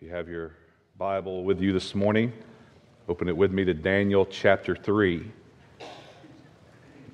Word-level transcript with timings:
If 0.00 0.06
you 0.06 0.14
have 0.14 0.28
your 0.28 0.52
Bible 0.96 1.42
with 1.42 1.60
you 1.60 1.72
this 1.72 1.92
morning, 1.92 2.32
open 3.08 3.28
it 3.28 3.36
with 3.36 3.50
me 3.50 3.64
to 3.64 3.74
Daniel 3.74 4.24
chapter 4.24 4.76
3. 4.76 5.28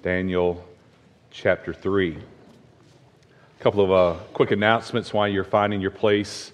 Daniel 0.02 0.62
chapter 1.30 1.72
3. 1.72 2.18
A 2.18 3.62
couple 3.62 3.82
of 3.82 3.90
uh, 3.90 4.20
quick 4.34 4.50
announcements 4.50 5.14
while 5.14 5.26
you're 5.26 5.44
finding 5.44 5.80
your 5.80 5.92
place 5.92 6.52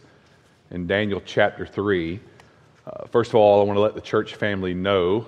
in 0.70 0.86
Daniel 0.86 1.20
chapter 1.26 1.66
3. 1.66 2.20
Uh, 2.86 3.06
first 3.06 3.30
of 3.30 3.34
all, 3.34 3.60
I 3.60 3.64
want 3.64 3.76
to 3.78 3.82
let 3.82 3.96
the 3.96 4.00
church 4.00 4.36
family 4.36 4.72
know 4.72 5.26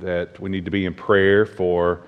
that 0.00 0.40
we 0.40 0.50
need 0.50 0.64
to 0.64 0.72
be 0.72 0.84
in 0.84 0.94
prayer 0.94 1.46
for 1.46 2.00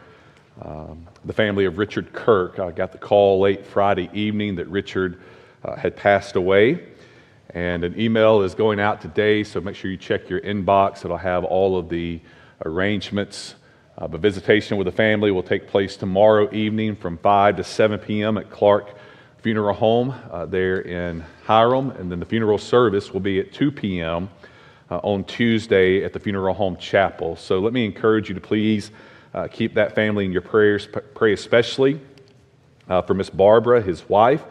um, 0.63 1.07
the 1.25 1.33
family 1.33 1.67
of 1.67 1.79
Richard 1.79 2.13
Kirk. 2.13 2.59
I 2.59 2.73
got 2.73 2.91
the 2.91 2.99
call 2.99 3.39
late 3.39 3.65
Friday 3.65 4.11
evening 4.13 4.57
that 4.57 4.67
Richard 4.67 5.23
uh, 5.65 5.77
had 5.77 5.95
passed 5.95 6.35
away. 6.35 6.89
And 7.51 7.85
an 7.85 7.99
email 8.01 8.43
is 8.43 8.55
going 8.55 8.81
out 8.81 9.01
today, 9.01 9.45
so 9.45 9.61
make 9.61 9.77
sure 9.77 9.91
you 9.91 9.97
check 9.97 10.29
your 10.29 10.41
inbox. 10.41 11.05
It'll 11.05 11.17
have 11.17 11.45
all 11.45 11.77
of 11.77 11.89
the 11.89 12.21
arrangements. 12.65 13.55
Uh, 13.99 14.07
visitation 14.09 14.79
with 14.79 14.87
the 14.87 14.93
family 14.93 15.31
will 15.31 15.43
take 15.43 15.69
place 15.69 15.97
tomorrow 15.97 16.53
evening 16.53 16.97
from 16.97 17.19
5 17.19 17.57
to 17.57 17.65
7 17.65 17.99
p.m. 17.99 18.39
at 18.39 18.51
Clark 18.51 18.95
Funeral 19.43 19.75
Home 19.75 20.15
uh, 20.31 20.47
there 20.47 20.81
in 20.81 21.25
Hiram. 21.45 21.91
And 21.91 22.11
then 22.11 22.21
the 22.21 22.27
funeral 22.27 22.59
service 22.59 23.13
will 23.13 23.21
be 23.21 23.39
at 23.39 23.53
2 23.53 23.71
p.m. 23.71 24.31
Uh, 24.91 24.99
on 24.99 25.25
Tuesday 25.25 26.05
at 26.05 26.13
the 26.13 26.21
Funeral 26.21 26.55
Home 26.55 26.77
Chapel. 26.77 27.37
So 27.37 27.59
let 27.59 27.73
me 27.73 27.85
encourage 27.85 28.29
you 28.29 28.35
to 28.35 28.41
please 28.41 28.91
uh, 29.35 29.49
keep 29.49 29.75
that 29.75 29.95
family 29.95 30.25
in 30.25 30.33
your 30.33 30.43
prayers. 30.43 30.89
Pray 31.15 31.33
especially 31.33 32.01
uh, 32.89 33.03
for 33.03 33.15
Miss 33.15 33.31
Barbara, 33.31 33.83
his 33.83 34.09
wife. 34.09 34.45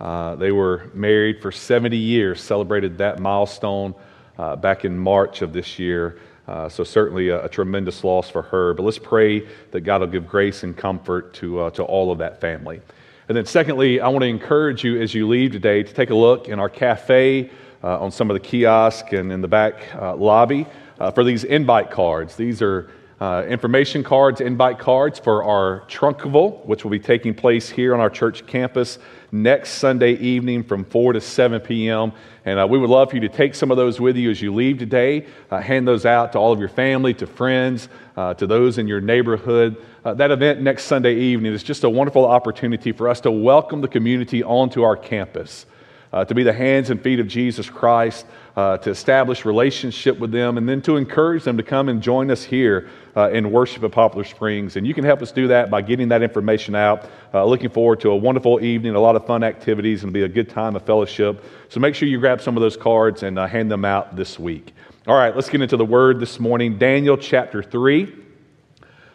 Uh, 0.00 0.36
they 0.36 0.52
were 0.52 0.90
married 0.94 1.42
for 1.42 1.50
70 1.50 1.96
years, 1.96 2.40
celebrated 2.40 2.98
that 2.98 3.18
milestone 3.18 3.94
uh, 4.38 4.54
back 4.54 4.84
in 4.84 4.96
March 4.98 5.42
of 5.42 5.52
this 5.52 5.78
year. 5.78 6.18
Uh, 6.46 6.68
so, 6.68 6.82
certainly 6.82 7.28
a, 7.28 7.44
a, 7.44 7.48
tremendous 7.48 8.04
loss 8.04 8.30
for 8.30 8.40
her. 8.40 8.72
But 8.72 8.84
let's 8.84 8.98
pray 8.98 9.46
that 9.70 9.80
God 9.82 10.00
will 10.00 10.08
give 10.08 10.26
grace 10.26 10.62
and 10.62 10.74
comfort 10.74 11.34
to, 11.34 11.60
uh, 11.60 11.70
to 11.70 11.82
all 11.82 12.10
of 12.10 12.18
that 12.18 12.40
family. 12.40 12.80
And 13.28 13.36
then, 13.36 13.44
secondly, 13.44 14.00
I 14.00 14.08
want 14.08 14.22
to 14.22 14.28
encourage 14.28 14.82
you 14.82 15.00
as 15.02 15.12
you 15.14 15.28
leave 15.28 15.52
today 15.52 15.82
to 15.82 15.92
take 15.92 16.08
a 16.08 16.14
look 16.14 16.48
in 16.48 16.58
our 16.58 16.70
cafe 16.70 17.50
uh, 17.84 18.00
on 18.00 18.10
some 18.10 18.30
of 18.30 18.34
the 18.34 18.40
kiosks 18.40 19.12
and 19.12 19.30
in 19.30 19.42
the 19.42 19.48
back 19.48 19.94
uh, 19.94 20.16
lobby 20.16 20.66
for 21.14 21.22
these 21.22 21.44
invite 21.44 21.90
cards. 21.90 22.34
These 22.34 22.62
are 22.62 22.90
uh, 23.20 23.44
information 23.48 24.04
cards, 24.04 24.40
invite 24.40 24.78
cards 24.78 25.18
for 25.18 25.42
our 25.42 25.80
Trunkival, 25.88 26.64
which 26.64 26.84
will 26.84 26.92
be 26.92 27.00
taking 27.00 27.34
place 27.34 27.68
here 27.68 27.92
on 27.92 28.00
our 28.00 28.10
church 28.10 28.46
campus 28.46 28.98
next 29.32 29.72
Sunday 29.72 30.12
evening 30.12 30.62
from 30.62 30.84
4 30.84 31.14
to 31.14 31.20
7 31.20 31.60
p.m. 31.60 32.12
And 32.44 32.60
uh, 32.60 32.66
we 32.66 32.78
would 32.78 32.88
love 32.88 33.10
for 33.10 33.16
you 33.16 33.22
to 33.22 33.28
take 33.28 33.56
some 33.56 33.72
of 33.72 33.76
those 33.76 34.00
with 34.00 34.16
you 34.16 34.30
as 34.30 34.40
you 34.40 34.54
leave 34.54 34.78
today. 34.78 35.26
Uh, 35.50 35.60
hand 35.60 35.86
those 35.86 36.06
out 36.06 36.32
to 36.32 36.38
all 36.38 36.52
of 36.52 36.60
your 36.60 36.68
family, 36.68 37.12
to 37.14 37.26
friends, 37.26 37.88
uh, 38.16 38.34
to 38.34 38.46
those 38.46 38.78
in 38.78 38.86
your 38.86 39.00
neighborhood. 39.00 39.84
Uh, 40.04 40.14
that 40.14 40.30
event 40.30 40.62
next 40.62 40.84
Sunday 40.84 41.16
evening 41.16 41.52
is 41.52 41.64
just 41.64 41.82
a 41.82 41.90
wonderful 41.90 42.24
opportunity 42.24 42.92
for 42.92 43.08
us 43.08 43.20
to 43.22 43.30
welcome 43.32 43.80
the 43.80 43.88
community 43.88 44.44
onto 44.44 44.82
our 44.82 44.96
campus, 44.96 45.66
uh, 46.12 46.24
to 46.24 46.34
be 46.34 46.42
the 46.42 46.52
hands 46.52 46.90
and 46.90 47.02
feet 47.02 47.20
of 47.20 47.28
Jesus 47.28 47.68
Christ. 47.68 48.26
Uh, 48.58 48.76
to 48.76 48.90
establish 48.90 49.44
relationship 49.44 50.18
with 50.18 50.32
them 50.32 50.58
and 50.58 50.68
then 50.68 50.82
to 50.82 50.96
encourage 50.96 51.44
them 51.44 51.56
to 51.56 51.62
come 51.62 51.88
and 51.88 52.02
join 52.02 52.28
us 52.28 52.42
here 52.42 52.88
uh, 53.16 53.30
in 53.30 53.52
worship 53.52 53.84
at 53.84 53.92
Poplar 53.92 54.24
Springs. 54.24 54.74
And 54.74 54.84
you 54.84 54.94
can 54.94 55.04
help 55.04 55.22
us 55.22 55.30
do 55.30 55.46
that 55.46 55.70
by 55.70 55.80
getting 55.80 56.08
that 56.08 56.22
information 56.24 56.74
out. 56.74 57.08
Uh, 57.32 57.44
looking 57.44 57.70
forward 57.70 58.00
to 58.00 58.10
a 58.10 58.16
wonderful 58.16 58.60
evening, 58.60 58.96
a 58.96 59.00
lot 59.00 59.14
of 59.14 59.24
fun 59.28 59.44
activities, 59.44 60.02
and 60.02 60.12
be 60.12 60.24
a 60.24 60.28
good 60.28 60.50
time 60.50 60.74
of 60.74 60.82
fellowship. 60.82 61.44
So 61.68 61.78
make 61.78 61.94
sure 61.94 62.08
you 62.08 62.18
grab 62.18 62.40
some 62.40 62.56
of 62.56 62.60
those 62.60 62.76
cards 62.76 63.22
and 63.22 63.38
uh, 63.38 63.46
hand 63.46 63.70
them 63.70 63.84
out 63.84 64.16
this 64.16 64.40
week. 64.40 64.74
All 65.06 65.16
right, 65.16 65.32
let's 65.36 65.48
get 65.48 65.62
into 65.62 65.76
the 65.76 65.84
word 65.84 66.18
this 66.18 66.40
morning. 66.40 66.78
Daniel 66.78 67.16
chapter 67.16 67.62
3. 67.62 68.12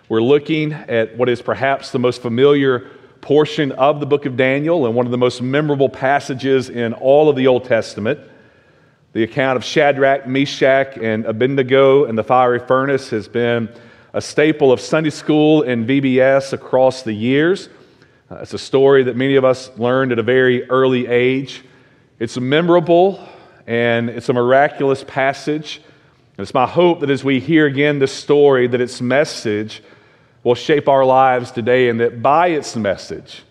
We're 0.08 0.22
looking 0.22 0.72
at 0.72 1.18
what 1.18 1.28
is 1.28 1.42
perhaps 1.42 1.92
the 1.92 2.00
most 2.00 2.22
familiar 2.22 2.90
portion 3.23 3.72
of 3.72 4.01
the 4.01 4.06
book 4.06 4.25
of 4.25 4.35
Daniel 4.35 4.85
and 4.85 4.94
one 4.94 5.06
of 5.06 5.11
the 5.11 5.17
most 5.17 5.41
memorable 5.41 5.88
passages 5.88 6.69
in 6.69 6.94
all 6.94 7.29
of 7.29 7.38
the 7.38 7.47
Old 7.47 7.63
Testament. 7.63 8.19
The 9.13 9.23
account 9.23 9.56
of 9.56 9.63
Shadrach, 9.63 10.28
Meshach, 10.28 10.97
and 10.97 11.25
Abednego 11.25 12.03
and 12.03 12.17
the 12.17 12.23
fiery 12.23 12.59
furnace 12.59 13.09
has 13.11 13.29
been 13.29 13.69
a 14.13 14.22
staple 14.22 14.73
of 14.73 14.81
Sunday 14.81 15.09
school 15.09 15.63
and 15.63 15.88
VBS 15.88 16.51
across 16.51 17.03
the 17.03 17.13
years. 17.13 17.69
Uh, 18.29 18.39
it's 18.41 18.53
a 18.53 18.59
story 18.59 19.03
that 19.03 19.16
many 19.16 19.38
of 19.38 19.45
us 19.45 19.72
learned 19.78 20.11
at 20.11 20.19
a 20.19 20.23
very 20.23 20.69
early 20.69 21.07
age. 21.07 21.63
It's 22.19 22.38
memorable 22.38 23.25
and 23.66 24.09
it's 24.09 24.28
a 24.28 24.34
miraculous 24.34 25.03
passage. 25.07 25.81
And 26.38 26.44
it's 26.44 26.53
my 26.53 26.67
hope 26.67 27.00
that 27.00 27.09
as 27.09 27.23
we 27.23 27.40
hear 27.40 27.67
again 27.67 28.00
this 28.00 28.11
story, 28.11 28.67
that 28.67 28.81
its 28.81 29.00
message 29.00 29.81
will 30.44 30.56
shape 30.56 30.90
our 30.90 31.06
lives 31.06 31.52
today 31.52 31.90
and 31.90 32.00
that 32.00 32.22
by 32.22 32.48
its 32.48 32.76
message, 32.76 33.44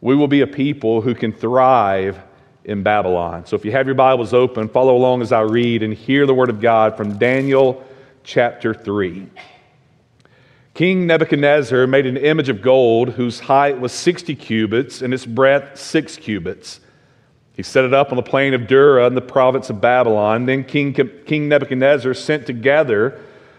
we 0.00 0.14
will 0.14 0.28
be 0.28 0.40
a 0.40 0.46
people 0.46 1.00
who 1.00 1.14
can 1.14 1.32
thrive 1.32 2.18
in 2.64 2.82
Babylon. 2.82 3.44
So 3.46 3.56
if 3.56 3.64
you 3.64 3.72
have 3.72 3.86
your 3.86 3.94
Bibles 3.94 4.32
open, 4.32 4.68
follow 4.68 4.96
along 4.96 5.22
as 5.22 5.32
I 5.32 5.42
read 5.42 5.82
and 5.82 5.92
hear 5.92 6.26
the 6.26 6.34
word 6.34 6.48
of 6.48 6.60
God 6.60 6.96
from 6.96 7.18
Daniel 7.18 7.84
chapter 8.22 8.72
3. 8.72 9.28
King 10.72 11.06
Nebuchadnezzar 11.06 11.86
made 11.86 12.06
an 12.06 12.16
image 12.16 12.48
of 12.48 12.62
gold 12.62 13.10
whose 13.10 13.38
height 13.40 13.78
was 13.78 13.92
60 13.92 14.34
cubits 14.34 15.02
and 15.02 15.14
its 15.14 15.26
breadth 15.26 15.78
6 15.78 16.16
cubits. 16.16 16.80
He 17.54 17.62
set 17.62 17.84
it 17.84 17.94
up 17.94 18.10
on 18.10 18.16
the 18.16 18.22
plain 18.22 18.54
of 18.54 18.66
Dura 18.66 19.06
in 19.06 19.14
the 19.14 19.20
province 19.20 19.70
of 19.70 19.80
Babylon. 19.80 20.46
Then 20.46 20.64
King, 20.64 20.92
King 20.92 21.48
Nebuchadnezzar 21.48 22.12
sent 22.14 22.46
together 22.46 23.20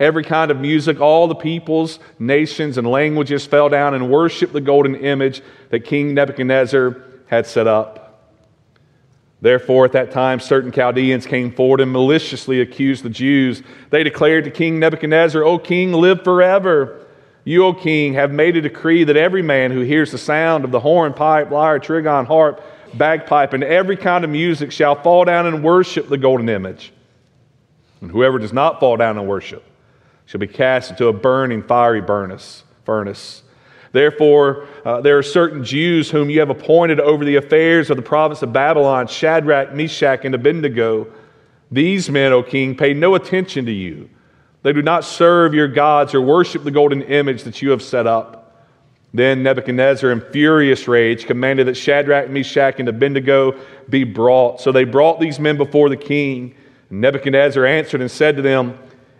every 0.00 0.24
kind 0.24 0.50
of 0.50 0.60
music, 0.60 1.00
all 1.00 1.28
the 1.28 1.34
peoples, 1.34 1.98
nations, 2.18 2.78
and 2.78 2.86
languages 2.86 3.46
fell 3.46 3.68
down 3.68 3.94
and 3.94 4.10
worshiped 4.10 4.52
the 4.52 4.60
golden 4.60 4.94
image 4.96 5.42
that 5.70 5.80
King 5.80 6.14
Nebuchadnezzar 6.14 6.96
had 7.26 7.46
set 7.46 7.66
up. 7.66 8.04
Therefore, 9.40 9.84
at 9.84 9.92
that 9.92 10.10
time, 10.10 10.40
certain 10.40 10.72
Chaldeans 10.72 11.26
came 11.26 11.52
forward 11.52 11.80
and 11.80 11.92
maliciously 11.92 12.60
accused 12.60 13.04
the 13.04 13.10
Jews. 13.10 13.62
They 13.90 14.02
declared 14.02 14.44
to 14.44 14.50
King 14.50 14.80
Nebuchadnezzar, 14.80 15.44
O 15.44 15.58
king, 15.58 15.92
live 15.92 16.24
forever. 16.24 17.06
You, 17.44 17.64
O 17.64 17.72
king, 17.72 18.14
have 18.14 18.32
made 18.32 18.56
a 18.56 18.60
decree 18.60 19.04
that 19.04 19.16
every 19.16 19.42
man 19.42 19.70
who 19.70 19.80
hears 19.80 20.10
the 20.10 20.18
sound 20.18 20.64
of 20.64 20.72
the 20.72 20.80
horn, 20.80 21.14
pipe, 21.14 21.50
lyre, 21.50 21.78
trigon, 21.78 22.26
harp, 22.26 22.62
bagpipe, 22.94 23.52
and 23.52 23.62
every 23.62 23.96
kind 23.96 24.24
of 24.24 24.30
music 24.30 24.72
shall 24.72 25.00
fall 25.00 25.24
down 25.24 25.46
and 25.46 25.62
worship 25.62 26.08
the 26.08 26.18
golden 26.18 26.48
image. 26.48 26.92
And 28.00 28.10
whoever 28.10 28.38
does 28.38 28.52
not 28.52 28.80
fall 28.80 28.96
down 28.96 29.18
and 29.18 29.28
worship 29.28 29.64
shall 30.28 30.38
be 30.38 30.46
cast 30.46 30.90
into 30.90 31.08
a 31.08 31.12
burning 31.12 31.64
fiery 31.64 32.00
furnace. 32.84 33.42
Therefore, 33.90 34.68
uh, 34.84 35.00
there 35.00 35.18
are 35.18 35.22
certain 35.22 35.64
Jews 35.64 36.10
whom 36.10 36.30
you 36.30 36.38
have 36.38 36.50
appointed 36.50 37.00
over 37.00 37.24
the 37.24 37.34
affairs 37.36 37.90
of 37.90 37.96
the 37.96 38.02
province 38.02 38.42
of 38.42 38.52
Babylon 38.52 39.08
Shadrach, 39.08 39.74
Meshach, 39.74 40.24
and 40.24 40.34
Abednego. 40.34 41.06
These 41.72 42.08
men, 42.08 42.32
O 42.32 42.44
king, 42.44 42.76
pay 42.76 42.94
no 42.94 43.16
attention 43.16 43.66
to 43.66 43.72
you 43.72 44.08
they 44.62 44.72
do 44.72 44.82
not 44.82 45.04
serve 45.04 45.54
your 45.54 45.68
gods 45.68 46.14
or 46.14 46.20
worship 46.20 46.64
the 46.64 46.70
golden 46.70 47.02
image 47.02 47.44
that 47.44 47.62
you 47.62 47.70
have 47.70 47.82
set 47.82 48.06
up. 48.06 48.66
Then 49.14 49.42
Nebuchadnezzar, 49.42 50.10
in 50.10 50.20
furious 50.20 50.86
rage, 50.86 51.26
commanded 51.26 51.68
that 51.68 51.76
Shadrach, 51.76 52.28
Meshach, 52.28 52.78
and 52.78 52.88
Abednego 52.88 53.58
be 53.88 54.04
brought. 54.04 54.60
So 54.60 54.70
they 54.70 54.84
brought 54.84 55.20
these 55.20 55.40
men 55.40 55.56
before 55.56 55.88
the 55.88 55.96
king. 55.96 56.54
Nebuchadnezzar 56.90 57.64
answered 57.64 58.00
and 58.00 58.10
said 58.10 58.36
to 58.36 58.42
them, 58.42 58.78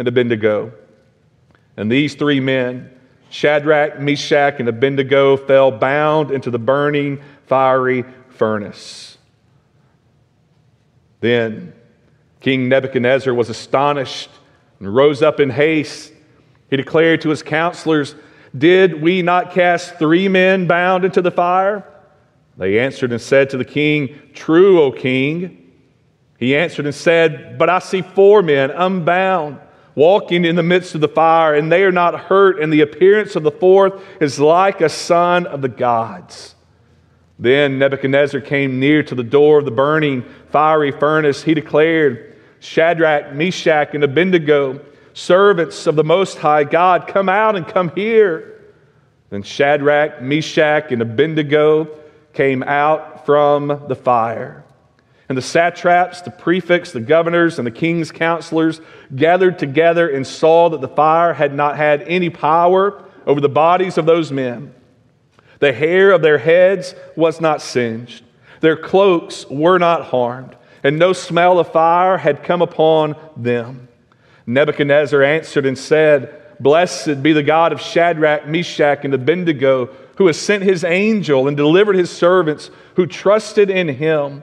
and 0.00 0.08
Abednego. 0.08 0.72
And 1.76 1.92
these 1.92 2.14
three 2.14 2.40
men, 2.40 2.90
Shadrach, 3.28 4.00
Meshach, 4.00 4.58
and 4.58 4.66
Abednego, 4.66 5.36
fell 5.36 5.70
bound 5.70 6.30
into 6.30 6.50
the 6.50 6.58
burning 6.58 7.20
fiery 7.46 8.06
furnace. 8.30 9.18
Then 11.20 11.74
King 12.40 12.70
Nebuchadnezzar 12.70 13.34
was 13.34 13.50
astonished 13.50 14.30
and 14.78 14.92
rose 14.92 15.20
up 15.20 15.38
in 15.38 15.50
haste. 15.50 16.14
He 16.70 16.78
declared 16.78 17.20
to 17.20 17.28
his 17.28 17.42
counselors, 17.42 18.14
Did 18.56 19.02
we 19.02 19.20
not 19.20 19.52
cast 19.52 19.96
three 19.96 20.28
men 20.28 20.66
bound 20.66 21.04
into 21.04 21.20
the 21.20 21.30
fire? 21.30 21.84
They 22.56 22.78
answered 22.78 23.12
and 23.12 23.20
said 23.20 23.50
to 23.50 23.58
the 23.58 23.66
king, 23.66 24.18
True, 24.32 24.80
O 24.80 24.92
king. 24.92 25.70
He 26.38 26.56
answered 26.56 26.86
and 26.86 26.94
said, 26.94 27.58
But 27.58 27.68
I 27.68 27.80
see 27.80 28.00
four 28.00 28.40
men 28.40 28.70
unbound 28.70 29.60
walking 29.94 30.44
in 30.44 30.56
the 30.56 30.62
midst 30.62 30.94
of 30.94 31.00
the 31.00 31.08
fire, 31.08 31.54
and 31.54 31.70
they 31.70 31.82
are 31.82 31.92
not 31.92 32.18
hurt, 32.18 32.60
and 32.60 32.72
the 32.72 32.80
appearance 32.80 33.36
of 33.36 33.42
the 33.42 33.50
fourth 33.50 34.02
is 34.20 34.38
like 34.38 34.80
a 34.80 34.88
son 34.88 35.46
of 35.46 35.62
the 35.62 35.68
gods. 35.68 36.54
Then 37.38 37.78
Nebuchadnezzar 37.78 38.40
came 38.42 38.78
near 38.78 39.02
to 39.02 39.14
the 39.14 39.22
door 39.22 39.58
of 39.58 39.64
the 39.64 39.70
burning 39.70 40.24
fiery 40.50 40.92
furnace. 40.92 41.42
He 41.42 41.54
declared, 41.54 42.36
Shadrach, 42.60 43.32
Meshach, 43.32 43.94
and 43.94 44.04
Abednego, 44.04 44.80
servants 45.14 45.86
of 45.86 45.96
the 45.96 46.04
Most 46.04 46.38
High 46.38 46.64
God, 46.64 47.06
come 47.06 47.28
out 47.28 47.56
and 47.56 47.66
come 47.66 47.90
here. 47.94 48.60
Then 49.30 49.42
Shadrach, 49.42 50.20
Meshach, 50.20 50.92
and 50.92 51.00
Abednego 51.00 51.88
came 52.34 52.62
out 52.62 53.24
from 53.24 53.84
the 53.88 53.96
fire. 53.96 54.64
And 55.30 55.38
the 55.38 55.42
satraps, 55.42 56.22
the 56.22 56.32
prefects, 56.32 56.90
the 56.90 57.00
governors, 57.00 57.60
and 57.60 57.64
the 57.64 57.70
king's 57.70 58.10
counselors 58.10 58.80
gathered 59.14 59.60
together 59.60 60.08
and 60.08 60.26
saw 60.26 60.68
that 60.70 60.80
the 60.80 60.88
fire 60.88 61.32
had 61.32 61.54
not 61.54 61.76
had 61.76 62.02
any 62.02 62.30
power 62.30 63.04
over 63.28 63.40
the 63.40 63.48
bodies 63.48 63.96
of 63.96 64.06
those 64.06 64.32
men. 64.32 64.74
The 65.60 65.72
hair 65.72 66.10
of 66.10 66.20
their 66.20 66.38
heads 66.38 66.96
was 67.14 67.40
not 67.40 67.62
singed, 67.62 68.24
their 68.58 68.76
cloaks 68.76 69.46
were 69.48 69.78
not 69.78 70.06
harmed, 70.06 70.56
and 70.82 70.98
no 70.98 71.12
smell 71.12 71.60
of 71.60 71.70
fire 71.70 72.18
had 72.18 72.42
come 72.42 72.60
upon 72.60 73.14
them. 73.36 73.86
Nebuchadnezzar 74.46 75.22
answered 75.22 75.64
and 75.64 75.78
said, 75.78 76.42
Blessed 76.58 77.22
be 77.22 77.32
the 77.32 77.44
God 77.44 77.72
of 77.72 77.80
Shadrach, 77.80 78.48
Meshach, 78.48 79.04
and 79.04 79.14
Abednego, 79.14 79.90
who 80.16 80.26
has 80.26 80.40
sent 80.40 80.64
his 80.64 80.82
angel 80.82 81.46
and 81.46 81.56
delivered 81.56 81.94
his 81.94 82.10
servants 82.10 82.72
who 82.96 83.06
trusted 83.06 83.70
in 83.70 83.86
him 83.86 84.42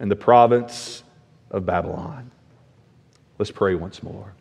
and 0.00 0.10
the 0.10 0.16
province 0.16 1.02
of 1.50 1.66
Babylon. 1.66 2.30
Let's 3.38 3.50
pray 3.50 3.74
once 3.74 4.02
more. 4.02 4.34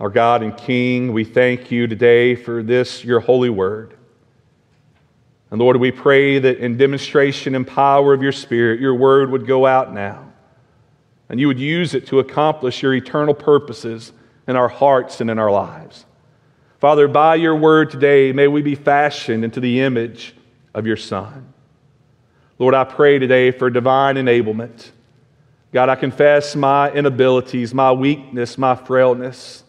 Our 0.00 0.10
God 0.10 0.42
and 0.42 0.56
King, 0.56 1.12
we 1.12 1.24
thank 1.24 1.70
you 1.70 1.86
today 1.86 2.36
for 2.36 2.62
this, 2.62 3.04
your 3.04 3.20
holy 3.20 3.50
word. 3.50 3.94
And 5.50 5.60
Lord, 5.60 5.76
we 5.78 5.90
pray 5.90 6.38
that 6.38 6.58
in 6.58 6.76
demonstration 6.76 7.54
and 7.54 7.66
power 7.66 8.12
of 8.12 8.22
your 8.22 8.32
Spirit, 8.32 8.80
your 8.80 8.94
word 8.94 9.30
would 9.30 9.46
go 9.46 9.66
out 9.66 9.92
now. 9.92 10.32
And 11.28 11.40
you 11.40 11.46
would 11.48 11.58
use 11.58 11.94
it 11.94 12.06
to 12.08 12.20
accomplish 12.20 12.82
your 12.82 12.94
eternal 12.94 13.34
purposes 13.34 14.12
in 14.46 14.56
our 14.56 14.68
hearts 14.68 15.20
and 15.20 15.30
in 15.30 15.38
our 15.38 15.50
lives. 15.50 16.06
Father, 16.80 17.08
by 17.08 17.34
your 17.34 17.56
word 17.56 17.90
today, 17.90 18.32
may 18.32 18.46
we 18.46 18.62
be 18.62 18.74
fashioned 18.74 19.44
into 19.44 19.58
the 19.58 19.80
image 19.80 20.34
of 20.74 20.86
your 20.86 20.96
Son. 20.96 21.52
Lord, 22.58 22.74
I 22.74 22.84
pray 22.84 23.18
today 23.18 23.52
for 23.52 23.70
divine 23.70 24.16
enablement. 24.16 24.90
God, 25.72 25.88
I 25.88 25.94
confess 25.94 26.56
my 26.56 26.90
inabilities, 26.90 27.72
my 27.72 27.92
weakness, 27.92 28.58
my 28.58 28.74
frailness. 28.74 29.62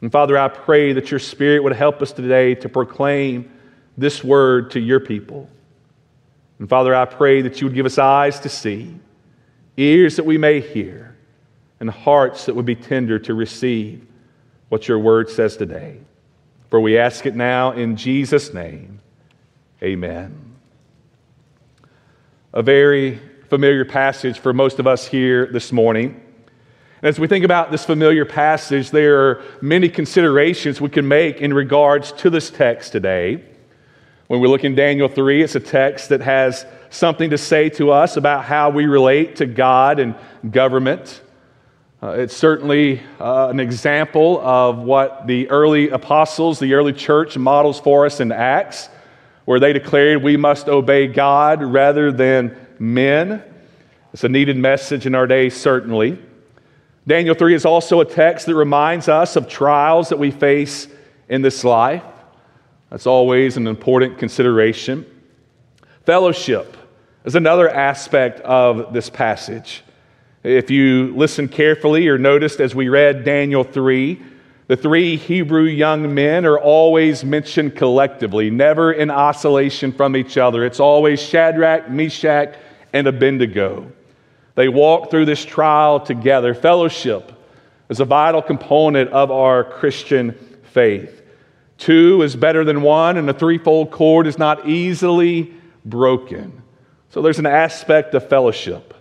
And 0.00 0.12
Father, 0.12 0.38
I 0.38 0.48
pray 0.48 0.92
that 0.92 1.10
your 1.10 1.20
Spirit 1.20 1.62
would 1.64 1.72
help 1.72 2.00
us 2.02 2.12
today 2.12 2.54
to 2.56 2.68
proclaim 2.68 3.50
this 3.98 4.22
word 4.22 4.70
to 4.72 4.80
your 4.80 5.00
people. 5.00 5.48
And 6.58 6.68
Father, 6.68 6.94
I 6.94 7.04
pray 7.04 7.42
that 7.42 7.60
you 7.60 7.66
would 7.66 7.74
give 7.74 7.86
us 7.86 7.98
eyes 7.98 8.38
to 8.40 8.48
see, 8.48 8.94
ears 9.76 10.16
that 10.16 10.24
we 10.24 10.38
may 10.38 10.60
hear, 10.60 11.16
and 11.80 11.90
hearts 11.90 12.46
that 12.46 12.54
would 12.54 12.66
be 12.66 12.76
tender 12.76 13.18
to 13.20 13.34
receive 13.34 14.06
what 14.68 14.86
your 14.86 14.98
word 14.98 15.28
says 15.30 15.56
today. 15.56 15.98
For 16.68 16.80
we 16.80 16.96
ask 16.96 17.26
it 17.26 17.34
now 17.34 17.72
in 17.72 17.96
Jesus' 17.96 18.54
name. 18.54 19.00
Amen 19.82 20.49
a 22.52 22.62
very 22.62 23.20
familiar 23.48 23.84
passage 23.84 24.40
for 24.40 24.52
most 24.52 24.80
of 24.80 24.86
us 24.86 25.06
here 25.06 25.46
this 25.46 25.70
morning. 25.70 26.20
And 27.00 27.08
as 27.08 27.18
we 27.18 27.28
think 27.28 27.44
about 27.44 27.70
this 27.70 27.84
familiar 27.84 28.24
passage, 28.24 28.90
there 28.90 29.20
are 29.20 29.42
many 29.60 29.88
considerations 29.88 30.80
we 30.80 30.88
can 30.88 31.06
make 31.06 31.40
in 31.40 31.54
regards 31.54 32.10
to 32.12 32.28
this 32.28 32.50
text 32.50 32.90
today. 32.90 33.44
When 34.26 34.40
we 34.40 34.48
look 34.48 34.64
in 34.64 34.74
Daniel 34.74 35.08
3, 35.08 35.42
it's 35.42 35.54
a 35.54 35.60
text 35.60 36.08
that 36.08 36.22
has 36.22 36.66
something 36.90 37.30
to 37.30 37.38
say 37.38 37.68
to 37.70 37.92
us 37.92 38.16
about 38.16 38.44
how 38.44 38.70
we 38.70 38.86
relate 38.86 39.36
to 39.36 39.46
God 39.46 40.00
and 40.00 40.16
government. 40.50 41.22
Uh, 42.02 42.10
it's 42.18 42.36
certainly 42.36 43.00
uh, 43.20 43.48
an 43.48 43.60
example 43.60 44.40
of 44.40 44.78
what 44.78 45.28
the 45.28 45.48
early 45.50 45.90
apostles, 45.90 46.58
the 46.58 46.74
early 46.74 46.92
church 46.92 47.38
models 47.38 47.78
for 47.78 48.06
us 48.06 48.18
in 48.18 48.32
Acts 48.32 48.88
where 49.50 49.58
they 49.58 49.72
declared 49.72 50.22
we 50.22 50.36
must 50.36 50.68
obey 50.68 51.08
God 51.08 51.60
rather 51.60 52.12
than 52.12 52.56
men. 52.78 53.42
It's 54.12 54.22
a 54.22 54.28
needed 54.28 54.56
message 54.56 55.06
in 55.06 55.16
our 55.16 55.26
day, 55.26 55.50
certainly. 55.50 56.20
Daniel 57.04 57.34
3 57.34 57.56
is 57.56 57.64
also 57.64 57.98
a 58.00 58.04
text 58.04 58.46
that 58.46 58.54
reminds 58.54 59.08
us 59.08 59.34
of 59.34 59.48
trials 59.48 60.10
that 60.10 60.20
we 60.20 60.30
face 60.30 60.86
in 61.28 61.42
this 61.42 61.64
life. 61.64 62.04
That's 62.90 63.08
always 63.08 63.56
an 63.56 63.66
important 63.66 64.18
consideration. 64.18 65.04
Fellowship 66.06 66.76
is 67.24 67.34
another 67.34 67.68
aspect 67.68 68.38
of 68.42 68.92
this 68.92 69.10
passage. 69.10 69.82
If 70.44 70.70
you 70.70 71.12
listen 71.16 71.48
carefully 71.48 72.06
or 72.06 72.18
noticed 72.18 72.60
as 72.60 72.72
we 72.72 72.88
read 72.88 73.24
Daniel 73.24 73.64
3, 73.64 74.22
the 74.70 74.76
three 74.76 75.16
Hebrew 75.16 75.64
young 75.64 76.14
men 76.14 76.46
are 76.46 76.56
always 76.56 77.24
mentioned 77.24 77.74
collectively, 77.74 78.50
never 78.50 78.92
in 78.92 79.10
isolation 79.10 79.90
from 79.90 80.14
each 80.14 80.38
other. 80.38 80.64
It's 80.64 80.78
always 80.78 81.20
Shadrach, 81.20 81.90
Meshach, 81.90 82.54
and 82.92 83.08
Abednego. 83.08 83.90
They 84.54 84.68
walk 84.68 85.10
through 85.10 85.24
this 85.24 85.44
trial 85.44 85.98
together. 85.98 86.54
Fellowship 86.54 87.32
is 87.88 87.98
a 87.98 88.04
vital 88.04 88.42
component 88.42 89.10
of 89.10 89.32
our 89.32 89.64
Christian 89.64 90.34
faith. 90.62 91.20
Two 91.76 92.22
is 92.22 92.36
better 92.36 92.62
than 92.62 92.80
one, 92.80 93.16
and 93.16 93.28
a 93.28 93.34
threefold 93.34 93.90
cord 93.90 94.28
is 94.28 94.38
not 94.38 94.68
easily 94.68 95.52
broken. 95.84 96.62
So 97.08 97.22
there's 97.22 97.40
an 97.40 97.46
aspect 97.46 98.14
of 98.14 98.28
fellowship. 98.28 98.94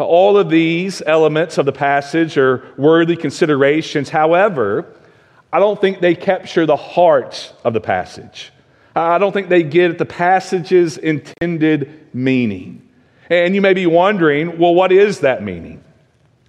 All 0.00 0.36
of 0.36 0.50
these 0.50 1.02
elements 1.04 1.58
of 1.58 1.66
the 1.66 1.72
passage 1.72 2.36
are 2.38 2.64
worthy 2.76 3.16
considerations. 3.16 4.08
However, 4.08 4.86
I 5.52 5.58
don't 5.58 5.80
think 5.80 6.00
they 6.00 6.14
capture 6.14 6.66
the 6.66 6.76
heart 6.76 7.52
of 7.64 7.74
the 7.74 7.80
passage. 7.80 8.52
I 8.94 9.18
don't 9.18 9.32
think 9.32 9.48
they 9.48 9.62
get 9.62 9.90
at 9.90 9.98
the 9.98 10.06
passage's 10.06 10.98
intended 10.98 12.08
meaning. 12.12 12.88
And 13.28 13.54
you 13.54 13.60
may 13.60 13.74
be 13.74 13.86
wondering, 13.86 14.58
well, 14.58 14.74
what 14.74 14.90
is 14.90 15.20
that 15.20 15.42
meaning? 15.42 15.82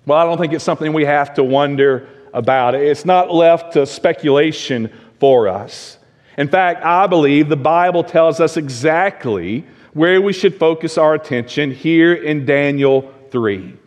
Well, 0.05 0.17
I 0.17 0.25
don't 0.25 0.39
think 0.39 0.53
it's 0.53 0.63
something 0.63 0.93
we 0.93 1.05
have 1.05 1.35
to 1.35 1.43
wonder 1.43 2.09
about. 2.33 2.73
It's 2.73 3.05
not 3.05 3.31
left 3.31 3.73
to 3.73 3.85
speculation 3.85 4.91
for 5.19 5.47
us. 5.47 5.99
In 6.37 6.47
fact, 6.47 6.83
I 6.83 7.05
believe 7.07 7.49
the 7.49 7.55
Bible 7.55 8.03
tells 8.03 8.39
us 8.39 8.57
exactly 8.57 9.65
where 9.93 10.21
we 10.21 10.33
should 10.33 10.55
focus 10.55 10.97
our 10.97 11.13
attention 11.13 11.71
here 11.71 12.13
in 12.13 12.45
Daniel 12.45 13.13
3. 13.31 13.77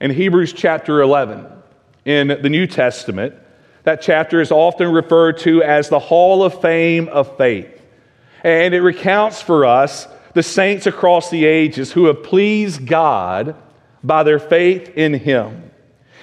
In 0.00 0.10
Hebrews 0.10 0.52
chapter 0.52 1.00
11, 1.00 1.46
in 2.04 2.28
the 2.28 2.48
New 2.48 2.66
Testament, 2.66 3.34
that 3.84 4.02
chapter 4.02 4.40
is 4.40 4.52
often 4.52 4.92
referred 4.92 5.38
to 5.38 5.62
as 5.62 5.88
the 5.88 5.98
Hall 5.98 6.42
of 6.42 6.60
Fame 6.60 7.08
of 7.08 7.36
Faith. 7.36 7.80
And 8.44 8.74
it 8.74 8.82
recounts 8.82 9.40
for 9.40 9.64
us 9.64 10.06
the 10.34 10.42
saints 10.42 10.86
across 10.86 11.30
the 11.30 11.44
ages 11.46 11.92
who 11.92 12.06
have 12.06 12.22
pleased 12.22 12.86
God 12.86 13.56
by 14.04 14.22
their 14.22 14.38
faith 14.38 14.90
in 14.96 15.14
Him. 15.14 15.70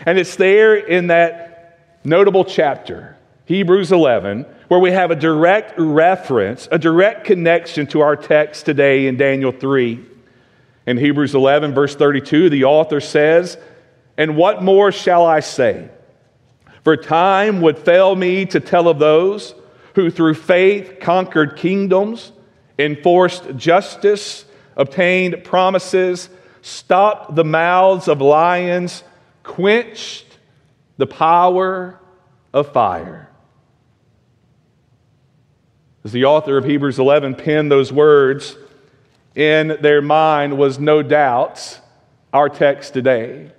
And 0.05 0.19
it's 0.19 0.35
there 0.35 0.75
in 0.75 1.07
that 1.07 1.79
notable 2.03 2.45
chapter, 2.45 3.17
Hebrews 3.45 3.91
11, 3.91 4.45
where 4.67 4.79
we 4.79 4.91
have 4.91 5.11
a 5.11 5.15
direct 5.15 5.73
reference, 5.77 6.67
a 6.71 6.77
direct 6.77 7.25
connection 7.25 7.87
to 7.87 8.01
our 8.01 8.15
text 8.15 8.65
today 8.65 9.07
in 9.07 9.17
Daniel 9.17 9.51
3. 9.51 10.12
In 10.85 10.97
Hebrews 10.97 11.33
11, 11.33 11.73
verse 11.73 11.95
32, 11.95 12.49
the 12.49 12.65
author 12.65 12.99
says, 12.99 13.57
And 14.17 14.35
what 14.35 14.61
more 14.61 14.91
shall 14.91 15.25
I 15.25 15.39
say? 15.39 15.89
For 16.83 16.97
time 16.97 17.61
would 17.61 17.79
fail 17.79 18.15
me 18.15 18.45
to 18.47 18.59
tell 18.59 18.89
of 18.89 18.99
those 18.99 19.55
who 19.95 20.09
through 20.09 20.33
faith 20.33 20.97
conquered 20.99 21.55
kingdoms, 21.55 22.31
enforced 22.77 23.55
justice, 23.55 24.43
obtained 24.75 25.43
promises, 25.43 26.29
stopped 26.61 27.35
the 27.35 27.45
mouths 27.45 28.07
of 28.07 28.21
lions, 28.21 29.03
quenched 29.43 30.37
the 30.97 31.07
power 31.07 31.99
of 32.53 32.71
fire. 32.73 33.29
As 36.03 36.11
the 36.11 36.25
author 36.25 36.57
of 36.57 36.65
Hebrews 36.65 36.99
11 36.99 37.35
penned 37.35 37.71
those 37.71 37.93
words, 37.93 38.57
in 39.35 39.77
their 39.81 40.01
mind 40.01 40.57
was 40.57 40.79
no 40.79 41.01
doubt 41.01 41.79
our 42.31 42.49
text 42.49 42.93
today. 42.93 43.51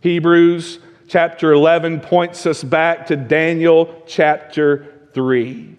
Hebrews 0.00 0.78
chapter 1.08 1.52
11 1.52 2.00
points 2.00 2.46
us 2.46 2.62
back 2.62 3.06
to 3.06 3.16
Daniel 3.16 4.02
chapter 4.06 5.08
3. 5.14 5.76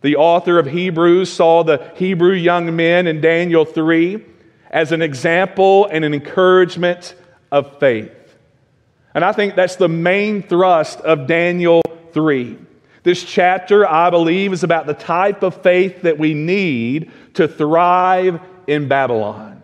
The 0.00 0.16
author 0.16 0.58
of 0.58 0.66
Hebrews 0.66 1.32
saw 1.32 1.64
the 1.64 1.92
Hebrew 1.96 2.32
young 2.32 2.74
men 2.76 3.06
in 3.06 3.20
Daniel 3.20 3.64
3 3.64 4.24
as 4.70 4.92
an 4.92 5.02
example 5.02 5.86
and 5.86 6.04
an 6.04 6.14
encouragement 6.14 7.14
of 7.50 7.78
faith. 7.78 8.12
And 9.14 9.24
I 9.24 9.32
think 9.32 9.56
that's 9.56 9.76
the 9.76 9.88
main 9.88 10.42
thrust 10.42 11.00
of 11.00 11.26
Daniel 11.26 11.82
3. 12.12 12.58
This 13.02 13.24
chapter, 13.24 13.88
I 13.88 14.10
believe, 14.10 14.52
is 14.52 14.64
about 14.64 14.86
the 14.86 14.94
type 14.94 15.42
of 15.42 15.62
faith 15.62 16.02
that 16.02 16.18
we 16.18 16.34
need 16.34 17.10
to 17.34 17.48
thrive 17.48 18.40
in 18.68 18.86
Babylon. 18.86 19.62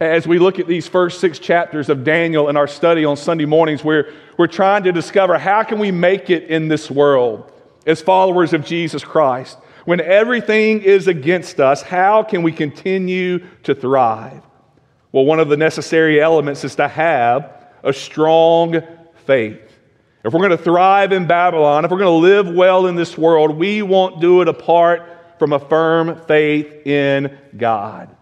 As 0.00 0.26
we 0.26 0.38
look 0.38 0.58
at 0.58 0.66
these 0.66 0.88
first 0.88 1.20
six 1.20 1.38
chapters 1.38 1.88
of 1.88 2.04
Daniel 2.04 2.48
in 2.48 2.56
our 2.56 2.66
study 2.66 3.04
on 3.04 3.16
Sunday 3.16 3.44
mornings, 3.44 3.84
we're, 3.84 4.12
we're 4.36 4.46
trying 4.46 4.82
to 4.84 4.92
discover 4.92 5.38
how 5.38 5.62
can 5.62 5.78
we 5.78 5.90
make 5.90 6.30
it 6.30 6.44
in 6.44 6.68
this 6.68 6.90
world 6.90 7.50
as 7.86 8.02
followers 8.02 8.52
of 8.52 8.64
Jesus 8.64 9.04
Christ. 9.04 9.56
When 9.84 10.00
everything 10.00 10.82
is 10.82 11.06
against 11.06 11.60
us, 11.60 11.82
how 11.82 12.22
can 12.22 12.42
we 12.42 12.52
continue 12.52 13.46
to 13.62 13.74
thrive? 13.74 14.42
Well, 15.12 15.24
one 15.24 15.38
of 15.38 15.48
the 15.48 15.56
necessary 15.56 16.20
elements 16.20 16.64
is 16.64 16.76
to 16.76 16.88
have 16.88 17.66
a 17.82 17.92
strong 17.92 18.82
faith. 19.26 19.60
If 20.24 20.32
we're 20.32 20.40
going 20.40 20.50
to 20.50 20.58
thrive 20.58 21.12
in 21.12 21.26
Babylon, 21.26 21.84
if 21.84 21.90
we're 21.90 21.98
going 21.98 22.22
to 22.22 22.28
live 22.28 22.48
well 22.54 22.86
in 22.86 22.96
this 22.96 23.16
world, 23.16 23.56
we 23.56 23.82
won't 23.82 24.20
do 24.20 24.42
it 24.42 24.48
apart 24.48 25.02
from 25.38 25.52
a 25.52 25.58
firm 25.58 26.20
faith 26.26 26.86
in 26.86 27.38
God. 27.56 28.14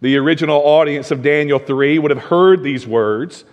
The 0.00 0.16
original 0.16 0.58
audience 0.58 1.10
of 1.10 1.22
Daniel 1.22 1.58
3 1.58 1.98
would 1.98 2.10
have 2.10 2.24
heard 2.24 2.62
these 2.62 2.86
words, 2.86 3.44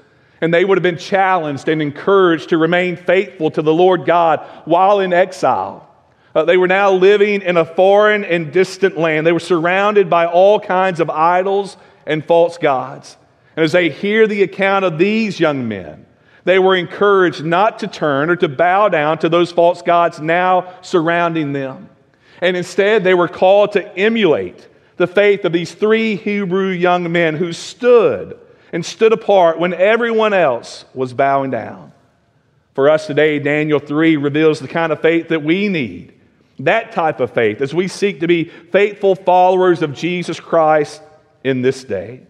and 0.41 0.53
they 0.53 0.65
would 0.65 0.77
have 0.77 0.83
been 0.83 0.97
challenged 0.97 1.69
and 1.69 1.81
encouraged 1.81 2.49
to 2.49 2.57
remain 2.57 2.97
faithful 2.97 3.49
to 3.51 3.61
the 3.61 3.73
Lord 3.73 4.05
God 4.05 4.39
while 4.65 4.99
in 4.99 5.13
exile. 5.13 5.89
Uh, 6.35 6.43
they 6.43 6.57
were 6.57 6.67
now 6.67 6.91
living 6.91 7.41
in 7.41 7.57
a 7.57 7.65
foreign 7.65 8.23
and 8.25 8.51
distant 8.51 8.97
land. 8.97 9.25
They 9.25 9.31
were 9.31 9.39
surrounded 9.39 10.09
by 10.09 10.25
all 10.25 10.59
kinds 10.59 10.99
of 10.99 11.09
idols 11.09 11.77
and 12.05 12.25
false 12.25 12.57
gods. 12.57 13.17
And 13.55 13.63
as 13.63 13.71
they 13.71 13.89
hear 13.89 14.27
the 14.27 14.43
account 14.43 14.83
of 14.83 14.97
these 14.97 15.39
young 15.39 15.67
men, 15.67 16.05
they 16.43 16.59
were 16.59 16.75
encouraged 16.75 17.43
not 17.43 17.79
to 17.79 17.87
turn 17.87 18.29
or 18.29 18.35
to 18.37 18.49
bow 18.49 18.89
down 18.89 19.19
to 19.19 19.29
those 19.29 19.51
false 19.51 19.81
gods 19.81 20.19
now 20.19 20.73
surrounding 20.81 21.53
them. 21.53 21.89
And 22.41 22.57
instead, 22.57 23.03
they 23.03 23.13
were 23.13 23.29
called 23.29 23.73
to 23.73 23.97
emulate 23.97 24.67
the 25.03 25.07
faith 25.07 25.43
of 25.43 25.51
these 25.51 25.73
three 25.73 26.15
Hebrew 26.15 26.69
young 26.69 27.11
men 27.11 27.35
who 27.35 27.51
stood 27.51 28.39
and 28.71 28.85
stood 28.85 29.11
apart 29.11 29.59
when 29.59 29.73
everyone 29.73 30.33
else 30.33 30.85
was 30.93 31.13
bowing 31.13 31.51
down. 31.51 31.91
For 32.73 32.89
us 32.89 33.05
today, 33.05 33.37
Daniel 33.39 33.79
3 33.79 34.15
reveals 34.15 34.61
the 34.61 34.69
kind 34.69 34.93
of 34.93 35.01
faith 35.01 35.27
that 35.27 35.43
we 35.43 35.67
need. 35.67 36.13
That 36.59 36.93
type 36.93 37.19
of 37.19 37.33
faith 37.33 37.59
as 37.59 37.73
we 37.73 37.89
seek 37.89 38.21
to 38.21 38.27
be 38.27 38.45
faithful 38.45 39.15
followers 39.15 39.81
of 39.81 39.93
Jesus 39.93 40.39
Christ 40.39 41.01
in 41.43 41.61
this 41.61 41.83
day. 41.83 42.21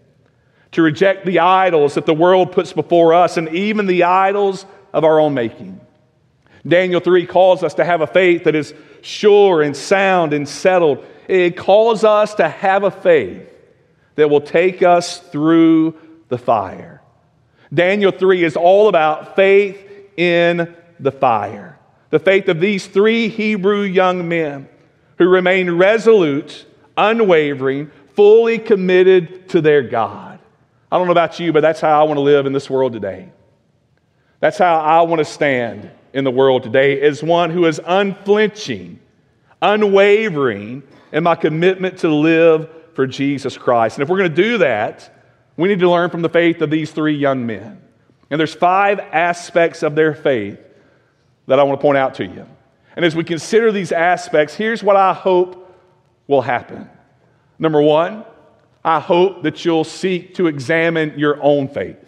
To 0.72 0.82
reject 0.82 1.26
the 1.26 1.38
idols 1.38 1.94
that 1.94 2.06
the 2.06 2.12
world 2.12 2.50
puts 2.50 2.72
before 2.72 3.14
us 3.14 3.36
and 3.36 3.50
even 3.50 3.86
the 3.86 4.02
idols 4.02 4.66
of 4.92 5.04
our 5.04 5.20
own 5.20 5.32
making. 5.32 5.78
Daniel 6.66 7.00
3 7.00 7.24
calls 7.24 7.62
us 7.62 7.74
to 7.74 7.84
have 7.84 8.00
a 8.00 8.06
faith 8.08 8.42
that 8.42 8.56
is 8.56 8.74
sure 9.00 9.62
and 9.62 9.76
sound 9.76 10.32
and 10.32 10.48
settled 10.48 11.06
it 11.28 11.56
calls 11.56 12.04
us 12.04 12.34
to 12.34 12.48
have 12.48 12.84
a 12.84 12.90
faith 12.90 13.48
that 14.16 14.30
will 14.30 14.40
take 14.40 14.82
us 14.82 15.18
through 15.18 15.96
the 16.28 16.38
fire. 16.38 17.02
Daniel 17.72 18.12
3 18.12 18.44
is 18.44 18.56
all 18.56 18.88
about 18.88 19.34
faith 19.36 19.78
in 20.16 20.74
the 21.00 21.10
fire. 21.10 21.78
The 22.10 22.18
faith 22.18 22.48
of 22.48 22.60
these 22.60 22.86
three 22.86 23.28
Hebrew 23.28 23.82
young 23.82 24.28
men 24.28 24.68
who 25.18 25.28
remain 25.28 25.70
resolute, 25.70 26.66
unwavering, 26.96 27.90
fully 28.14 28.58
committed 28.58 29.48
to 29.50 29.60
their 29.60 29.82
God. 29.82 30.38
I 30.90 30.98
don't 30.98 31.06
know 31.06 31.12
about 31.12 31.40
you, 31.40 31.52
but 31.52 31.60
that's 31.60 31.80
how 31.80 32.00
I 32.00 32.04
want 32.04 32.18
to 32.18 32.22
live 32.22 32.46
in 32.46 32.52
this 32.52 32.70
world 32.70 32.92
today. 32.92 33.30
That's 34.38 34.58
how 34.58 34.78
I 34.78 35.02
want 35.02 35.18
to 35.18 35.24
stand 35.24 35.90
in 36.12 36.22
the 36.22 36.30
world 36.30 36.62
today 36.62 37.00
as 37.00 37.22
one 37.22 37.50
who 37.50 37.66
is 37.66 37.80
unflinching, 37.84 39.00
unwavering 39.60 40.84
and 41.14 41.22
my 41.22 41.36
commitment 41.36 41.98
to 41.98 42.12
live 42.12 42.68
for 42.92 43.06
Jesus 43.06 43.56
Christ. 43.56 43.96
And 43.96 44.02
if 44.02 44.08
we're 44.08 44.18
going 44.18 44.34
to 44.34 44.42
do 44.42 44.58
that, 44.58 45.24
we 45.56 45.68
need 45.68 45.78
to 45.78 45.88
learn 45.88 46.10
from 46.10 46.22
the 46.22 46.28
faith 46.28 46.60
of 46.60 46.70
these 46.70 46.90
three 46.90 47.16
young 47.16 47.46
men. 47.46 47.80
And 48.30 48.38
there's 48.38 48.52
five 48.52 48.98
aspects 48.98 49.84
of 49.84 49.94
their 49.94 50.12
faith 50.12 50.58
that 51.46 51.60
I 51.60 51.62
want 51.62 51.80
to 51.80 51.82
point 51.82 51.98
out 51.98 52.14
to 52.14 52.26
you. 52.26 52.46
And 52.96 53.04
as 53.04 53.14
we 53.14 53.22
consider 53.22 53.70
these 53.70 53.92
aspects, 53.92 54.54
here's 54.54 54.82
what 54.82 54.96
I 54.96 55.12
hope 55.12 55.72
will 56.26 56.42
happen. 56.42 56.90
Number 57.60 57.80
one, 57.80 58.24
I 58.84 58.98
hope 58.98 59.44
that 59.44 59.64
you'll 59.64 59.84
seek 59.84 60.34
to 60.34 60.48
examine 60.48 61.16
your 61.16 61.40
own 61.40 61.68
faith. 61.68 61.98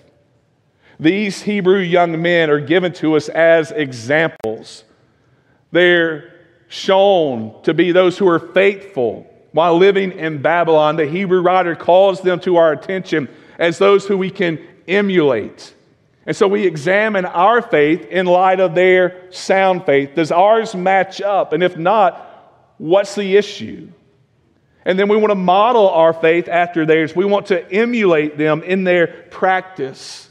These 0.98 1.42
Hebrew 1.42 1.78
young 1.78 2.20
men 2.20 2.50
are 2.50 2.60
given 2.60 2.92
to 2.94 3.14
us 3.14 3.28
as 3.28 3.70
examples. 3.70 4.82
They're 5.70 6.35
shown 6.68 7.62
to 7.62 7.74
be 7.74 7.92
those 7.92 8.18
who 8.18 8.28
are 8.28 8.38
faithful 8.38 9.32
while 9.56 9.78
living 9.78 10.12
in 10.12 10.42
Babylon, 10.42 10.96
the 10.96 11.06
Hebrew 11.06 11.40
writer 11.40 11.74
calls 11.74 12.20
them 12.20 12.40
to 12.40 12.56
our 12.56 12.72
attention 12.72 13.26
as 13.58 13.78
those 13.78 14.06
who 14.06 14.18
we 14.18 14.28
can 14.28 14.58
emulate. 14.86 15.72
And 16.26 16.36
so 16.36 16.46
we 16.46 16.66
examine 16.66 17.24
our 17.24 17.62
faith 17.62 18.04
in 18.06 18.26
light 18.26 18.60
of 18.60 18.74
their 18.74 19.32
sound 19.32 19.86
faith. 19.86 20.14
Does 20.14 20.30
ours 20.30 20.74
match 20.74 21.22
up? 21.22 21.54
And 21.54 21.62
if 21.62 21.78
not, 21.78 22.74
what's 22.76 23.14
the 23.14 23.34
issue? 23.36 23.90
And 24.84 24.98
then 24.98 25.08
we 25.08 25.16
want 25.16 25.30
to 25.30 25.36
model 25.36 25.88
our 25.88 26.12
faith 26.12 26.48
after 26.48 26.84
theirs. 26.84 27.16
We 27.16 27.24
want 27.24 27.46
to 27.46 27.72
emulate 27.72 28.36
them 28.36 28.62
in 28.62 28.84
their 28.84 29.06
practice. 29.06 30.28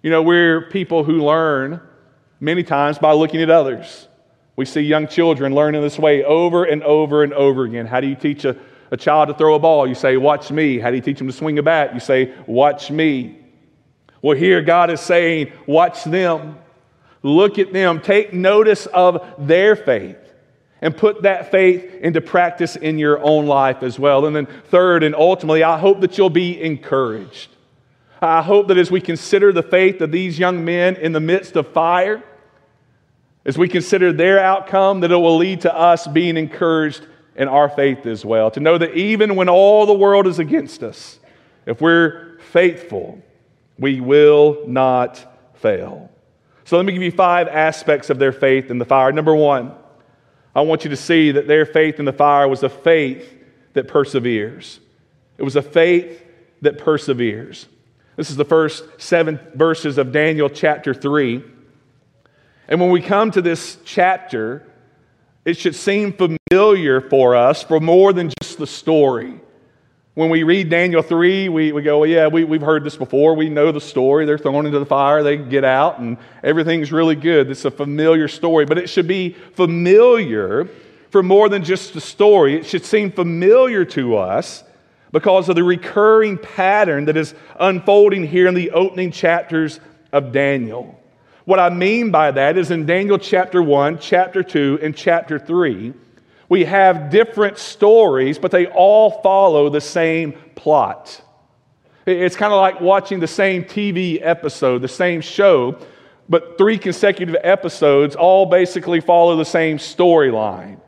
You 0.00 0.10
know, 0.10 0.22
we're 0.22 0.70
people 0.70 1.02
who 1.02 1.24
learn 1.24 1.80
many 2.38 2.62
times 2.62 2.98
by 2.98 3.14
looking 3.14 3.42
at 3.42 3.50
others. 3.50 4.06
We 4.60 4.66
see 4.66 4.82
young 4.82 5.08
children 5.08 5.54
learning 5.54 5.80
this 5.80 5.98
way 5.98 6.22
over 6.22 6.64
and 6.64 6.82
over 6.82 7.24
and 7.24 7.32
over 7.32 7.64
again. 7.64 7.86
How 7.86 7.98
do 7.98 8.06
you 8.06 8.14
teach 8.14 8.44
a, 8.44 8.54
a 8.90 8.96
child 8.98 9.28
to 9.28 9.34
throw 9.34 9.54
a 9.54 9.58
ball? 9.58 9.86
You 9.86 9.94
say, 9.94 10.18
Watch 10.18 10.50
me. 10.50 10.78
How 10.78 10.90
do 10.90 10.96
you 10.96 11.02
teach 11.02 11.16
them 11.16 11.28
to 11.28 11.32
swing 11.32 11.58
a 11.58 11.62
bat? 11.62 11.94
You 11.94 12.00
say, 12.00 12.34
Watch 12.46 12.90
me. 12.90 13.38
Well, 14.20 14.36
here 14.36 14.60
God 14.60 14.90
is 14.90 15.00
saying, 15.00 15.50
Watch 15.66 16.04
them. 16.04 16.58
Look 17.22 17.58
at 17.58 17.72
them. 17.72 18.02
Take 18.02 18.34
notice 18.34 18.84
of 18.84 19.26
their 19.38 19.76
faith 19.76 20.18
and 20.82 20.94
put 20.94 21.22
that 21.22 21.50
faith 21.50 21.94
into 21.94 22.20
practice 22.20 22.76
in 22.76 22.98
your 22.98 23.18
own 23.22 23.46
life 23.46 23.82
as 23.82 23.98
well. 23.98 24.26
And 24.26 24.36
then, 24.36 24.46
third 24.66 25.02
and 25.02 25.14
ultimately, 25.14 25.64
I 25.64 25.78
hope 25.78 26.02
that 26.02 26.18
you'll 26.18 26.28
be 26.28 26.60
encouraged. 26.60 27.48
I 28.20 28.42
hope 28.42 28.68
that 28.68 28.76
as 28.76 28.90
we 28.90 29.00
consider 29.00 29.54
the 29.54 29.62
faith 29.62 30.02
of 30.02 30.12
these 30.12 30.38
young 30.38 30.66
men 30.66 30.96
in 30.96 31.12
the 31.12 31.20
midst 31.20 31.56
of 31.56 31.66
fire, 31.68 32.22
as 33.44 33.56
we 33.56 33.68
consider 33.68 34.12
their 34.12 34.38
outcome, 34.38 35.00
that 35.00 35.10
it 35.10 35.16
will 35.16 35.36
lead 35.36 35.62
to 35.62 35.74
us 35.74 36.06
being 36.06 36.36
encouraged 36.36 37.06
in 37.36 37.48
our 37.48 37.68
faith 37.68 38.06
as 38.06 38.24
well. 38.24 38.50
To 38.50 38.60
know 38.60 38.76
that 38.76 38.94
even 38.94 39.36
when 39.36 39.48
all 39.48 39.86
the 39.86 39.94
world 39.94 40.26
is 40.26 40.38
against 40.38 40.82
us, 40.82 41.18
if 41.66 41.80
we're 41.80 42.38
faithful, 42.50 43.22
we 43.78 44.00
will 44.00 44.64
not 44.66 45.24
fail. 45.54 46.10
So 46.64 46.76
let 46.76 46.86
me 46.86 46.92
give 46.92 47.02
you 47.02 47.10
five 47.10 47.48
aspects 47.48 48.10
of 48.10 48.18
their 48.18 48.32
faith 48.32 48.70
in 48.70 48.78
the 48.78 48.84
fire. 48.84 49.10
Number 49.12 49.34
one, 49.34 49.72
I 50.54 50.60
want 50.62 50.84
you 50.84 50.90
to 50.90 50.96
see 50.96 51.32
that 51.32 51.46
their 51.46 51.64
faith 51.64 51.98
in 51.98 52.04
the 52.04 52.12
fire 52.12 52.46
was 52.46 52.62
a 52.62 52.68
faith 52.68 53.36
that 53.72 53.88
perseveres. 53.88 54.80
It 55.38 55.42
was 55.42 55.56
a 55.56 55.62
faith 55.62 56.22
that 56.60 56.78
perseveres. 56.78 57.66
This 58.16 58.30
is 58.30 58.36
the 58.36 58.44
first 58.44 58.84
seven 58.98 59.40
verses 59.54 59.96
of 59.96 60.12
Daniel 60.12 60.50
chapter 60.50 60.92
3. 60.92 61.42
And 62.70 62.80
when 62.80 62.90
we 62.90 63.02
come 63.02 63.32
to 63.32 63.42
this 63.42 63.78
chapter, 63.84 64.64
it 65.44 65.56
should 65.56 65.74
seem 65.74 66.12
familiar 66.12 67.00
for 67.00 67.34
us 67.34 67.64
for 67.64 67.80
more 67.80 68.12
than 68.12 68.30
just 68.40 68.58
the 68.58 68.66
story. 68.66 69.40
When 70.14 70.30
we 70.30 70.44
read 70.44 70.70
Daniel 70.70 71.02
3, 71.02 71.48
we, 71.48 71.72
we 71.72 71.82
go, 71.82 72.00
well, 72.00 72.08
yeah, 72.08 72.28
we, 72.28 72.44
we've 72.44 72.60
heard 72.60 72.84
this 72.84 72.96
before. 72.96 73.34
We 73.34 73.48
know 73.48 73.72
the 73.72 73.80
story. 73.80 74.24
They're 74.24 74.38
thrown 74.38 74.66
into 74.66 74.78
the 74.78 74.86
fire, 74.86 75.24
they 75.24 75.36
get 75.36 75.64
out, 75.64 75.98
and 75.98 76.16
everything's 76.44 76.92
really 76.92 77.16
good. 77.16 77.50
It's 77.50 77.64
a 77.64 77.70
familiar 77.72 78.28
story, 78.28 78.66
but 78.66 78.78
it 78.78 78.88
should 78.88 79.08
be 79.08 79.30
familiar 79.54 80.68
for 81.10 81.24
more 81.24 81.48
than 81.48 81.64
just 81.64 81.94
the 81.94 82.00
story. 82.00 82.54
It 82.54 82.66
should 82.66 82.84
seem 82.84 83.10
familiar 83.10 83.84
to 83.86 84.16
us 84.16 84.62
because 85.10 85.48
of 85.48 85.56
the 85.56 85.64
recurring 85.64 86.38
pattern 86.38 87.06
that 87.06 87.16
is 87.16 87.34
unfolding 87.58 88.26
here 88.26 88.46
in 88.46 88.54
the 88.54 88.70
opening 88.70 89.10
chapters 89.10 89.80
of 90.12 90.30
Daniel. 90.30 90.99
What 91.44 91.58
I 91.58 91.70
mean 91.70 92.10
by 92.10 92.30
that 92.32 92.58
is 92.58 92.70
in 92.70 92.86
Daniel 92.86 93.18
chapter 93.18 93.62
1, 93.62 93.98
chapter 93.98 94.42
2, 94.42 94.80
and 94.82 94.94
chapter 94.94 95.38
3, 95.38 95.94
we 96.48 96.64
have 96.64 97.10
different 97.10 97.58
stories, 97.58 98.38
but 98.38 98.50
they 98.50 98.66
all 98.66 99.22
follow 99.22 99.70
the 99.70 99.80
same 99.80 100.32
plot. 100.54 101.22
It's 102.06 102.36
kind 102.36 102.52
of 102.52 102.60
like 102.60 102.80
watching 102.80 103.20
the 103.20 103.28
same 103.28 103.64
TV 103.64 104.18
episode, 104.20 104.82
the 104.82 104.88
same 104.88 105.20
show, 105.20 105.78
but 106.28 106.58
three 106.58 106.78
consecutive 106.78 107.36
episodes 107.42 108.16
all 108.16 108.46
basically 108.46 109.00
follow 109.00 109.36
the 109.36 109.44
same 109.44 109.78
storyline. 109.78 110.80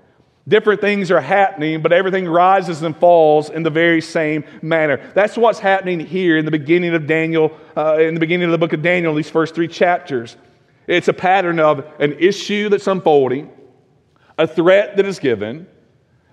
Different 0.48 0.81
things 0.81 1.12
are 1.12 1.20
happening, 1.20 1.83
but 1.83 1.92
everything 1.92 2.28
rises 2.28 2.83
and 2.83 2.96
falls 2.96 3.48
in 3.48 3.62
the 3.62 3.70
very 3.70 4.00
same 4.00 4.44
manner. 4.61 5.00
That's 5.14 5.37
what's 5.37 5.61
happening 5.61 6.00
here 6.00 6.37
in 6.37 6.44
the 6.44 6.50
beginning 6.50 6.94
of 6.94 7.07
Daniel, 7.07 7.57
uh, 7.76 7.98
in 7.98 8.14
the 8.14 8.20
beginning 8.20 8.46
of 8.46 8.52
the 8.52 8.59
book 8.59 8.72
of 8.72 8.83
Daniel, 8.83 9.14
these 9.14 9.31
first 9.31 9.55
three 9.55 9.68
chapters. 9.68 10.37
It's 10.88 11.07
a 11.07 11.12
pattern 11.12 11.61
of 11.61 11.87
an 12.00 12.14
issue 12.18 12.68
that's 12.68 12.88
unfolding, 12.88 13.52
a 14.37 14.48
threat 14.48 14.96
that 14.96 15.07
is 15.07 15.20
given, 15.20 15.68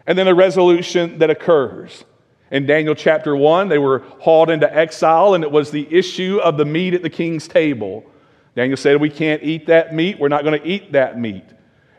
and 0.07 0.17
then 0.17 0.27
a 0.27 0.33
resolution 0.33 1.19
that 1.19 1.29
occurs. 1.29 2.03
In 2.49 2.65
Daniel 2.65 2.95
chapter 2.95 3.35
1, 3.35 3.69
they 3.69 3.77
were 3.77 3.99
hauled 4.19 4.49
into 4.49 4.73
exile, 4.75 5.35
and 5.35 5.43
it 5.43 5.51
was 5.51 5.69
the 5.69 5.87
issue 5.93 6.39
of 6.43 6.57
the 6.57 6.65
meat 6.65 6.95
at 6.95 7.03
the 7.03 7.09
king's 7.11 7.47
table. 7.47 8.03
Daniel 8.55 8.75
said, 8.75 8.99
We 8.99 9.11
can't 9.11 9.43
eat 9.43 9.67
that 9.67 9.93
meat. 9.93 10.19
We're 10.19 10.29
not 10.29 10.43
going 10.43 10.59
to 10.59 10.67
eat 10.67 10.93
that 10.93 11.19
meat. 11.19 11.45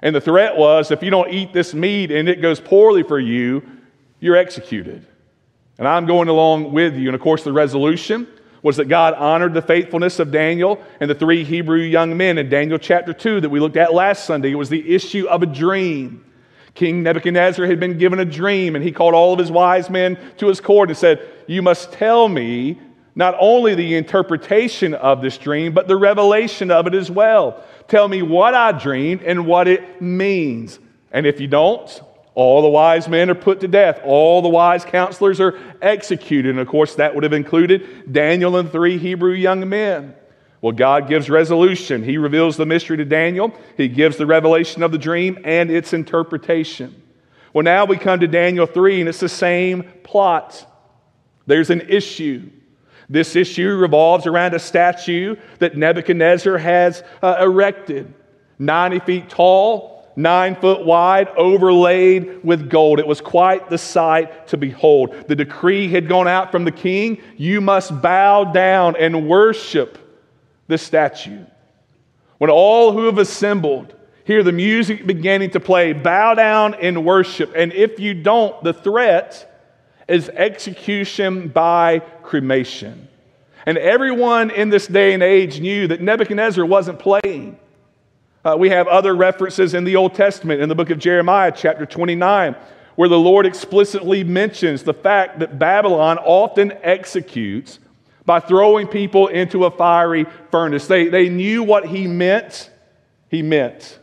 And 0.03 0.15
the 0.15 0.21
threat 0.21 0.57
was 0.57 0.91
if 0.91 1.03
you 1.03 1.11
don't 1.11 1.31
eat 1.31 1.53
this 1.53 1.75
meat 1.75 2.11
and 2.11 2.29
it 2.29 2.41
goes 2.41 2.61
poorly 2.61 3.03
for 3.03 3.19
you, 3.19 3.63
you're 4.19 4.37
executed. 4.37 5.07
And 5.79 5.89
I'm 5.89 6.07
going 6.07 6.29
along 6.29 6.73
with 6.73 6.97
you. 6.97 7.09
And 7.09 7.15
of 7.15 7.21
course, 7.21 7.43
the 7.43 7.53
resolution 7.53 8.27
was 8.63 8.77
that 8.77 8.87
God 8.87 9.15
honored 9.15 9.55
the 9.55 9.63
faithfulness 9.63 10.19
of 10.19 10.31
Daniel 10.31 10.83
and 11.01 11.11
the 11.11 11.15
three 11.15 11.45
Hebrew 11.45 11.79
young 11.79 12.17
men 12.17 12.39
in 12.39 12.49
Daniel 12.51 12.79
chapter 12.79 13.13
2 13.13 13.41
that 13.41 13.49
we 13.49 13.61
looked 13.61 13.79
at 13.79 13.95
last 13.95 14.25
Sunday. 14.25 14.51
It 14.53 14.57
was 14.57 14.69
the 14.69 14.95
issue 14.95 15.27
of 15.27 15.43
a 15.43 15.47
dream. 15.47 16.25
King 16.75 17.03
Nebuchadnezzar 17.03 17.67
had 17.67 17.81
been 17.81 17.99
given 17.99 18.21
a 18.21 18.25
dream, 18.25 18.77
and 18.77 18.85
he 18.85 18.93
called 18.93 19.15
all 19.15 19.33
of 19.33 19.39
his 19.39 19.51
wise 19.51 19.91
men 19.91 20.19
to 20.37 20.47
his 20.47 20.61
court 20.61 20.89
and 20.89 20.97
said, 20.97 21.27
You 21.47 21.63
must 21.63 21.93
tell 21.93 22.29
me 22.29 22.79
not 23.15 23.35
only 23.41 23.75
the 23.75 23.97
interpretation 23.97 24.95
of 24.95 25.21
this 25.21 25.37
dream, 25.37 25.73
but 25.73 25.89
the 25.89 25.97
revelation 25.97 26.71
of 26.71 26.87
it 26.87 26.95
as 26.95 27.11
well. 27.11 27.65
Tell 27.91 28.07
me 28.07 28.23
what 28.23 28.55
I 28.55 28.71
dreamed 28.71 29.23
and 29.23 29.47
what 29.47 29.67
it 29.67 30.01
means. 30.01 30.79
And 31.11 31.27
if 31.27 31.41
you 31.41 31.49
don't, 31.49 32.03
all 32.37 32.63
the 32.63 32.69
wise 32.69 33.09
men 33.09 33.29
are 33.31 33.35
put 33.35 33.59
to 33.61 33.69
death. 33.69 34.01
All 34.05 34.43
the 34.43 34.49
wise 34.49 34.85
counselors 34.85 35.41
are 35.41 35.59
executed. 35.83 36.51
And 36.51 36.61
of 36.61 36.69
course, 36.69 36.95
that 36.95 37.17
would 37.17 37.25
have 37.25 37.33
included 37.33 38.13
Daniel 38.13 38.57
and 38.57 38.71
three 38.71 38.97
Hebrew 38.97 39.33
young 39.33 39.69
men. 39.69 40.15
Well, 40.61 40.71
God 40.71 41.09
gives 41.09 41.29
resolution. 41.29 42.05
He 42.05 42.17
reveals 42.17 42.57
the 42.57 42.65
mystery 42.65 42.97
to 42.99 43.05
Daniel, 43.05 43.53
He 43.77 43.89
gives 43.89 44.17
the 44.17 44.27
revelation 44.27 44.85
of 44.85 44.93
the 44.93 44.99
dream 44.99 45.41
and 45.45 45.69
its 45.69 45.93
interpretation. 45.93 47.03
Well, 47.53 47.65
now 47.65 47.87
we 47.87 47.97
come 47.97 48.21
to 48.21 48.29
Daniel 48.29 48.67
3, 48.67 49.01
and 49.01 49.09
it's 49.09 49.19
the 49.19 49.29
same 49.29 49.83
plot. 50.05 50.65
There's 51.47 51.71
an 51.71 51.81
issue. 51.81 52.51
This 53.11 53.35
issue 53.35 53.75
revolves 53.75 54.29
around 54.29 54.55
a 54.55 54.61
statue 54.61 55.35
that 55.59 55.77
Nebuchadnezzar 55.77 56.57
has 56.59 57.03
uh, 57.21 57.39
erected, 57.41 58.15
90 58.61 59.01
feet 59.01 59.29
tall, 59.29 60.09
nine 60.15 60.55
foot 60.55 60.87
wide, 60.87 61.27
overlaid 61.37 62.45
with 62.45 62.71
gold. 62.71 63.01
It 63.01 63.07
was 63.09 63.21
quite 63.21 63.69
the 63.69 63.79
sight 63.79 64.47
to 64.49 64.57
behold. 64.57 65.25
The 65.27 65.35
decree 65.35 65.89
had 65.89 66.09
gone 66.09 66.29
out 66.29 66.53
from 66.53 66.65
the 66.65 66.71
king 66.71 67.21
you 67.37 67.61
must 67.61 68.01
bow 68.01 68.45
down 68.45 68.95
and 68.95 69.29
worship 69.29 69.99
the 70.69 70.79
statue. 70.79 71.45
When 72.39 72.49
all 72.49 72.93
who 72.93 73.07
have 73.07 73.19
assembled 73.19 73.93
hear 74.25 74.45
the 74.45 74.53
music 74.53 75.05
beginning 75.05 75.51
to 75.51 75.59
play, 75.59 75.93
bow 75.93 76.35
down 76.35 76.75
and 76.75 77.05
worship. 77.05 77.53
And 77.57 77.73
if 77.73 77.99
you 77.99 78.15
don't, 78.15 78.63
the 78.63 78.73
threat 78.73 79.50
is 80.11 80.29
execution 80.31 81.49
by 81.49 82.01
cremation. 82.23 83.09
And 83.67 83.79
everyone 83.79 84.51
in 84.51 84.69
this 84.69 84.87
day 84.87 85.15
and 85.15 85.23
age 85.23 85.61
knew 85.61 85.87
that 85.89 86.01
Nebuchadnezzar 86.01 86.65
wasn't 86.65 86.99
playing. 86.99 87.59
Uh, 88.45 88.57
we 88.59 88.71
have 88.71 88.89
other 88.89 89.15
references 89.15 89.75
in 89.75 89.85
the 89.85 89.97
Old 89.97 90.15
Testament, 90.15 90.63
in 90.63 90.69
the 90.69 90.75
book 90.75 90.91
of 90.91 90.99
Jeremiah, 90.99 91.53
chapter 91.55 91.85
29, 91.85 92.57
where 92.97 93.09
the 93.09 93.19
Lord 93.19 93.47
explicitly 93.47 94.25
mentions 94.25 94.83
the 94.83 94.95
fact 94.95 95.39
that 95.41 95.59
Babylon 95.59 96.19
often 96.19 96.73
executes 96.83 97.79
by 98.25 98.41
throwing 98.41 98.87
people 98.87 99.29
into 99.29 99.65
a 99.65 99.71
fiery 99.71 100.27
furnace. 100.51 100.87
They, 100.87 101.09
they 101.09 101.29
knew 101.29 101.63
what 101.63 101.87
he 101.87 102.07
meant, 102.07 102.71
he 103.29 103.43
meant. 103.43 103.99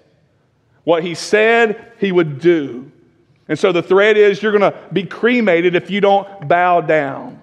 What 0.84 1.04
he 1.04 1.16
said, 1.16 1.94
he 2.00 2.12
would 2.12 2.40
do. 2.40 2.92
And 3.48 3.58
so 3.58 3.72
the 3.72 3.84
threat 3.84 4.18
is 4.18 4.42
you're 4.42 4.58
going 4.58 4.72
to 4.72 4.78
be 4.92 5.04
cremated 5.04 5.76
if 5.76 5.90
you 5.90 6.02
don't 6.02 6.48
bow 6.48 6.82
down. 6.82 7.42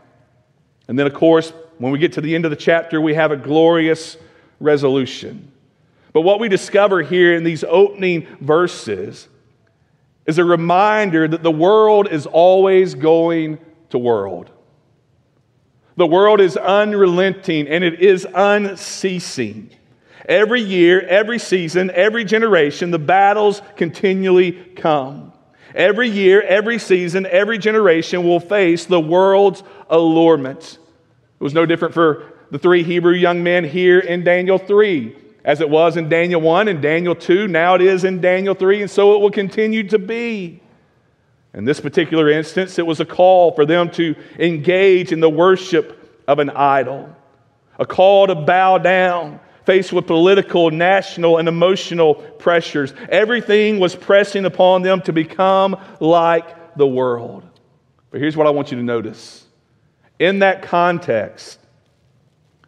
And 0.88 0.98
then, 0.98 1.06
of 1.06 1.14
course, 1.14 1.52
when 1.78 1.92
we 1.92 1.98
get 1.98 2.12
to 2.14 2.20
the 2.20 2.34
end 2.34 2.44
of 2.44 2.50
the 2.50 2.56
chapter, 2.56 3.00
we 3.00 3.14
have 3.14 3.32
a 3.32 3.36
glorious 3.36 4.16
resolution. 4.60 5.50
But 6.12 6.20
what 6.22 6.40
we 6.40 6.48
discover 6.48 7.02
here 7.02 7.34
in 7.34 7.42
these 7.42 7.64
opening 7.64 8.26
verses 8.40 9.28
is 10.26 10.38
a 10.38 10.44
reminder 10.44 11.26
that 11.28 11.42
the 11.42 11.50
world 11.50 12.08
is 12.08 12.26
always 12.26 12.94
going 12.94 13.58
to 13.90 13.98
world. 13.98 14.50
The 15.96 16.06
world 16.06 16.40
is 16.40 16.56
unrelenting 16.56 17.68
and 17.68 17.84
it 17.84 18.00
is 18.00 18.26
unceasing. 18.34 19.70
Every 20.26 20.60
year, 20.60 21.02
every 21.02 21.38
season, 21.38 21.90
every 21.92 22.24
generation, 22.24 22.90
the 22.90 22.98
battles 22.98 23.60
continually 23.76 24.52
come. 24.52 25.33
Every 25.74 26.08
year, 26.08 26.40
every 26.42 26.78
season, 26.78 27.26
every 27.26 27.58
generation 27.58 28.22
will 28.22 28.40
face 28.40 28.86
the 28.86 29.00
world's 29.00 29.62
allurements. 29.90 30.74
It 30.74 31.42
was 31.42 31.52
no 31.52 31.66
different 31.66 31.94
for 31.94 32.32
the 32.50 32.58
three 32.58 32.84
Hebrew 32.84 33.14
young 33.14 33.42
men 33.42 33.64
here 33.64 33.98
in 33.98 34.22
Daniel 34.22 34.58
3, 34.58 35.16
as 35.44 35.60
it 35.60 35.68
was 35.68 35.96
in 35.96 36.08
Daniel 36.08 36.40
1 36.40 36.68
and 36.68 36.80
Daniel 36.80 37.16
2. 37.16 37.48
Now 37.48 37.74
it 37.74 37.82
is 37.82 38.04
in 38.04 38.20
Daniel 38.20 38.54
3, 38.54 38.82
and 38.82 38.90
so 38.90 39.16
it 39.16 39.20
will 39.20 39.32
continue 39.32 39.82
to 39.88 39.98
be. 39.98 40.60
In 41.52 41.64
this 41.64 41.80
particular 41.80 42.30
instance, 42.30 42.78
it 42.78 42.86
was 42.86 43.00
a 43.00 43.04
call 43.04 43.52
for 43.52 43.66
them 43.66 43.90
to 43.92 44.14
engage 44.38 45.10
in 45.10 45.18
the 45.18 45.30
worship 45.30 46.22
of 46.28 46.38
an 46.38 46.50
idol, 46.50 47.14
a 47.78 47.86
call 47.86 48.28
to 48.28 48.36
bow 48.36 48.78
down, 48.78 49.40
faced 49.64 49.92
with 49.92 50.06
political, 50.06 50.70
national, 50.70 51.38
and 51.38 51.48
emotional 51.48 52.14
pressures. 52.14 52.92
Everything 53.08 53.78
was 53.78 53.94
pressing 53.94 54.44
upon 54.44 54.82
them 54.82 55.00
to 55.02 55.12
become 55.12 55.76
like 56.00 56.76
the 56.76 56.86
world. 56.86 57.42
But 58.10 58.20
here's 58.20 58.36
what 58.36 58.46
I 58.46 58.50
want 58.50 58.70
you 58.70 58.76
to 58.76 58.82
notice 58.82 59.46
in 60.18 60.40
that 60.40 60.62
context, 60.62 61.58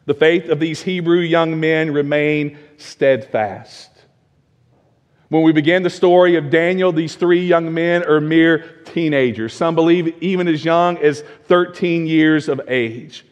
the 0.05 0.15
faith 0.15 0.49
of 0.49 0.61
these 0.61 0.83
Hebrew 0.83 1.21
young 1.21 1.61
men 1.61 1.93
remained 1.93 2.59
steadfast. 2.77 3.91
When 5.29 5.43
we 5.43 5.53
begin 5.53 5.83
the 5.83 5.91
story 5.91 6.37
of 6.37 6.51
Daniel, 6.51 6.93
these 6.93 7.17
three 7.17 7.45
young 7.45 7.75
men 7.75 8.05
are 8.05 8.21
mere 8.21 8.59
teenagers. 8.85 9.53
Some 9.53 9.75
believe 9.75 10.23
even 10.23 10.47
as 10.47 10.65
young 10.65 10.99
as 10.99 11.23
13 11.45 12.07
years 12.07 12.49
of 12.49 12.61
age. 12.69 13.26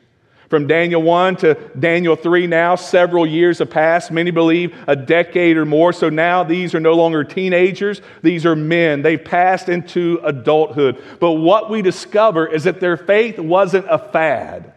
From 0.54 0.68
Daniel 0.68 1.02
1 1.02 1.36
to 1.38 1.54
Daniel 1.76 2.14
3 2.14 2.46
now, 2.46 2.76
several 2.76 3.26
years 3.26 3.58
have 3.58 3.70
passed. 3.70 4.12
Many 4.12 4.30
believe 4.30 4.72
a 4.86 4.94
decade 4.94 5.56
or 5.56 5.64
more. 5.64 5.92
So 5.92 6.10
now 6.10 6.44
these 6.44 6.76
are 6.76 6.80
no 6.80 6.92
longer 6.92 7.24
teenagers, 7.24 8.00
these 8.22 8.46
are 8.46 8.54
men. 8.54 9.02
They've 9.02 9.22
passed 9.22 9.68
into 9.68 10.20
adulthood. 10.22 11.02
But 11.18 11.32
what 11.32 11.70
we 11.70 11.82
discover 11.82 12.46
is 12.46 12.62
that 12.64 12.78
their 12.78 12.96
faith 12.96 13.36
wasn't 13.40 13.86
a 13.90 13.98
fad. 13.98 14.72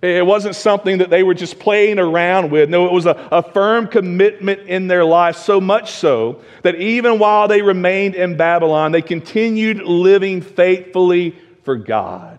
It 0.00 0.24
wasn't 0.24 0.54
something 0.54 0.96
that 0.98 1.10
they 1.10 1.22
were 1.22 1.34
just 1.34 1.58
playing 1.58 1.98
around 1.98 2.50
with. 2.50 2.70
No, 2.70 2.86
it 2.86 2.92
was 2.92 3.04
a, 3.04 3.28
a, 3.30 3.42
firm 3.42 3.88
commitment 3.88 4.60
in 4.60 4.88
their 4.88 5.04
life, 5.04 5.36
so 5.36 5.60
much 5.60 5.90
so 5.90 6.40
that 6.62 6.76
even 6.76 7.18
while 7.18 7.46
they 7.46 7.60
remained 7.60 8.14
in 8.14 8.38
Babylon, 8.38 8.92
they 8.92 9.02
continued 9.02 9.82
living 9.82 10.40
faithfully 10.40 11.36
for 11.64 11.76
God. 11.76 12.38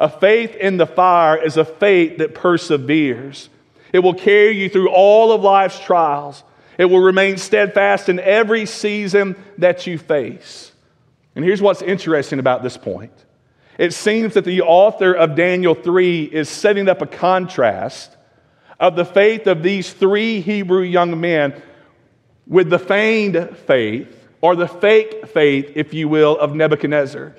A 0.00 0.08
faith 0.08 0.56
in 0.56 0.78
the 0.78 0.86
fire 0.86 1.36
is 1.36 1.58
a 1.58 1.64
faith 1.64 2.18
that 2.18 2.34
perseveres. 2.34 3.50
It 3.92 3.98
will 3.98 4.14
carry 4.14 4.56
you 4.56 4.70
through 4.70 4.88
all 4.88 5.30
of 5.30 5.42
life's 5.42 5.78
trials. 5.78 6.42
It 6.78 6.86
will 6.86 7.00
remain 7.00 7.36
steadfast 7.36 8.08
in 8.08 8.18
every 8.18 8.64
season 8.64 9.36
that 9.58 9.86
you 9.86 9.98
face. 9.98 10.72
And 11.36 11.44
here's 11.44 11.60
what's 11.60 11.82
interesting 11.82 12.38
about 12.38 12.62
this 12.62 12.78
point 12.78 13.12
it 13.78 13.92
seems 13.92 14.34
that 14.34 14.44
the 14.44 14.62
author 14.62 15.12
of 15.12 15.36
Daniel 15.36 15.74
3 15.74 16.24
is 16.24 16.48
setting 16.48 16.88
up 16.88 17.02
a 17.02 17.06
contrast 17.06 18.16
of 18.78 18.96
the 18.96 19.04
faith 19.04 19.46
of 19.46 19.62
these 19.62 19.92
three 19.92 20.40
Hebrew 20.40 20.82
young 20.82 21.20
men 21.20 21.62
with 22.46 22.70
the 22.70 22.78
feigned 22.78 23.56
faith, 23.66 24.16
or 24.40 24.56
the 24.56 24.66
fake 24.66 25.28
faith, 25.28 25.72
if 25.76 25.92
you 25.92 26.08
will, 26.08 26.38
of 26.38 26.54
Nebuchadnezzar. 26.54 27.36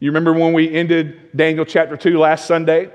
You 0.00 0.10
remember 0.10 0.32
when 0.32 0.54
we 0.54 0.72
ended 0.74 1.36
Daniel 1.36 1.66
chapter 1.66 1.94
2 1.94 2.18
last 2.18 2.46
Sunday? 2.46 2.90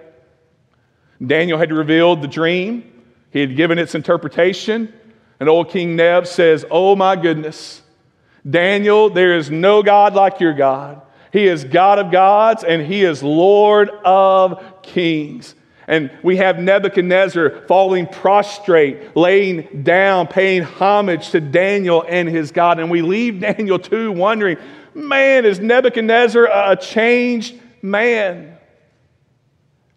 Daniel 1.25 1.59
had 1.59 1.71
revealed 1.71 2.21
the 2.21 2.27
dream, 2.27 2.91
he 3.29 3.39
had 3.39 3.55
given 3.55 3.77
its 3.77 3.93
interpretation, 3.93 4.91
and 5.39 5.47
old 5.47 5.69
King 5.69 5.95
Neb 5.95 6.25
says, 6.25 6.65
Oh 6.71 6.95
my 6.95 7.15
goodness, 7.15 7.83
Daniel, 8.49 9.09
there 9.09 9.37
is 9.37 9.51
no 9.51 9.83
God 9.83 10.15
like 10.15 10.39
your 10.39 10.53
God. 10.53 11.01
He 11.31 11.45
is 11.45 11.63
God 11.63 11.99
of 11.99 12.11
gods 12.11 12.63
and 12.63 12.81
he 12.81 13.03
is 13.03 13.21
Lord 13.21 13.89
of 14.03 14.81
kings. 14.81 15.53
And 15.87 16.09
we 16.23 16.37
have 16.37 16.57
Nebuchadnezzar 16.57 17.65
falling 17.67 18.07
prostrate, 18.07 19.15
laying 19.15 19.83
down, 19.83 20.27
paying 20.27 20.63
homage 20.63 21.29
to 21.31 21.41
Daniel 21.41 22.03
and 22.07 22.27
his 22.27 22.51
God. 22.51 22.79
And 22.79 22.89
we 22.89 23.01
leave 23.01 23.41
Daniel 23.41 23.77
2 23.77 24.11
wondering, 24.11 24.57
man, 24.95 25.45
is 25.45 25.60
Nebuchadnezzar 25.60 26.45
a 26.45 26.75
changed 26.75 27.60
man? 27.81 28.58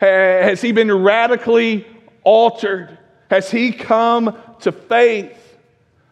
Has 0.01 0.61
he 0.61 0.73
been 0.73 0.93
radically 0.93 1.87
altered? 2.23 2.99
Has 3.31 3.51
he 3.51 3.73
come 3.73 4.37
to 4.61 4.73
faith? 4.73 5.59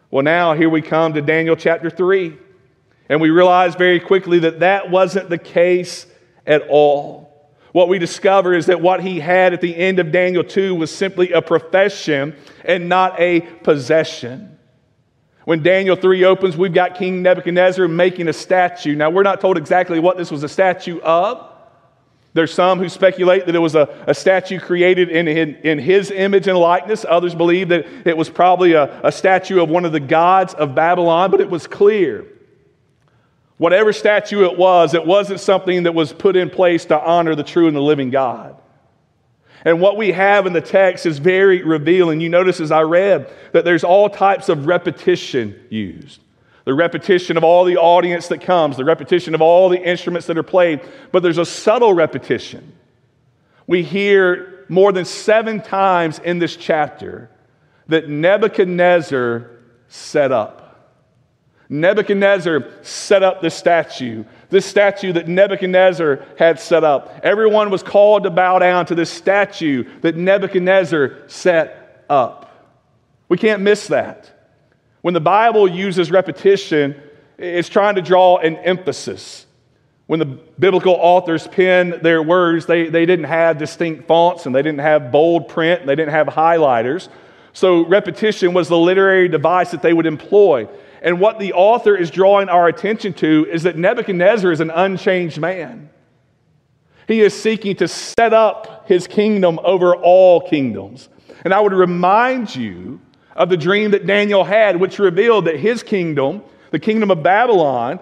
Well, 0.09 0.23
now 0.23 0.53
here 0.53 0.69
we 0.69 0.81
come 0.81 1.13
to 1.13 1.21
Daniel 1.21 1.55
chapter 1.55 1.89
3. 1.89 2.37
And 3.09 3.21
we 3.21 3.29
realize 3.29 3.75
very 3.75 3.99
quickly 3.99 4.39
that 4.39 4.59
that 4.59 4.89
wasn't 4.89 5.29
the 5.29 5.37
case 5.37 6.05
at 6.45 6.67
all. 6.67 7.27
What 7.71 7.89
we 7.89 7.99
discover 7.99 8.53
is 8.53 8.65
that 8.65 8.81
what 8.81 9.01
he 9.01 9.19
had 9.19 9.53
at 9.53 9.61
the 9.61 9.75
end 9.75 9.99
of 9.99 10.11
Daniel 10.11 10.43
2 10.43 10.75
was 10.75 10.93
simply 10.93 11.31
a 11.31 11.41
profession 11.41 12.35
and 12.65 12.89
not 12.89 13.19
a 13.19 13.41
possession. 13.41 14.56
When 15.47 15.63
Daniel 15.63 15.95
3 15.95 16.25
opens, 16.25 16.57
we've 16.57 16.73
got 16.73 16.95
King 16.95 17.21
Nebuchadnezzar 17.21 17.87
making 17.87 18.27
a 18.27 18.33
statue. 18.33 18.95
Now, 18.95 19.09
we're 19.09 19.23
not 19.23 19.39
told 19.39 19.57
exactly 19.57 19.97
what 19.97 20.17
this 20.17 20.29
was 20.29 20.43
a 20.43 20.49
statue 20.49 20.99
of. 20.99 21.49
There's 22.33 22.53
some 22.53 22.79
who 22.79 22.89
speculate 22.89 23.45
that 23.45 23.55
it 23.55 23.59
was 23.59 23.73
a, 23.73 23.87
a 24.07 24.13
statue 24.13 24.59
created 24.59 25.07
in, 25.07 25.29
in, 25.29 25.55
in, 25.63 25.79
his 25.79 26.11
image 26.11 26.49
and 26.49 26.57
likeness. 26.57 27.05
Others 27.07 27.33
believe 27.33 27.69
that 27.69 27.87
it 28.05 28.17
was 28.17 28.29
probably 28.29 28.73
a, 28.73 28.99
a 29.05 29.11
statue 29.13 29.63
of 29.63 29.69
one 29.69 29.85
of 29.85 29.93
the 29.93 30.01
gods 30.01 30.53
of 30.53 30.75
Babylon, 30.75 31.31
but 31.31 31.39
it 31.39 31.49
was 31.49 31.65
clear 31.65 32.25
Whatever 33.57 33.91
statue 33.91 34.43
it 34.43 34.57
was, 34.57 34.93
it 34.93 35.05
wasn't 35.05 35.39
something 35.39 35.83
that 35.83 35.95
was 35.95 36.13
put 36.13 36.35
in 36.35 36.49
place 36.49 36.85
to 36.85 36.99
honor 36.99 37.35
the 37.35 37.43
true 37.43 37.67
and 37.67 37.75
the 37.75 37.81
living 37.81 38.11
God. 38.11 38.55
And 39.67 39.81
what 39.81 39.97
we 39.97 40.13
have 40.13 40.47
in 40.47 40.53
the 40.53 40.61
text 40.61 41.05
is 41.05 41.19
very 41.19 41.61
revealing. 41.61 42.21
You 42.21 42.29
notice 42.29 42.61
as 42.61 42.71
I 42.71 42.83
read 42.83 43.29
that 43.51 43.65
there's 43.65 43.83
all 43.83 44.09
types 44.09 44.47
of 44.47 44.65
repetition 44.65 45.59
used. 45.69 46.21
The 46.63 46.73
repetition 46.73 47.35
of 47.35 47.43
all 47.43 47.65
the 47.65 47.75
audience 47.75 48.29
that 48.29 48.39
comes, 48.39 48.77
the 48.77 48.85
repetition 48.85 49.35
of 49.35 49.41
all 49.41 49.67
the 49.67 49.77
instruments 49.77 50.25
that 50.27 50.37
are 50.37 50.43
played, 50.43 50.79
but 51.11 51.21
there's 51.21 51.37
a 51.37 51.45
subtle 51.45 51.91
repetition. 51.93 52.77
We 53.67 53.83
hear 53.83 54.63
more 54.69 54.93
than 54.93 55.03
seven 55.03 55.61
times 55.61 56.19
in 56.19 56.39
this 56.39 56.55
chapter 56.55 57.29
that 57.87 58.07
Nebuchadnezzar 58.07 59.51
set 59.89 60.31
up. 60.31 60.95
Nebuchadnezzar 61.67 62.69
set 62.83 63.21
up 63.21 63.41
the 63.41 63.49
statue, 63.49 64.23
this 64.49 64.65
statue 64.65 65.13
that 65.13 65.27
Nebuchadnezzar 65.27 66.25
had 66.37 66.59
set 66.59 66.83
up. 66.83 67.19
Everyone 67.23 67.69
was 67.69 67.83
called 67.83 68.23
to 68.23 68.29
bow 68.29 68.59
down 68.59 68.85
to 68.87 68.95
this 68.95 69.09
statue 69.09 69.83
that 70.01 70.15
Nebuchadnezzar 70.15 71.27
set 71.27 72.05
up. 72.09 72.43
We 73.29 73.37
can't 73.37 73.61
miss 73.61 73.87
that. 73.87 74.31
When 75.01 75.13
the 75.13 75.19
Bible 75.19 75.67
uses 75.67 76.11
repetition, 76.11 77.01
it's 77.37 77.69
trying 77.69 77.95
to 77.95 78.01
draw 78.01 78.37
an 78.37 78.55
emphasis. 78.57 79.45
When 80.07 80.19
the 80.19 80.25
biblical 80.25 80.93
authors 80.93 81.45
pen 81.47 81.99
their 82.01 82.23
words, 82.23 82.65
they, 82.65 82.87
they 82.87 83.05
didn't 83.05 83.25
have 83.25 83.57
distinct 83.57 84.07
fonts 84.07 84.45
and 84.45 84.55
they 84.55 84.61
didn't 84.61 84.79
have 84.79 85.11
bold 85.11 85.49
print 85.49 85.81
and 85.81 85.89
they 85.89 85.95
didn't 85.95 86.13
have 86.13 86.27
highlighters. 86.27 87.09
So 87.51 87.85
repetition 87.85 88.53
was 88.53 88.69
the 88.69 88.77
literary 88.77 89.27
device 89.27 89.71
that 89.71 89.81
they 89.81 89.91
would 89.91 90.05
employ. 90.05 90.69
And 91.07 91.21
what 91.21 91.39
the 91.39 91.53
author 91.53 91.95
is 91.95 92.11
drawing 92.11 92.49
our 92.49 92.67
attention 92.67 93.13
to 93.13 93.47
is 93.49 93.63
that 93.63 93.77
Nebuchadnezzar 93.77 94.51
is 94.51 94.59
an 94.59 94.69
unchanged 94.69 95.39
man. 95.39 95.89
He 97.07 97.21
is 97.21 97.33
seeking 97.33 97.77
to 97.77 97.87
set 97.87 98.33
up 98.33 98.89
his 98.89 99.07
kingdom 99.07 99.57
over 99.63 99.95
all 99.95 100.41
kingdoms. 100.41 101.07
And 101.45 101.53
I 101.53 101.61
would 101.61 101.71
remind 101.71 102.53
you 102.53 102.99
of 103.37 103.47
the 103.47 103.55
dream 103.55 103.91
that 103.91 104.05
Daniel 104.05 104.43
had, 104.43 104.81
which 104.81 104.99
revealed 104.99 105.45
that 105.45 105.57
his 105.57 105.81
kingdom, 105.81 106.43
the 106.71 106.79
kingdom 106.79 107.09
of 107.09 107.23
Babylon, 107.23 108.01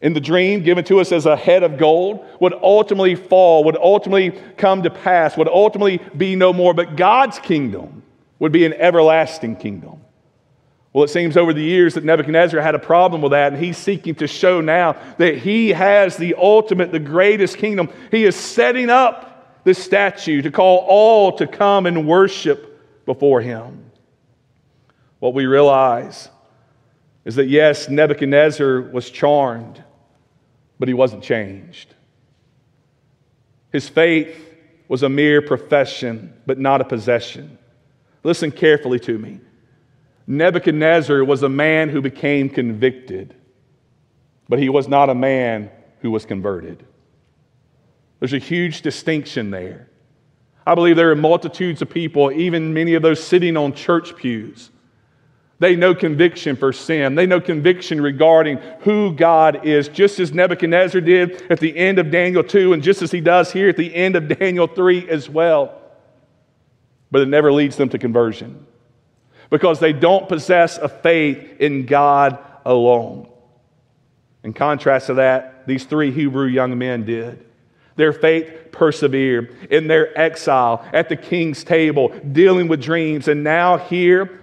in 0.00 0.12
the 0.12 0.20
dream 0.20 0.64
given 0.64 0.84
to 0.86 0.98
us 0.98 1.12
as 1.12 1.26
a 1.26 1.36
head 1.36 1.62
of 1.62 1.78
gold, 1.78 2.26
would 2.40 2.54
ultimately 2.54 3.14
fall, 3.14 3.62
would 3.62 3.76
ultimately 3.76 4.32
come 4.56 4.82
to 4.82 4.90
pass, 4.90 5.36
would 5.36 5.46
ultimately 5.46 6.00
be 6.16 6.34
no 6.34 6.52
more. 6.52 6.74
But 6.74 6.96
God's 6.96 7.38
kingdom 7.38 8.02
would 8.40 8.50
be 8.50 8.66
an 8.66 8.72
everlasting 8.72 9.54
kingdom. 9.54 10.01
Well, 10.92 11.04
it 11.04 11.08
seems 11.08 11.38
over 11.38 11.54
the 11.54 11.62
years 11.62 11.94
that 11.94 12.04
Nebuchadnezzar 12.04 12.60
had 12.60 12.74
a 12.74 12.78
problem 12.78 13.22
with 13.22 13.32
that, 13.32 13.54
and 13.54 13.62
he's 13.62 13.78
seeking 13.78 14.14
to 14.16 14.26
show 14.26 14.60
now 14.60 14.96
that 15.16 15.38
he 15.38 15.70
has 15.70 16.18
the 16.18 16.34
ultimate, 16.34 16.92
the 16.92 16.98
greatest 16.98 17.56
kingdom. 17.56 17.88
He 18.10 18.24
is 18.24 18.36
setting 18.36 18.90
up 18.90 19.62
this 19.64 19.82
statue 19.82 20.42
to 20.42 20.50
call 20.50 20.84
all 20.86 21.36
to 21.36 21.46
come 21.46 21.86
and 21.86 22.06
worship 22.06 23.06
before 23.06 23.40
him. 23.40 23.90
What 25.18 25.32
we 25.32 25.46
realize 25.46 26.28
is 27.24 27.36
that, 27.36 27.46
yes, 27.46 27.88
Nebuchadnezzar 27.88 28.82
was 28.82 29.08
charmed, 29.08 29.82
but 30.78 30.88
he 30.88 30.94
wasn't 30.94 31.22
changed. 31.22 31.94
His 33.72 33.88
faith 33.88 34.36
was 34.88 35.02
a 35.02 35.08
mere 35.08 35.40
profession, 35.40 36.34
but 36.44 36.58
not 36.58 36.82
a 36.82 36.84
possession. 36.84 37.56
Listen 38.24 38.50
carefully 38.50 38.98
to 39.00 39.16
me. 39.16 39.40
Nebuchadnezzar 40.26 41.24
was 41.24 41.42
a 41.42 41.48
man 41.48 41.88
who 41.88 42.00
became 42.00 42.48
convicted, 42.48 43.34
but 44.48 44.58
he 44.58 44.68
was 44.68 44.88
not 44.88 45.10
a 45.10 45.14
man 45.14 45.70
who 46.00 46.10
was 46.10 46.24
converted. 46.24 46.84
There's 48.20 48.32
a 48.32 48.38
huge 48.38 48.82
distinction 48.82 49.50
there. 49.50 49.88
I 50.64 50.76
believe 50.76 50.94
there 50.94 51.10
are 51.10 51.16
multitudes 51.16 51.82
of 51.82 51.90
people, 51.90 52.30
even 52.30 52.72
many 52.72 52.94
of 52.94 53.02
those 53.02 53.22
sitting 53.22 53.56
on 53.56 53.72
church 53.72 54.14
pews. 54.14 54.70
They 55.58 55.74
know 55.76 55.94
conviction 55.94 56.56
for 56.56 56.72
sin. 56.72 57.14
They 57.14 57.26
know 57.26 57.40
conviction 57.40 58.00
regarding 58.00 58.58
who 58.80 59.12
God 59.12 59.64
is, 59.64 59.88
just 59.88 60.20
as 60.20 60.32
Nebuchadnezzar 60.32 61.00
did 61.00 61.50
at 61.50 61.60
the 61.60 61.76
end 61.76 61.98
of 61.98 62.10
Daniel 62.10 62.44
2, 62.44 62.72
and 62.72 62.82
just 62.82 63.02
as 63.02 63.10
he 63.10 63.20
does 63.20 63.52
here 63.52 63.68
at 63.68 63.76
the 63.76 63.92
end 63.94 64.14
of 64.16 64.26
Daniel 64.26 64.66
3 64.66 65.08
as 65.08 65.28
well. 65.28 65.80
But 67.10 67.22
it 67.22 67.28
never 67.28 67.52
leads 67.52 67.76
them 67.76 67.88
to 67.90 67.98
conversion 67.98 68.66
because 69.52 69.80
they 69.80 69.92
don't 69.92 70.30
possess 70.30 70.78
a 70.78 70.88
faith 70.88 71.60
in 71.60 71.84
God 71.84 72.38
alone. 72.64 73.28
In 74.42 74.54
contrast 74.54 75.08
to 75.08 75.14
that, 75.14 75.66
these 75.66 75.84
three 75.84 76.10
Hebrew 76.10 76.46
young 76.46 76.78
men 76.78 77.04
did. 77.04 77.44
Their 77.96 78.14
faith 78.14 78.50
persevered 78.72 79.54
in 79.70 79.88
their 79.88 80.18
exile 80.18 80.88
at 80.94 81.10
the 81.10 81.16
king's 81.16 81.64
table, 81.64 82.08
dealing 82.32 82.66
with 82.66 82.80
dreams. 82.80 83.28
And 83.28 83.44
now, 83.44 83.76
here 83.76 84.40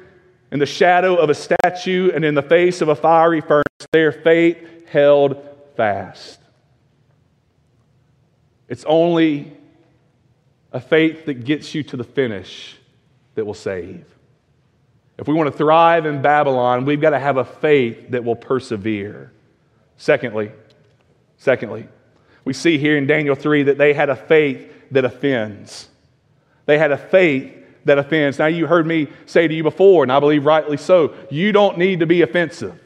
in 0.51 0.59
the 0.59 0.67
shadow 0.67 1.15
of 1.15 1.31
a 1.31 1.35
statue 1.35 2.11
and 2.13 2.23
in 2.23 2.35
the 2.35 2.43
face 2.43 2.79
of 2.79 2.89
a 2.89 2.95
fiery 2.95 3.41
furnace, 3.41 3.65
their 3.91 4.11
faith 4.11 4.59
held 4.89 5.43
fast. 5.75 6.39
It's 8.67 8.85
only 8.85 9.57
a 10.71 10.79
faith 10.79 11.25
that 11.25 11.45
gets 11.45 11.73
you 11.73 11.81
to 11.81 11.97
the 11.97 12.03
finish 12.03 12.77
that 13.33 13.43
will 13.43 13.55
save. 13.55 14.05
If 15.19 15.27
we 15.27 15.33
want 15.33 15.51
to 15.51 15.57
thrive 15.57 16.05
in 16.05 16.21
Babylon, 16.21 16.85
we've 16.85 17.01
got 17.01 17.09
to 17.09 17.19
have 17.19 17.35
a 17.35 17.43
faith 17.43 18.11
that 18.11 18.23
will 18.23 18.37
persevere. 18.37 19.33
Secondly, 19.97 20.53
secondly, 21.37 21.89
we 22.45 22.53
see 22.53 22.77
here 22.77 22.97
in 22.97 23.05
Daniel 23.05 23.35
3 23.35 23.63
that 23.63 23.77
they 23.77 23.93
had 23.93 24.09
a 24.09 24.15
faith 24.15 24.71
that 24.91 25.03
offends. 25.03 25.89
They 26.67 26.77
had 26.77 26.93
a 26.93 26.97
faith 26.97 27.53
that 27.83 27.97
offends. 27.97 28.39
Now, 28.39 28.45
you 28.45 28.65
heard 28.65 28.87
me 28.87 29.07
say 29.25 29.45
to 29.45 29.53
you 29.53 29.61
before, 29.61 30.03
and 30.03 30.11
I 30.11 30.21
believe 30.21 30.45
rightly 30.45 30.77
so, 30.77 31.13
you 31.29 31.51
don't 31.51 31.77
need 31.77 31.99
to 31.99 32.05
be 32.05 32.21
offensive. 32.21 32.79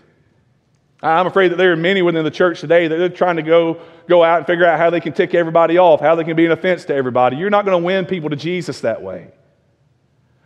I'm 1.03 1.27
afraid 1.27 1.49
that 1.49 1.57
there 1.57 1.71
are 1.71 1.77
many 1.77 2.01
within 2.01 2.23
the 2.23 2.31
church 2.31 2.61
today 2.61 2.87
that 2.87 2.95
they're 2.95 3.09
trying 3.09 3.35
to 3.35 3.43
go, 3.43 3.79
go 4.07 4.23
out 4.23 4.39
and 4.39 4.47
figure 4.47 4.65
out 4.65 4.79
how 4.79 4.89
they 4.89 5.01
can 5.01 5.13
tick 5.13 5.35
everybody 5.35 5.77
off, 5.77 5.99
how 5.99 6.15
they 6.15 6.23
can 6.23 6.35
be 6.35 6.47
an 6.47 6.51
offense 6.51 6.85
to 6.85 6.95
everybody. 6.95 7.35
You're 7.37 7.51
not 7.51 7.63
going 7.63 7.79
to 7.79 7.85
win 7.85 8.07
people 8.07 8.31
to 8.31 8.35
Jesus 8.35 8.81
that 8.81 9.03
way. 9.03 9.29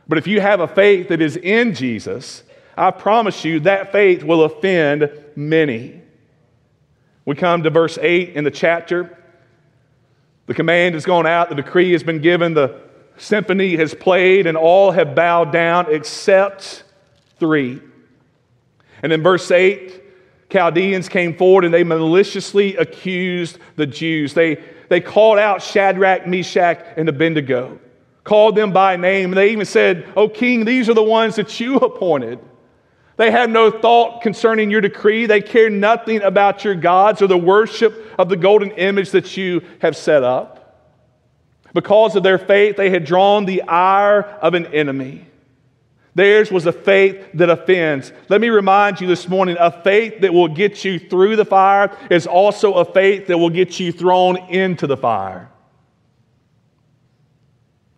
But 0.08 0.18
if 0.18 0.28
you 0.28 0.40
have 0.42 0.60
a 0.60 0.68
faith 0.68 1.10
that 1.10 1.22
is 1.22 1.36
in 1.38 1.74
Jesus, 1.74 2.44
I 2.78 2.92
promise 2.92 3.44
you 3.44 3.60
that 3.62 3.92
faith 3.92 4.24
will 4.24 4.44
offend 4.44 5.12
many. 5.36 6.02
We 7.26 7.36
come 7.36 7.64
to 7.64 7.70
verse 7.70 7.98
8 8.00 8.36
in 8.36 8.44
the 8.44 8.52
chapter. 8.52 9.18
The 10.46 10.54
command 10.54 10.96
has 10.96 11.06
gone 11.06 11.28
out, 11.28 11.50
the 11.50 11.56
decree 11.56 11.92
has 11.92 12.04
been 12.04 12.22
given, 12.22 12.54
the 12.54 12.80
symphony 13.18 13.76
has 13.76 13.94
played, 13.94 14.48
and 14.48 14.56
all 14.56 14.92
have 14.92 15.14
bowed 15.14 15.52
down 15.52 15.94
except 15.94 16.84
three. 17.38 17.82
And 19.04 19.12
in 19.12 19.22
verse 19.22 19.52
8, 19.52 20.04
Chaldeans 20.50 21.10
came 21.10 21.36
forward 21.36 21.66
and 21.66 21.74
they 21.74 21.84
maliciously 21.84 22.78
accused 22.78 23.60
the 23.76 23.86
Jews. 23.86 24.34
They, 24.34 24.64
they 24.90 25.02
called 25.02 25.38
out 25.38 25.62
Shadrach, 25.62 26.26
Meshach, 26.26 26.80
and 26.96 27.10
Abednego, 27.10 27.80
called 28.28 28.56
them 28.56 28.74
by 28.74 28.98
name. 28.98 29.32
They 29.32 29.52
even 29.52 29.66
said, 29.66 30.12
O 30.18 30.28
king, 30.28 30.66
these 30.66 30.90
are 30.90 30.94
the 30.94 31.02
ones 31.02 31.38
that 31.38 31.62
you 31.62 31.78
appointed. 31.78 32.40
They 33.16 33.32
have 33.32 33.50
no 33.50 33.72
thought 33.72 34.22
concerning 34.22 34.70
your 34.70 34.82
decree. 34.82 35.26
They 35.26 35.42
care 35.42 35.70
nothing 35.70 36.22
about 36.22 36.66
your 36.66 36.76
gods 36.76 37.22
or 37.22 37.28
the 37.28 37.38
worship 37.38 38.14
of 38.20 38.28
the 38.28 38.36
golden 38.36 38.72
image 38.72 39.12
that 39.12 39.38
you 39.38 39.62
have 39.82 39.96
set 39.96 40.24
up. 40.24 40.54
Because 41.74 42.18
of 42.18 42.24
their 42.24 42.38
faith, 42.38 42.76
they 42.76 42.90
had 42.90 43.06
drawn 43.06 43.46
the 43.46 43.64
ire 43.64 44.24
of 44.42 44.54
an 44.54 44.68
enemy. 44.68 45.26
Theirs 46.14 46.52
was 46.52 46.66
a 46.66 46.74
faith 46.74 47.26
that 47.36 47.50
offends. 47.50 48.12
Let 48.28 48.42
me 48.42 48.50
remind 48.50 49.00
you 49.00 49.08
this 49.08 49.30
morning 49.30 49.56
a 49.58 49.72
faith 49.84 50.22
that 50.22 50.34
will 50.34 50.48
get 50.48 50.84
you 50.84 51.00
through 51.00 51.38
the 51.38 51.46
fire 51.46 51.96
is 52.12 52.28
also 52.28 52.74
a 52.74 52.86
faith 52.86 53.28
that 53.28 53.38
will 53.38 53.52
get 53.52 53.80
you 53.80 53.92
thrown 53.92 54.38
into 54.50 54.86
the 54.86 54.98
fire. 54.98 55.50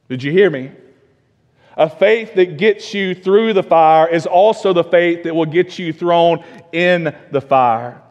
Did 0.10 0.24
you 0.24 0.32
hear 0.32 0.50
me? 0.50 0.72
A 1.78 1.89
faith 1.89 2.34
that 2.36 2.58
gets 2.58 2.93
you 2.93 3.15
through 3.15 3.54
the 3.54 3.63
fire 3.63 4.08
is 4.08 4.26
also 4.26 4.74
the 4.74 4.84
faith 4.84 5.24
that 5.24 5.34
will 5.34 5.45
get 5.45 5.80
you 5.80 5.93
thrown 5.93 6.43
in 6.74 7.15
the 7.32 7.39
fire. 7.39 8.02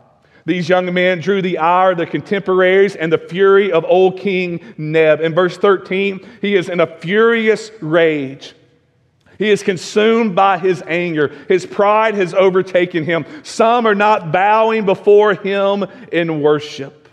These 0.46 0.70
young 0.70 0.94
men 0.94 1.20
drew 1.20 1.42
the 1.42 1.58
ire 1.58 1.90
of 1.90 1.98
their 1.98 2.06
contemporaries 2.06 2.96
and 2.96 3.12
the 3.12 3.18
fury 3.18 3.70
of 3.70 3.84
old 3.84 4.18
King 4.18 4.74
Neb. 4.78 5.20
In 5.20 5.34
verse 5.34 5.58
13, 5.58 6.26
he 6.40 6.54
is 6.54 6.70
in 6.70 6.80
a 6.80 6.86
furious 6.86 7.70
rage. 7.82 8.54
He 9.36 9.50
is 9.50 9.62
consumed 9.62 10.34
by 10.34 10.56
his 10.56 10.82
anger. 10.86 11.28
His 11.48 11.66
pride 11.66 12.14
has 12.14 12.32
overtaken 12.32 13.04
him. 13.04 13.26
Some 13.42 13.86
are 13.86 13.94
not 13.94 14.32
bowing 14.32 14.86
before 14.86 15.34
him 15.34 15.84
in 16.10 16.40
worship. 16.40 17.10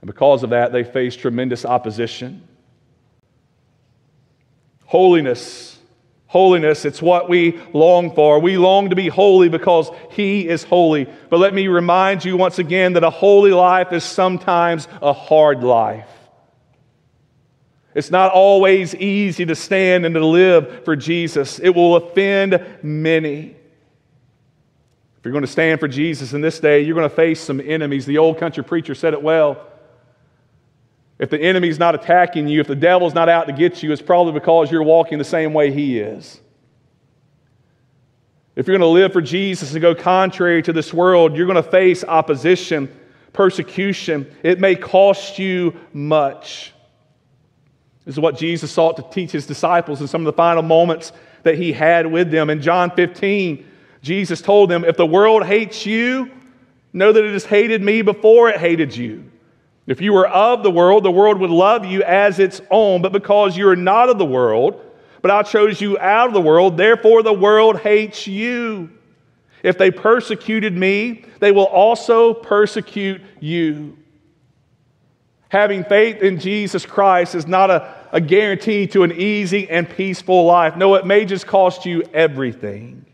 And 0.00 0.08
because 0.08 0.42
of 0.42 0.50
that, 0.50 0.72
they 0.72 0.82
face 0.82 1.14
tremendous 1.14 1.64
opposition. 1.64 2.42
Holiness. 4.86 5.78
Holiness, 6.28 6.84
it's 6.84 7.00
what 7.00 7.28
we 7.28 7.60
long 7.72 8.14
for. 8.14 8.40
We 8.40 8.58
long 8.58 8.90
to 8.90 8.96
be 8.96 9.08
holy 9.08 9.48
because 9.48 9.90
He 10.10 10.48
is 10.48 10.64
holy. 10.64 11.08
But 11.30 11.38
let 11.38 11.54
me 11.54 11.68
remind 11.68 12.24
you 12.24 12.36
once 12.36 12.58
again 12.58 12.94
that 12.94 13.04
a 13.04 13.10
holy 13.10 13.52
life 13.52 13.92
is 13.92 14.02
sometimes 14.02 14.88
a 15.00 15.12
hard 15.12 15.62
life. 15.62 16.08
It's 17.94 18.10
not 18.10 18.32
always 18.32 18.94
easy 18.94 19.46
to 19.46 19.54
stand 19.54 20.04
and 20.04 20.14
to 20.14 20.26
live 20.26 20.84
for 20.84 20.96
Jesus, 20.96 21.58
it 21.58 21.70
will 21.70 21.96
offend 21.96 22.62
many. 22.82 23.56
If 25.18 25.24
you're 25.24 25.32
going 25.32 25.42
to 25.42 25.50
stand 25.50 25.80
for 25.80 25.88
Jesus 25.88 26.34
in 26.34 26.40
this 26.42 26.60
day, 26.60 26.82
you're 26.82 26.94
going 26.94 27.08
to 27.08 27.16
face 27.16 27.40
some 27.40 27.60
enemies. 27.60 28.04
The 28.04 28.18
old 28.18 28.38
country 28.38 28.62
preacher 28.62 28.94
said 28.94 29.14
it 29.14 29.22
well. 29.22 29.66
If 31.18 31.30
the 31.30 31.40
enemy's 31.40 31.78
not 31.78 31.94
attacking 31.94 32.48
you, 32.48 32.60
if 32.60 32.66
the 32.66 32.76
devil's 32.76 33.14
not 33.14 33.28
out 33.28 33.46
to 33.46 33.52
get 33.52 33.82
you, 33.82 33.90
it's 33.92 34.02
probably 34.02 34.32
because 34.32 34.70
you're 34.70 34.82
walking 34.82 35.18
the 35.18 35.24
same 35.24 35.54
way 35.54 35.72
he 35.72 35.98
is. 35.98 36.40
If 38.54 38.66
you're 38.66 38.76
going 38.76 38.88
to 38.88 38.92
live 38.92 39.12
for 39.12 39.22
Jesus 39.22 39.72
and 39.72 39.82
go 39.82 39.94
contrary 39.94 40.62
to 40.62 40.72
this 40.72 40.92
world, 40.92 41.36
you're 41.36 41.46
going 41.46 41.62
to 41.62 41.70
face 41.70 42.04
opposition, 42.04 42.94
persecution. 43.32 44.30
It 44.42 44.60
may 44.60 44.74
cost 44.74 45.38
you 45.38 45.78
much. 45.92 46.72
This 48.04 48.14
is 48.14 48.20
what 48.20 48.38
Jesus 48.38 48.70
sought 48.70 48.96
to 48.96 49.04
teach 49.10 49.32
his 49.32 49.46
disciples 49.46 50.00
in 50.00 50.06
some 50.06 50.22
of 50.22 50.26
the 50.26 50.32
final 50.32 50.62
moments 50.62 51.12
that 51.42 51.56
he 51.56 51.72
had 51.72 52.06
with 52.06 52.30
them. 52.30 52.50
In 52.50 52.62
John 52.62 52.90
15, 52.90 53.66
Jesus 54.00 54.40
told 54.40 54.70
them, 54.70 54.84
If 54.84 54.96
the 54.96 55.06
world 55.06 55.44
hates 55.44 55.84
you, 55.84 56.30
know 56.92 57.12
that 57.12 57.24
it 57.24 57.32
has 57.32 57.44
hated 57.44 57.82
me 57.82 58.02
before 58.02 58.48
it 58.48 58.58
hated 58.58 58.96
you. 58.96 59.30
If 59.86 60.00
you 60.00 60.12
were 60.12 60.26
of 60.26 60.62
the 60.62 60.70
world, 60.70 61.04
the 61.04 61.10
world 61.10 61.38
would 61.38 61.50
love 61.50 61.84
you 61.84 62.02
as 62.02 62.38
its 62.38 62.60
own, 62.70 63.02
but 63.02 63.12
because 63.12 63.56
you 63.56 63.68
are 63.68 63.76
not 63.76 64.08
of 64.08 64.18
the 64.18 64.24
world, 64.24 64.82
but 65.22 65.30
I 65.30 65.42
chose 65.42 65.80
you 65.80 65.98
out 65.98 66.28
of 66.28 66.34
the 66.34 66.40
world, 66.40 66.76
therefore 66.76 67.22
the 67.22 67.32
world 67.32 67.78
hates 67.78 68.26
you. 68.26 68.90
If 69.62 69.78
they 69.78 69.90
persecuted 69.90 70.76
me, 70.76 71.24
they 71.40 71.52
will 71.52 71.66
also 71.66 72.34
persecute 72.34 73.20
you. 73.40 73.96
Having 75.48 75.84
faith 75.84 76.22
in 76.22 76.40
Jesus 76.40 76.84
Christ 76.84 77.34
is 77.34 77.46
not 77.46 77.70
a, 77.70 77.94
a 78.12 78.20
guarantee 78.20 78.88
to 78.88 79.04
an 79.04 79.12
easy 79.12 79.68
and 79.70 79.88
peaceful 79.88 80.44
life. 80.44 80.76
No, 80.76 80.94
it 80.96 81.06
may 81.06 81.24
just 81.24 81.46
cost 81.46 81.86
you 81.86 82.02
everything. 82.12 83.06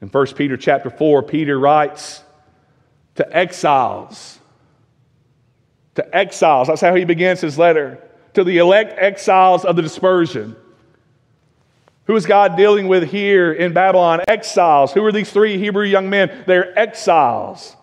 In 0.00 0.08
1 0.08 0.26
Peter 0.34 0.56
chapter 0.56 0.90
4, 0.90 1.22
Peter 1.22 1.58
writes 1.58 2.22
to 3.14 3.36
exiles 3.36 4.40
to 5.94 6.16
exiles. 6.16 6.68
That's 6.68 6.80
how 6.80 6.94
he 6.94 7.04
begins 7.04 7.40
his 7.40 7.58
letter. 7.58 7.98
To 8.34 8.44
the 8.44 8.58
elect 8.58 8.98
exiles 8.98 9.64
of 9.64 9.76
the 9.76 9.82
dispersion. 9.82 10.56
Who 12.06 12.16
is 12.16 12.26
God 12.26 12.56
dealing 12.56 12.88
with 12.88 13.10
here 13.10 13.52
in 13.52 13.72
Babylon? 13.72 14.20
Exiles. 14.28 14.92
Who 14.92 15.04
are 15.04 15.12
these 15.12 15.30
three 15.30 15.58
Hebrew 15.58 15.84
young 15.84 16.10
men? 16.10 16.44
They're 16.46 16.78
exiles. 16.78 17.76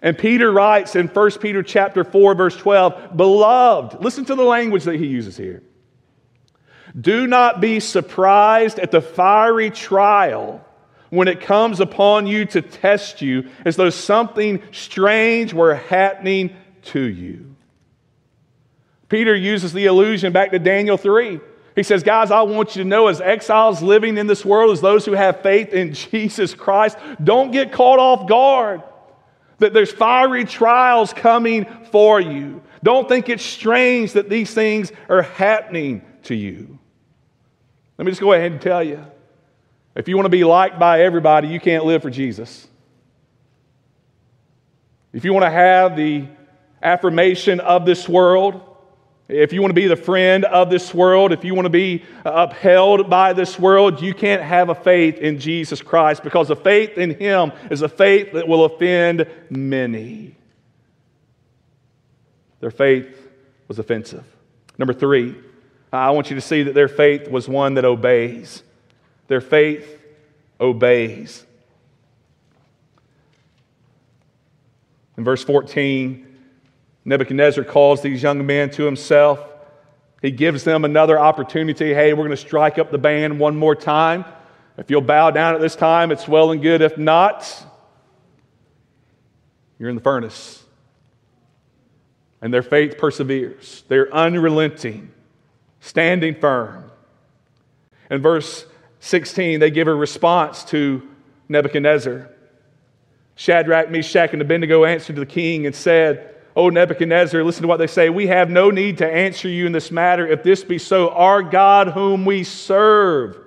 And 0.00 0.16
Peter 0.16 0.52
writes 0.52 0.94
in 0.94 1.08
1 1.08 1.30
Peter 1.40 1.62
chapter 1.62 2.04
4 2.04 2.34
verse 2.34 2.56
12, 2.56 3.16
"Beloved, 3.16 4.02
listen 4.02 4.24
to 4.26 4.36
the 4.36 4.44
language 4.44 4.84
that 4.84 4.94
he 4.94 5.06
uses 5.06 5.36
here. 5.36 5.62
Do 6.98 7.26
not 7.26 7.60
be 7.60 7.80
surprised 7.80 8.78
at 8.78 8.92
the 8.92 9.00
fiery 9.00 9.70
trial 9.70 10.64
when 11.10 11.26
it 11.26 11.40
comes 11.40 11.80
upon 11.80 12.26
you 12.26 12.44
to 12.46 12.62
test 12.62 13.20
you 13.22 13.48
as 13.64 13.76
though 13.76 13.90
something 13.90 14.62
strange 14.70 15.52
were 15.52 15.74
happening 15.74 16.54
to 16.88 17.00
you. 17.00 17.54
Peter 19.08 19.34
uses 19.34 19.72
the 19.72 19.86
allusion 19.86 20.32
back 20.32 20.50
to 20.50 20.58
Daniel 20.58 20.96
3. 20.96 21.40
He 21.74 21.82
says, 21.82 22.02
Guys, 22.02 22.30
I 22.30 22.42
want 22.42 22.76
you 22.76 22.82
to 22.82 22.88
know 22.88 23.06
as 23.06 23.20
exiles 23.20 23.82
living 23.82 24.18
in 24.18 24.26
this 24.26 24.44
world, 24.44 24.72
as 24.72 24.80
those 24.80 25.04
who 25.04 25.12
have 25.12 25.42
faith 25.42 25.72
in 25.72 25.94
Jesus 25.94 26.54
Christ, 26.54 26.98
don't 27.22 27.50
get 27.50 27.72
caught 27.72 27.98
off 27.98 28.28
guard. 28.28 28.82
That 29.58 29.72
there's 29.72 29.90
fiery 29.90 30.44
trials 30.44 31.12
coming 31.12 31.66
for 31.90 32.20
you. 32.20 32.62
Don't 32.82 33.08
think 33.08 33.28
it's 33.28 33.44
strange 33.44 34.12
that 34.12 34.28
these 34.28 34.52
things 34.52 34.92
are 35.08 35.22
happening 35.22 36.02
to 36.24 36.34
you. 36.34 36.78
Let 37.96 38.04
me 38.04 38.12
just 38.12 38.20
go 38.20 38.32
ahead 38.32 38.52
and 38.52 38.60
tell 38.60 38.82
you 38.82 39.04
if 39.94 40.06
you 40.06 40.16
want 40.16 40.26
to 40.26 40.30
be 40.30 40.44
liked 40.44 40.78
by 40.78 41.02
everybody, 41.02 41.48
you 41.48 41.58
can't 41.58 41.84
live 41.84 42.02
for 42.02 42.10
Jesus. 42.10 42.68
If 45.12 45.24
you 45.24 45.32
want 45.32 45.44
to 45.44 45.50
have 45.50 45.96
the 45.96 46.26
affirmation 46.82 47.60
of 47.60 47.84
this 47.86 48.08
world, 48.08 48.60
if 49.28 49.52
you 49.52 49.60
want 49.60 49.70
to 49.70 49.74
be 49.74 49.86
the 49.86 49.96
friend 49.96 50.46
of 50.46 50.70
this 50.70 50.94
world, 50.94 51.32
if 51.32 51.44
you 51.44 51.54
want 51.54 51.66
to 51.66 51.70
be 51.70 52.02
uh, 52.24 52.48
upheld 52.48 53.10
by 53.10 53.34
this 53.34 53.58
world, 53.58 54.00
you 54.00 54.14
can't 54.14 54.42
have 54.42 54.70
a 54.70 54.74
faith 54.74 55.18
in 55.18 55.38
Jesus 55.38 55.82
Christ 55.82 56.22
because 56.22 56.48
a 56.48 56.56
faith 56.56 56.96
in 56.96 57.10
Him 57.10 57.52
is 57.70 57.82
a 57.82 57.88
faith 57.88 58.32
that 58.32 58.48
will 58.48 58.64
offend 58.64 59.26
many. 59.50 60.34
Their 62.60 62.70
faith 62.70 63.28
was 63.68 63.78
offensive. 63.78 64.24
Number 64.78 64.94
three, 64.94 65.36
I 65.92 66.10
want 66.10 66.30
you 66.30 66.36
to 66.36 66.40
see 66.40 66.62
that 66.62 66.74
their 66.74 66.88
faith 66.88 67.28
was 67.28 67.48
one 67.48 67.74
that 67.74 67.84
obeys. 67.84 68.62
Their 69.26 69.42
faith 69.42 70.00
obeys. 70.58 71.44
In 75.18 75.24
verse 75.24 75.44
14, 75.44 76.27
Nebuchadnezzar 77.08 77.64
calls 77.64 78.02
these 78.02 78.22
young 78.22 78.44
men 78.44 78.68
to 78.72 78.84
himself. 78.84 79.42
He 80.20 80.30
gives 80.30 80.62
them 80.62 80.84
another 80.84 81.18
opportunity. 81.18 81.94
Hey, 81.94 82.12
we're 82.12 82.24
going 82.24 82.30
to 82.32 82.36
strike 82.36 82.78
up 82.78 82.90
the 82.90 82.98
band 82.98 83.40
one 83.40 83.56
more 83.56 83.74
time. 83.74 84.26
If 84.76 84.90
you'll 84.90 85.00
bow 85.00 85.30
down 85.30 85.54
at 85.54 85.62
this 85.62 85.74
time, 85.74 86.12
it's 86.12 86.28
well 86.28 86.50
and 86.50 86.60
good. 86.60 86.82
If 86.82 86.98
not, 86.98 87.50
you're 89.78 89.88
in 89.88 89.94
the 89.96 90.02
furnace. 90.02 90.62
And 92.42 92.52
their 92.52 92.62
faith 92.62 92.98
perseveres. 92.98 93.84
They're 93.88 94.12
unrelenting, 94.14 95.10
standing 95.80 96.34
firm. 96.34 96.90
In 98.10 98.20
verse 98.20 98.66
16, 99.00 99.60
they 99.60 99.70
give 99.70 99.88
a 99.88 99.94
response 99.94 100.62
to 100.64 101.08
Nebuchadnezzar. 101.48 102.28
Shadrach, 103.34 103.90
Meshach, 103.90 104.34
and 104.34 104.42
Abednego 104.42 104.84
answered 104.84 105.16
to 105.16 105.20
the 105.20 105.26
king 105.26 105.64
and 105.64 105.74
said, 105.74 106.34
O 106.58 106.70
Nebuchadnezzar, 106.70 107.44
listen 107.44 107.62
to 107.62 107.68
what 107.68 107.76
they 107.76 107.86
say. 107.86 108.10
We 108.10 108.26
have 108.26 108.50
no 108.50 108.70
need 108.70 108.98
to 108.98 109.08
answer 109.08 109.48
you 109.48 109.64
in 109.66 109.70
this 109.70 109.92
matter. 109.92 110.26
If 110.26 110.42
this 110.42 110.64
be 110.64 110.76
so, 110.76 111.10
our 111.10 111.40
God, 111.40 111.90
whom 111.90 112.24
we 112.24 112.42
serve, 112.42 113.38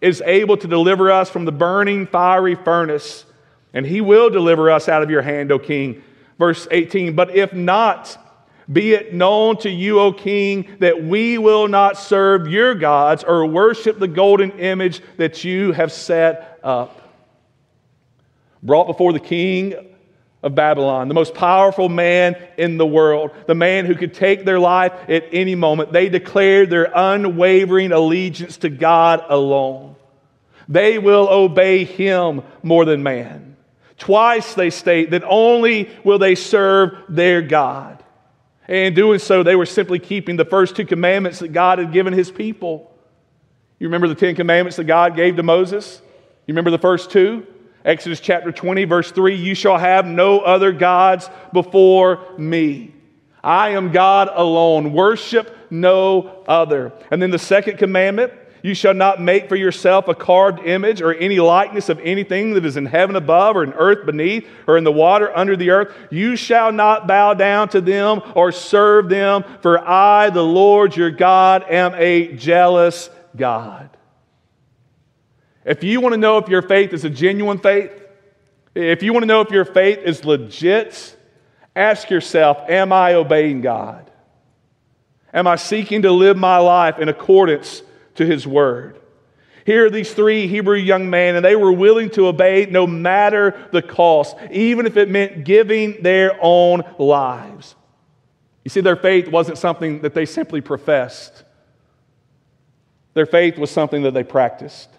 is 0.00 0.22
able 0.24 0.56
to 0.56 0.66
deliver 0.66 1.10
us 1.10 1.28
from 1.28 1.44
the 1.44 1.52
burning 1.52 2.06
fiery 2.06 2.54
furnace, 2.54 3.26
and 3.74 3.84
he 3.84 4.00
will 4.00 4.30
deliver 4.30 4.70
us 4.70 4.88
out 4.88 5.02
of 5.02 5.10
your 5.10 5.20
hand, 5.20 5.52
O 5.52 5.58
king. 5.58 6.02
Verse 6.38 6.66
18, 6.70 7.14
but 7.14 7.36
if 7.36 7.52
not, 7.52 8.16
be 8.72 8.94
it 8.94 9.12
known 9.12 9.58
to 9.58 9.68
you, 9.68 10.00
O 10.00 10.10
king, 10.10 10.78
that 10.78 11.04
we 11.04 11.36
will 11.36 11.68
not 11.68 11.98
serve 11.98 12.48
your 12.48 12.74
gods 12.74 13.22
or 13.22 13.44
worship 13.44 13.98
the 13.98 14.08
golden 14.08 14.52
image 14.52 15.02
that 15.18 15.44
you 15.44 15.72
have 15.72 15.92
set 15.92 16.58
up 16.64 17.02
brought 18.62 18.86
before 18.86 19.12
the 19.12 19.20
king 19.20 19.74
of 20.46 20.54
Babylon, 20.54 21.08
the 21.08 21.14
most 21.14 21.34
powerful 21.34 21.88
man 21.88 22.36
in 22.56 22.78
the 22.78 22.86
world, 22.86 23.32
the 23.48 23.54
man 23.54 23.84
who 23.84 23.96
could 23.96 24.14
take 24.14 24.44
their 24.44 24.60
life 24.60 24.92
at 25.08 25.24
any 25.32 25.56
moment. 25.56 25.92
They 25.92 26.08
declared 26.08 26.70
their 26.70 26.88
unwavering 26.94 27.90
allegiance 27.90 28.58
to 28.58 28.68
God 28.68 29.24
alone. 29.28 29.96
They 30.68 30.98
will 31.00 31.28
obey 31.28 31.82
him 31.82 32.42
more 32.62 32.84
than 32.84 33.02
man. 33.02 33.56
Twice 33.98 34.54
they 34.54 34.70
state 34.70 35.10
that 35.10 35.24
only 35.24 35.90
will 36.04 36.20
they 36.20 36.36
serve 36.36 36.92
their 37.08 37.42
God. 37.42 38.04
And 38.68 38.76
in 38.76 38.94
doing 38.94 39.18
so, 39.18 39.42
they 39.42 39.56
were 39.56 39.66
simply 39.66 39.98
keeping 39.98 40.36
the 40.36 40.44
first 40.44 40.76
two 40.76 40.86
commandments 40.86 41.40
that 41.40 41.48
God 41.48 41.80
had 41.80 41.92
given 41.92 42.12
his 42.12 42.30
people. 42.30 42.92
You 43.80 43.88
remember 43.88 44.06
the 44.06 44.14
Ten 44.14 44.36
Commandments 44.36 44.76
that 44.76 44.84
God 44.84 45.16
gave 45.16 45.36
to 45.36 45.42
Moses? 45.42 46.00
You 46.46 46.52
remember 46.52 46.70
the 46.70 46.78
first 46.78 47.10
two? 47.10 47.48
Exodus 47.86 48.18
chapter 48.18 48.50
20, 48.50 48.84
verse 48.84 49.12
3 49.12 49.36
You 49.36 49.54
shall 49.54 49.78
have 49.78 50.04
no 50.06 50.40
other 50.40 50.72
gods 50.72 51.30
before 51.52 52.20
me. 52.36 52.92
I 53.44 53.70
am 53.70 53.92
God 53.92 54.28
alone. 54.32 54.92
Worship 54.92 55.56
no 55.70 56.42
other. 56.48 56.92
And 57.12 57.22
then 57.22 57.30
the 57.30 57.38
second 57.38 57.78
commandment 57.78 58.32
you 58.62 58.74
shall 58.74 58.94
not 58.94 59.22
make 59.22 59.48
for 59.48 59.54
yourself 59.54 60.08
a 60.08 60.14
carved 60.16 60.58
image 60.66 61.00
or 61.00 61.14
any 61.14 61.38
likeness 61.38 61.88
of 61.88 62.00
anything 62.00 62.54
that 62.54 62.64
is 62.64 62.76
in 62.76 62.86
heaven 62.86 63.14
above 63.14 63.54
or 63.54 63.62
in 63.62 63.72
earth 63.74 64.04
beneath 64.04 64.44
or 64.66 64.76
in 64.76 64.82
the 64.82 64.90
water 64.90 65.30
under 65.36 65.56
the 65.56 65.70
earth. 65.70 65.94
You 66.10 66.34
shall 66.34 66.72
not 66.72 67.06
bow 67.06 67.34
down 67.34 67.68
to 67.68 67.80
them 67.80 68.20
or 68.34 68.50
serve 68.50 69.08
them, 69.08 69.44
for 69.60 69.78
I, 69.78 70.30
the 70.30 70.42
Lord 70.42 70.96
your 70.96 71.12
God, 71.12 71.64
am 71.70 71.94
a 71.94 72.32
jealous 72.32 73.08
God. 73.36 73.95
If 75.66 75.82
you 75.82 76.00
want 76.00 76.12
to 76.12 76.16
know 76.16 76.38
if 76.38 76.48
your 76.48 76.62
faith 76.62 76.92
is 76.92 77.04
a 77.04 77.10
genuine 77.10 77.58
faith, 77.58 77.90
if 78.74 79.02
you 79.02 79.12
want 79.12 79.24
to 79.24 79.26
know 79.26 79.40
if 79.40 79.50
your 79.50 79.64
faith 79.64 79.98
is 79.98 80.24
legit, 80.24 81.16
ask 81.74 82.08
yourself 82.08 82.58
Am 82.70 82.92
I 82.92 83.14
obeying 83.14 83.60
God? 83.60 84.10
Am 85.34 85.48
I 85.48 85.56
seeking 85.56 86.02
to 86.02 86.12
live 86.12 86.36
my 86.36 86.58
life 86.58 87.00
in 87.00 87.08
accordance 87.08 87.82
to 88.14 88.24
His 88.24 88.46
Word? 88.46 89.00
Here 89.66 89.86
are 89.86 89.90
these 89.90 90.14
three 90.14 90.46
Hebrew 90.46 90.76
young 90.76 91.10
men, 91.10 91.34
and 91.34 91.44
they 91.44 91.56
were 91.56 91.72
willing 91.72 92.10
to 92.10 92.28
obey 92.28 92.66
no 92.66 92.86
matter 92.86 93.68
the 93.72 93.82
cost, 93.82 94.36
even 94.52 94.86
if 94.86 94.96
it 94.96 95.10
meant 95.10 95.44
giving 95.44 96.00
their 96.02 96.38
own 96.40 96.84
lives. 97.00 97.74
You 98.62 98.70
see, 98.70 98.80
their 98.80 98.94
faith 98.94 99.26
wasn't 99.26 99.58
something 99.58 100.02
that 100.02 100.14
they 100.14 100.26
simply 100.26 100.60
professed, 100.60 101.42
their 103.14 103.26
faith 103.26 103.58
was 103.58 103.72
something 103.72 104.04
that 104.04 104.14
they 104.14 104.22
practiced. 104.22 104.95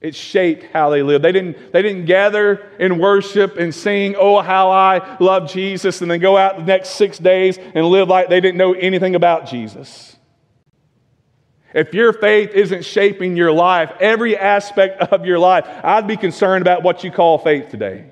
It 0.00 0.14
shaped 0.14 0.64
how 0.72 0.90
they 0.90 1.02
lived. 1.02 1.24
They 1.24 1.32
didn't, 1.32 1.72
they 1.72 1.82
didn't 1.82 2.04
gather 2.04 2.70
and 2.78 3.00
worship 3.00 3.56
and 3.56 3.74
sing, 3.74 4.14
Oh, 4.16 4.40
how 4.40 4.70
I 4.70 5.16
love 5.18 5.50
Jesus, 5.50 6.02
and 6.02 6.10
then 6.10 6.20
go 6.20 6.36
out 6.36 6.58
the 6.58 6.64
next 6.64 6.90
six 6.90 7.18
days 7.18 7.58
and 7.58 7.86
live 7.86 8.08
like 8.08 8.28
they 8.28 8.40
didn't 8.40 8.58
know 8.58 8.74
anything 8.74 9.14
about 9.14 9.46
Jesus. 9.46 10.16
If 11.72 11.92
your 11.92 12.12
faith 12.12 12.50
isn't 12.52 12.84
shaping 12.84 13.36
your 13.36 13.52
life, 13.52 13.92
every 14.00 14.36
aspect 14.36 15.00
of 15.00 15.26
your 15.26 15.38
life, 15.38 15.66
I'd 15.82 16.06
be 16.06 16.16
concerned 16.16 16.62
about 16.62 16.82
what 16.82 17.04
you 17.04 17.10
call 17.10 17.38
faith 17.38 17.70
today. 17.70 18.06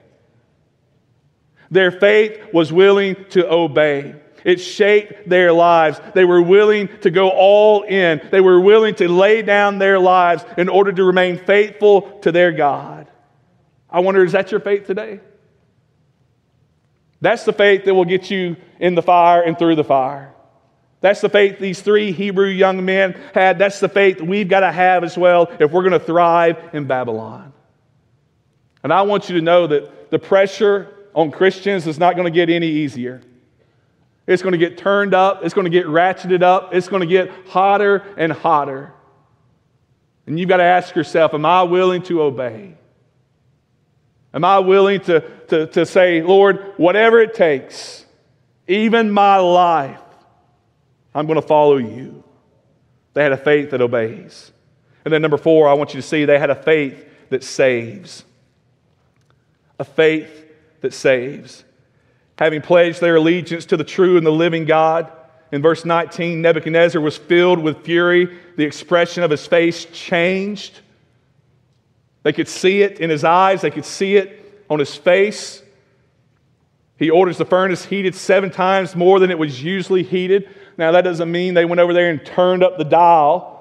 Their 1.70 1.90
faith 1.90 2.52
was 2.52 2.72
willing 2.72 3.16
to 3.30 3.50
obey. 3.50 4.16
It 4.44 4.60
shaped 4.60 5.28
their 5.28 5.52
lives. 5.52 6.00
They 6.14 6.26
were 6.26 6.42
willing 6.42 6.88
to 7.00 7.10
go 7.10 7.30
all 7.30 7.82
in. 7.82 8.20
They 8.30 8.42
were 8.42 8.60
willing 8.60 8.94
to 8.96 9.08
lay 9.08 9.40
down 9.40 9.78
their 9.78 9.98
lives 9.98 10.44
in 10.58 10.68
order 10.68 10.92
to 10.92 11.02
remain 11.02 11.38
faithful 11.38 12.18
to 12.20 12.30
their 12.30 12.52
God. 12.52 13.10
I 13.88 14.00
wonder, 14.00 14.22
is 14.22 14.32
that 14.32 14.50
your 14.50 14.60
faith 14.60 14.86
today? 14.86 15.20
That's 17.22 17.44
the 17.44 17.54
faith 17.54 17.86
that 17.86 17.94
will 17.94 18.04
get 18.04 18.30
you 18.30 18.56
in 18.78 18.94
the 18.94 19.02
fire 19.02 19.40
and 19.40 19.58
through 19.58 19.76
the 19.76 19.84
fire. 19.84 20.34
That's 21.00 21.22
the 21.22 21.30
faith 21.30 21.58
these 21.58 21.80
three 21.80 22.12
Hebrew 22.12 22.48
young 22.48 22.84
men 22.84 23.12
had. 23.32 23.58
That's 23.58 23.80
the 23.80 23.88
faith 23.88 24.20
we've 24.20 24.48
got 24.48 24.60
to 24.60 24.72
have 24.72 25.04
as 25.04 25.16
well 25.16 25.50
if 25.58 25.70
we're 25.70 25.82
going 25.82 25.92
to 25.92 26.00
thrive 26.00 26.70
in 26.74 26.86
Babylon. 26.86 27.52
And 28.82 28.92
I 28.92 29.02
want 29.02 29.30
you 29.30 29.36
to 29.36 29.42
know 29.42 29.66
that 29.66 30.10
the 30.10 30.18
pressure 30.18 30.94
on 31.14 31.30
Christians 31.30 31.86
is 31.86 31.98
not 31.98 32.14
going 32.14 32.26
to 32.26 32.30
get 32.30 32.50
any 32.50 32.68
easier. 32.68 33.22
It's 34.26 34.42
going 34.42 34.52
to 34.52 34.58
get 34.58 34.78
turned 34.78 35.14
up. 35.14 35.44
It's 35.44 35.54
going 35.54 35.66
to 35.66 35.70
get 35.70 35.86
ratcheted 35.86 36.42
up. 36.42 36.74
It's 36.74 36.88
going 36.88 37.00
to 37.00 37.06
get 37.06 37.30
hotter 37.48 38.02
and 38.16 38.32
hotter. 38.32 38.92
And 40.26 40.38
you've 40.38 40.48
got 40.48 40.56
to 40.58 40.64
ask 40.64 40.94
yourself 40.94 41.34
Am 41.34 41.44
I 41.44 41.62
willing 41.64 42.02
to 42.04 42.22
obey? 42.22 42.76
Am 44.32 44.44
I 44.44 44.58
willing 44.58 45.00
to, 45.02 45.20
to, 45.48 45.66
to 45.68 45.86
say, 45.86 46.22
Lord, 46.22 46.72
whatever 46.76 47.20
it 47.20 47.34
takes, 47.34 48.04
even 48.66 49.12
my 49.12 49.36
life, 49.36 50.00
I'm 51.14 51.26
going 51.26 51.40
to 51.40 51.46
follow 51.46 51.76
you? 51.76 52.24
They 53.12 53.22
had 53.22 53.30
a 53.30 53.36
faith 53.36 53.70
that 53.70 53.80
obeys. 53.80 54.50
And 55.04 55.12
then, 55.12 55.22
number 55.22 55.36
four, 55.36 55.68
I 55.68 55.74
want 55.74 55.94
you 55.94 56.00
to 56.00 56.06
see 56.06 56.24
they 56.24 56.38
had 56.38 56.50
a 56.50 56.56
faith 56.56 57.08
that 57.28 57.44
saves. 57.44 58.24
A 59.78 59.84
faith 59.84 60.46
that 60.80 60.92
saves 60.92 61.64
having 62.38 62.60
pledged 62.60 63.00
their 63.00 63.16
allegiance 63.16 63.66
to 63.66 63.76
the 63.76 63.84
true 63.84 64.16
and 64.16 64.26
the 64.26 64.32
living 64.32 64.64
God. 64.64 65.10
In 65.52 65.62
verse 65.62 65.84
19, 65.84 66.42
Nebuchadnezzar 66.42 67.00
was 67.00 67.16
filled 67.16 67.60
with 67.60 67.84
fury. 67.84 68.38
The 68.56 68.64
expression 68.64 69.22
of 69.22 69.30
his 69.30 69.46
face 69.46 69.84
changed. 69.86 70.80
They 72.24 72.32
could 72.32 72.48
see 72.48 72.82
it 72.82 73.00
in 73.00 73.10
his 73.10 73.22
eyes, 73.22 73.60
they 73.60 73.70
could 73.70 73.84
see 73.84 74.16
it 74.16 74.64
on 74.68 74.78
his 74.78 74.94
face. 74.96 75.62
He 76.96 77.10
orders 77.10 77.38
the 77.38 77.44
furnace 77.44 77.84
heated 77.84 78.14
seven 78.14 78.50
times 78.50 78.96
more 78.96 79.18
than 79.18 79.30
it 79.30 79.38
was 79.38 79.62
usually 79.62 80.02
heated. 80.02 80.48
Now, 80.76 80.92
that 80.92 81.02
doesn't 81.02 81.30
mean 81.30 81.54
they 81.54 81.64
went 81.64 81.80
over 81.80 81.92
there 81.92 82.10
and 82.10 82.24
turned 82.24 82.62
up 82.62 82.78
the 82.78 82.84
dial 82.84 83.54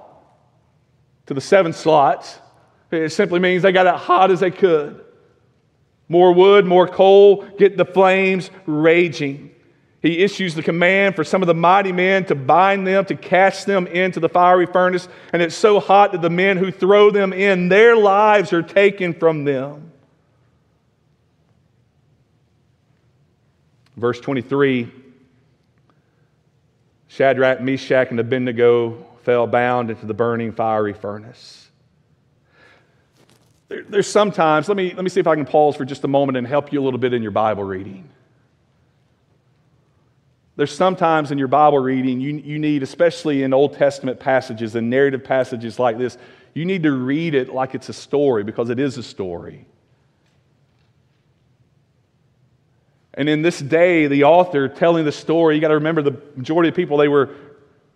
to 1.25 1.33
the 1.33 1.41
seven 1.41 1.73
slots. 1.73 2.39
It 2.91 3.11
simply 3.11 3.39
means 3.39 3.63
they 3.63 3.71
got 3.71 3.87
it 3.87 3.95
hot 3.95 4.31
as 4.31 4.39
they 4.39 4.51
could. 4.51 5.02
More 6.09 6.33
wood, 6.33 6.65
more 6.65 6.87
coal, 6.87 7.43
get 7.57 7.77
the 7.77 7.85
flames 7.85 8.51
raging. 8.65 9.51
He 10.01 10.19
issues 10.19 10.53
the 10.53 10.61
command 10.61 11.15
for 11.15 11.23
some 11.23 11.41
of 11.41 11.47
the 11.47 11.53
mighty 11.53 11.93
men 11.93 12.25
to 12.25 12.35
bind 12.35 12.85
them, 12.85 13.05
to 13.05 13.15
cast 13.15 13.65
them 13.65 13.87
into 13.87 14.19
the 14.19 14.27
fiery 14.27 14.65
furnace. 14.65 15.07
And 15.31 15.41
it's 15.41 15.55
so 15.55 15.79
hot 15.79 16.11
that 16.11 16.21
the 16.21 16.29
men 16.29 16.57
who 16.57 16.71
throw 16.71 17.09
them 17.09 17.31
in, 17.31 17.69
their 17.69 17.95
lives 17.95 18.51
are 18.51 18.61
taken 18.61 19.13
from 19.13 19.45
them. 19.45 19.91
Verse 23.95 24.19
23 24.19 24.91
Shadrach, 27.07 27.61
Meshach, 27.61 28.09
and 28.09 28.19
Abednego 28.19 29.05
fell 29.21 29.45
bound 29.45 29.91
into 29.91 30.05
the 30.05 30.15
burning 30.15 30.51
fiery 30.51 30.93
furnace. 30.93 31.62
There, 33.73 33.81
there's 33.89 34.07
sometimes, 34.07 34.67
let 34.67 34.77
me, 34.77 34.93
let 34.93 35.03
me 35.03 35.09
see 35.09 35.19
if 35.19 35.25
I 35.25 35.33
can 35.33 35.45
pause 35.45 35.75
for 35.75 35.83
just 35.83 36.03
a 36.03 36.07
moment 36.07 36.37
and 36.37 36.45
help 36.45 36.71
you 36.71 36.79
a 36.79 36.83
little 36.83 36.99
bit 36.99 37.11
in 37.11 37.23
your 37.23 37.31
Bible 37.31 37.63
reading. 37.63 38.07
There's 40.55 40.71
sometimes 40.71 41.31
in 41.31 41.39
your 41.39 41.47
Bible 41.47 41.79
reading, 41.79 42.21
you, 42.21 42.35
you 42.35 42.59
need, 42.59 42.83
especially 42.83 43.41
in 43.41 43.51
Old 43.51 43.73
Testament 43.73 44.19
passages 44.19 44.75
and 44.75 44.91
narrative 44.91 45.23
passages 45.23 45.79
like 45.79 45.97
this, 45.97 46.19
you 46.53 46.65
need 46.65 46.83
to 46.83 46.91
read 46.91 47.33
it 47.33 47.51
like 47.51 47.73
it's 47.73 47.89
a 47.89 47.93
story 47.93 48.43
because 48.43 48.69
it 48.69 48.79
is 48.79 48.99
a 48.99 49.01
story. 49.01 49.65
And 53.15 53.27
in 53.27 53.41
this 53.41 53.57
day, 53.57 54.05
the 54.05 54.25
author 54.25 54.67
telling 54.67 55.03
the 55.03 55.11
story, 55.11 55.55
you 55.55 55.61
got 55.61 55.69
to 55.69 55.73
remember 55.75 56.03
the 56.03 56.21
majority 56.35 56.69
of 56.69 56.75
people 56.75 56.97
they 56.97 57.07
were 57.07 57.31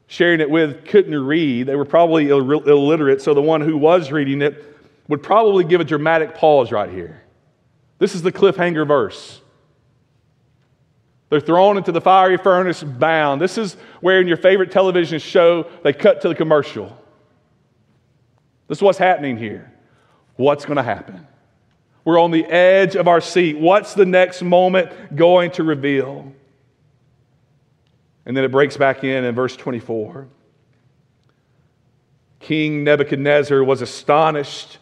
sharing 0.08 0.42
it 0.42 0.50
with 0.50 0.86
couldn't 0.86 1.14
read. 1.14 1.68
They 1.68 1.76
were 1.76 1.86
probably 1.86 2.30
Ill- 2.30 2.68
illiterate, 2.68 3.22
so 3.22 3.36
the 3.36 3.44
one 3.44 3.62
who 3.62 3.78
was 3.78 4.12
reading 4.12 4.42
it 4.42 4.74
would 5.08 5.24
probably 5.24 5.64
give 5.64 5.82
a 5.82 5.86
dramatic 5.86 6.36
pause 6.36 6.72
right 6.72 6.90
here. 6.90 7.24
This 8.00 8.14
is 8.16 8.22
the 8.22 8.32
cliffhanger 8.32 8.88
verse. 8.88 9.42
They're 11.30 11.42
thrown 11.42 11.78
into 11.78 11.92
the 11.92 12.02
fiery 12.02 12.38
furnace 12.38 12.84
bound. 12.84 13.42
This 13.42 13.58
is 13.58 13.76
where, 14.00 14.22
in 14.22 14.28
your 14.28 14.38
favorite 14.38 14.72
television 14.72 15.20
show, 15.20 15.70
they 15.84 15.92
cut 15.92 16.22
to 16.22 16.30
the 16.30 16.36
commercial. 16.36 16.98
This 18.68 18.78
is 18.78 18.82
what's 18.82 18.98
happening 18.98 19.38
here. 19.38 19.72
What's 20.36 20.66
going 20.66 20.78
to 20.78 20.84
happen? 20.84 21.26
We're 22.06 22.20
on 22.22 22.32
the 22.32 22.46
edge 22.46 22.96
of 22.96 23.08
our 23.08 23.20
seat. 23.20 23.58
What's 23.58 23.94
the 23.94 24.06
next 24.06 24.42
moment 24.42 25.16
going 25.16 25.52
to 25.52 25.64
reveal? 25.64 26.32
And 28.26 28.36
then 28.36 28.44
it 28.44 28.52
breaks 28.52 28.78
back 28.78 29.04
in 29.04 29.26
in 29.26 29.36
verse 29.36 29.56
24. 29.58 30.28
King 32.40 32.84
Nebuchadnezzar 32.86 33.64
was 33.64 33.82
astonished, 33.82 34.78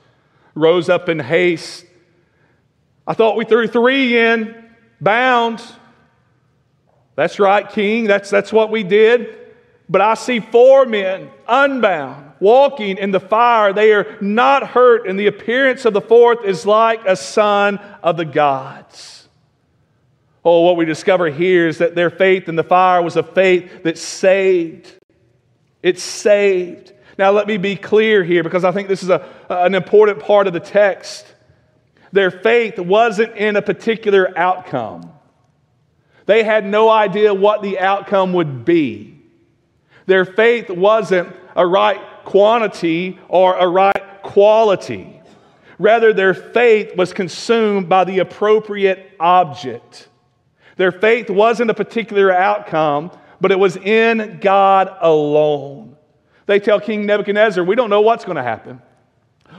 rose 0.56 0.90
up 0.90 1.10
in 1.10 1.20
haste. 1.20 1.86
I 3.06 3.14
thought 3.14 3.36
we 3.36 3.46
threw 3.46 3.68
three 3.68 4.18
in, 4.18 4.66
bound. 5.00 5.62
That's 7.16 7.38
right, 7.40 7.70
King. 7.70 8.06
That's, 8.06 8.30
that's 8.30 8.52
what 8.52 8.72
we 8.72 8.84
did. 8.84 9.38
But 9.88 10.02
I 10.02 10.16
see 10.16 10.40
four 10.40 10.86
men 10.86 11.30
unbound, 11.48 12.32
walking 12.40 12.98
in 12.98 13.12
the 13.12 13.20
fire. 13.20 13.72
They 13.72 13.94
are 13.94 14.18
not 14.20 14.68
hurt, 14.70 15.08
and 15.08 15.20
the 15.20 15.28
appearance 15.28 15.86
of 15.86 15.94
the 15.94 16.02
fourth 16.02 16.44
is 16.44 16.66
like 16.66 17.06
a 17.06 17.16
son 17.16 17.78
of 18.02 18.18
the 18.18 18.26
gods. 18.26 19.28
Oh, 20.44 20.62
what 20.62 20.78
we 20.78 20.86
discover 20.86 21.30
here 21.30 21.68
is 21.68 21.80
that 21.80 21.96
their 21.96 22.10
faith 22.10 22.50
in 22.50 22.56
the 22.56 22.64
fire 22.64 23.02
was 23.02 23.16
a 23.16 23.24
faith 23.24 23.84
that 23.84 23.98
saved. 23.98 24.92
It 25.82 26.00
saved. 26.00 26.94
Now, 27.18 27.32
let 27.32 27.48
me 27.48 27.58
be 27.58 27.76
clear 27.76 28.24
here 28.24 28.44
because 28.44 28.64
I 28.64 28.72
think 28.72 28.88
this 28.88 29.04
is 29.04 29.10
a, 29.10 29.26
an 29.50 29.74
important 29.76 30.20
part 30.20 30.48
of 30.48 30.54
the 30.54 30.60
text. 30.60 31.26
Their 32.12 32.32
faith 32.32 32.78
wasn't 32.78 33.36
in 33.36 33.56
a 33.56 33.62
particular 33.62 34.38
outcome. 34.38 35.12
They 36.26 36.44
had 36.44 36.66
no 36.66 36.90
idea 36.90 37.34
what 37.34 37.62
the 37.62 37.80
outcome 37.80 38.34
would 38.34 38.66
be. 38.66 39.22
Their 40.08 40.26
faith 40.26 40.70
wasn't 40.70 41.36
a 41.56 41.66
right 41.66 42.02
quantity 42.26 43.20
or 43.28 43.56
a 43.56 43.68
right 43.68 44.22
quality. 44.24 45.22
Rather, 45.78 46.14
their 46.14 46.34
faith 46.34 46.96
was 46.96 47.14
consumed 47.14 47.90
by 47.90 48.04
the 48.04 48.20
appropriate 48.20 49.12
object. 49.20 50.10
Their 50.78 50.92
faith 50.92 51.30
wasn't 51.30 51.70
a 51.70 51.74
particular 51.74 52.32
outcome, 52.32 53.12
but 53.40 53.52
it 53.52 53.60
was 53.60 53.78
in 53.78 54.40
God 54.42 54.96
alone. 55.02 55.95
They 56.46 56.60
tell 56.60 56.80
King 56.80 57.06
Nebuchadnezzar, 57.06 57.64
We 57.64 57.76
don't 57.76 57.90
know 57.90 58.02
what's 58.02 58.26
going 58.26 58.38
to 58.38 58.44
happen. 58.44 58.82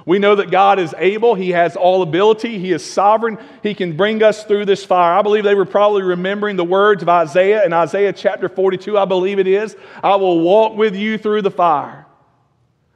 We 0.04 0.18
know 0.18 0.36
that 0.36 0.50
God 0.50 0.78
is 0.78 0.94
able, 0.98 1.34
He 1.34 1.50
has 1.50 1.76
all 1.76 2.02
ability, 2.02 2.58
He 2.58 2.72
is 2.72 2.84
sovereign, 2.84 3.38
He 3.62 3.74
can 3.74 3.96
bring 3.96 4.22
us 4.22 4.44
through 4.44 4.66
this 4.66 4.84
fire. 4.84 5.18
I 5.18 5.22
believe 5.22 5.44
they 5.44 5.54
were 5.54 5.64
probably 5.64 6.02
remembering 6.02 6.56
the 6.56 6.64
words 6.64 7.02
of 7.02 7.08
Isaiah 7.08 7.64
in 7.64 7.72
Isaiah 7.72 8.12
chapter 8.12 8.48
42, 8.48 8.98
I 8.98 9.04
believe 9.04 9.38
it 9.38 9.46
is. 9.46 9.76
I 10.02 10.16
will 10.16 10.40
walk 10.40 10.76
with 10.76 10.94
you 10.94 11.18
through 11.18 11.42
the 11.42 11.50
fire. 11.50 12.06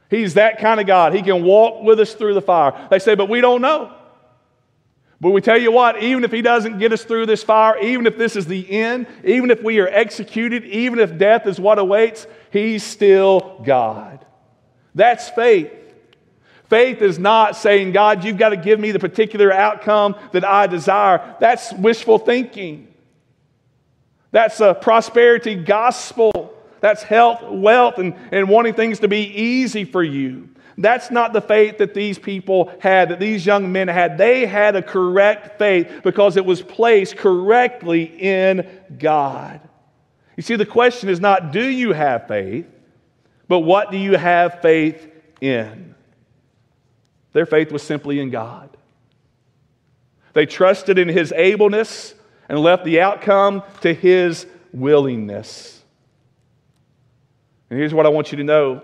He's 0.09 0.33
that 0.33 0.59
kind 0.59 0.79
of 0.79 0.87
God. 0.87 1.15
He 1.15 1.21
can 1.21 1.43
walk 1.43 1.83
with 1.83 1.99
us 1.99 2.13
through 2.13 2.33
the 2.33 2.41
fire. 2.41 2.87
They 2.89 2.99
say, 2.99 3.15
but 3.15 3.29
we 3.29 3.39
don't 3.39 3.61
know. 3.61 3.95
But 5.21 5.29
we 5.29 5.39
tell 5.39 5.61
you 5.61 5.71
what, 5.71 6.01
even 6.01 6.23
if 6.23 6.31
He 6.31 6.41
doesn't 6.41 6.79
get 6.79 6.91
us 6.91 7.03
through 7.03 7.27
this 7.27 7.43
fire, 7.43 7.77
even 7.77 8.07
if 8.07 8.17
this 8.17 8.35
is 8.35 8.47
the 8.47 8.69
end, 8.71 9.05
even 9.23 9.51
if 9.51 9.61
we 9.61 9.79
are 9.79 9.87
executed, 9.87 10.65
even 10.65 10.97
if 10.97 11.15
death 11.19 11.45
is 11.45 11.59
what 11.59 11.77
awaits, 11.77 12.25
He's 12.49 12.83
still 12.83 13.61
God. 13.63 14.25
That's 14.95 15.29
faith. 15.29 15.71
Faith 16.69 17.03
is 17.03 17.19
not 17.19 17.55
saying, 17.55 17.91
God, 17.91 18.23
you've 18.23 18.39
got 18.39 18.49
to 18.49 18.57
give 18.57 18.79
me 18.79 18.91
the 18.91 18.99
particular 18.99 19.53
outcome 19.53 20.15
that 20.31 20.43
I 20.43 20.65
desire. 20.65 21.35
That's 21.39 21.71
wishful 21.73 22.17
thinking. 22.17 22.91
That's 24.31 24.59
a 24.59 24.73
prosperity 24.73 25.53
gospel. 25.53 26.57
That's 26.79 27.03
health, 27.03 27.43
wealth, 27.43 27.99
and, 27.99 28.15
and 28.31 28.49
wanting 28.49 28.73
things 28.73 29.01
to 29.01 29.07
be 29.07 29.25
easy 29.27 29.83
for 29.83 30.01
you. 30.01 30.49
That's 30.81 31.11
not 31.11 31.33
the 31.33 31.41
faith 31.41 31.77
that 31.79 31.93
these 31.93 32.17
people 32.17 32.71
had, 32.79 33.09
that 33.09 33.19
these 33.19 33.45
young 33.45 33.71
men 33.71 33.87
had. 33.87 34.17
They 34.17 34.45
had 34.45 34.75
a 34.75 34.81
correct 34.81 35.57
faith 35.57 36.01
because 36.03 36.37
it 36.37 36.45
was 36.45 36.61
placed 36.61 37.17
correctly 37.17 38.03
in 38.03 38.67
God. 38.97 39.61
You 40.37 40.43
see, 40.43 40.55
the 40.55 40.65
question 40.65 41.09
is 41.09 41.19
not 41.19 41.51
do 41.51 41.63
you 41.63 41.93
have 41.93 42.27
faith, 42.27 42.65
but 43.47 43.59
what 43.59 43.91
do 43.91 43.97
you 43.97 44.17
have 44.17 44.61
faith 44.61 45.07
in? 45.39 45.95
Their 47.33 47.45
faith 47.45 47.71
was 47.71 47.83
simply 47.83 48.19
in 48.19 48.29
God. 48.29 48.69
They 50.33 50.45
trusted 50.45 50.97
in 50.97 51.07
His 51.07 51.31
ableness 51.33 52.13
and 52.49 52.59
left 52.59 52.85
the 52.85 53.01
outcome 53.01 53.63
to 53.81 53.93
His 53.93 54.45
willingness. 54.73 55.81
And 57.69 57.79
here's 57.79 57.93
what 57.93 58.05
I 58.05 58.09
want 58.09 58.31
you 58.31 58.37
to 58.37 58.43
know 58.43 58.81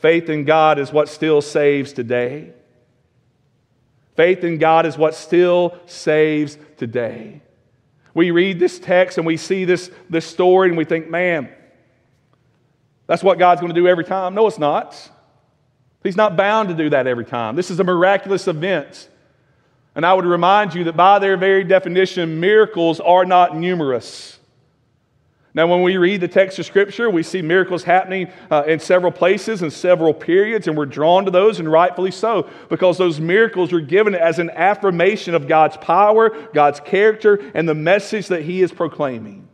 faith 0.00 0.28
in 0.28 0.44
God 0.44 0.78
is 0.78 0.92
what 0.92 1.08
still 1.08 1.40
saves 1.40 1.92
today. 1.92 2.52
Faith 4.16 4.42
in 4.42 4.58
God 4.58 4.86
is 4.86 4.98
what 4.98 5.14
still 5.14 5.78
saves 5.86 6.58
today. 6.76 7.40
We 8.14 8.30
read 8.32 8.58
this 8.58 8.78
text 8.78 9.18
and 9.18 9.26
we 9.26 9.36
see 9.36 9.64
this, 9.64 9.90
this 10.10 10.26
story 10.26 10.68
and 10.68 10.76
we 10.76 10.84
think, 10.84 11.08
man, 11.08 11.48
that's 13.06 13.22
what 13.22 13.38
God's 13.38 13.60
going 13.60 13.72
to 13.72 13.80
do 13.80 13.86
every 13.86 14.04
time. 14.04 14.34
No, 14.34 14.46
it's 14.46 14.58
not. 14.58 15.10
He's 16.02 16.16
not 16.16 16.36
bound 16.36 16.68
to 16.68 16.74
do 16.74 16.90
that 16.90 17.06
every 17.06 17.24
time. 17.24 17.56
This 17.56 17.70
is 17.70 17.80
a 17.80 17.84
miraculous 17.84 18.48
event. 18.48 19.08
And 19.94 20.06
I 20.06 20.14
would 20.14 20.26
remind 20.26 20.74
you 20.74 20.84
that 20.84 20.96
by 20.96 21.18
their 21.18 21.36
very 21.36 21.64
definition, 21.64 22.40
miracles 22.40 23.00
are 23.00 23.24
not 23.24 23.56
numerous. 23.56 24.37
Now, 25.58 25.66
when 25.66 25.82
we 25.82 25.96
read 25.96 26.20
the 26.20 26.28
text 26.28 26.60
of 26.60 26.66
Scripture, 26.66 27.10
we 27.10 27.24
see 27.24 27.42
miracles 27.42 27.82
happening 27.82 28.30
uh, 28.48 28.62
in 28.68 28.78
several 28.78 29.10
places 29.10 29.60
and 29.60 29.72
several 29.72 30.14
periods, 30.14 30.68
and 30.68 30.76
we're 30.76 30.86
drawn 30.86 31.24
to 31.24 31.32
those, 31.32 31.58
and 31.58 31.68
rightfully 31.68 32.12
so, 32.12 32.48
because 32.68 32.96
those 32.96 33.18
miracles 33.18 33.72
are 33.72 33.80
given 33.80 34.14
as 34.14 34.38
an 34.38 34.50
affirmation 34.50 35.34
of 35.34 35.48
God's 35.48 35.76
power, 35.78 36.30
God's 36.54 36.78
character, 36.78 37.50
and 37.54 37.68
the 37.68 37.74
message 37.74 38.28
that 38.28 38.42
He 38.42 38.62
is 38.62 38.70
proclaiming. 38.70 39.48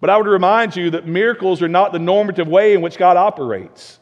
But 0.00 0.08
I 0.08 0.16
would 0.16 0.28
remind 0.28 0.74
you 0.76 0.92
that 0.92 1.06
miracles 1.06 1.60
are 1.60 1.68
not 1.68 1.92
the 1.92 1.98
normative 1.98 2.48
way 2.48 2.72
in 2.72 2.80
which 2.80 2.96
God 2.96 3.18
operates. 3.18 4.00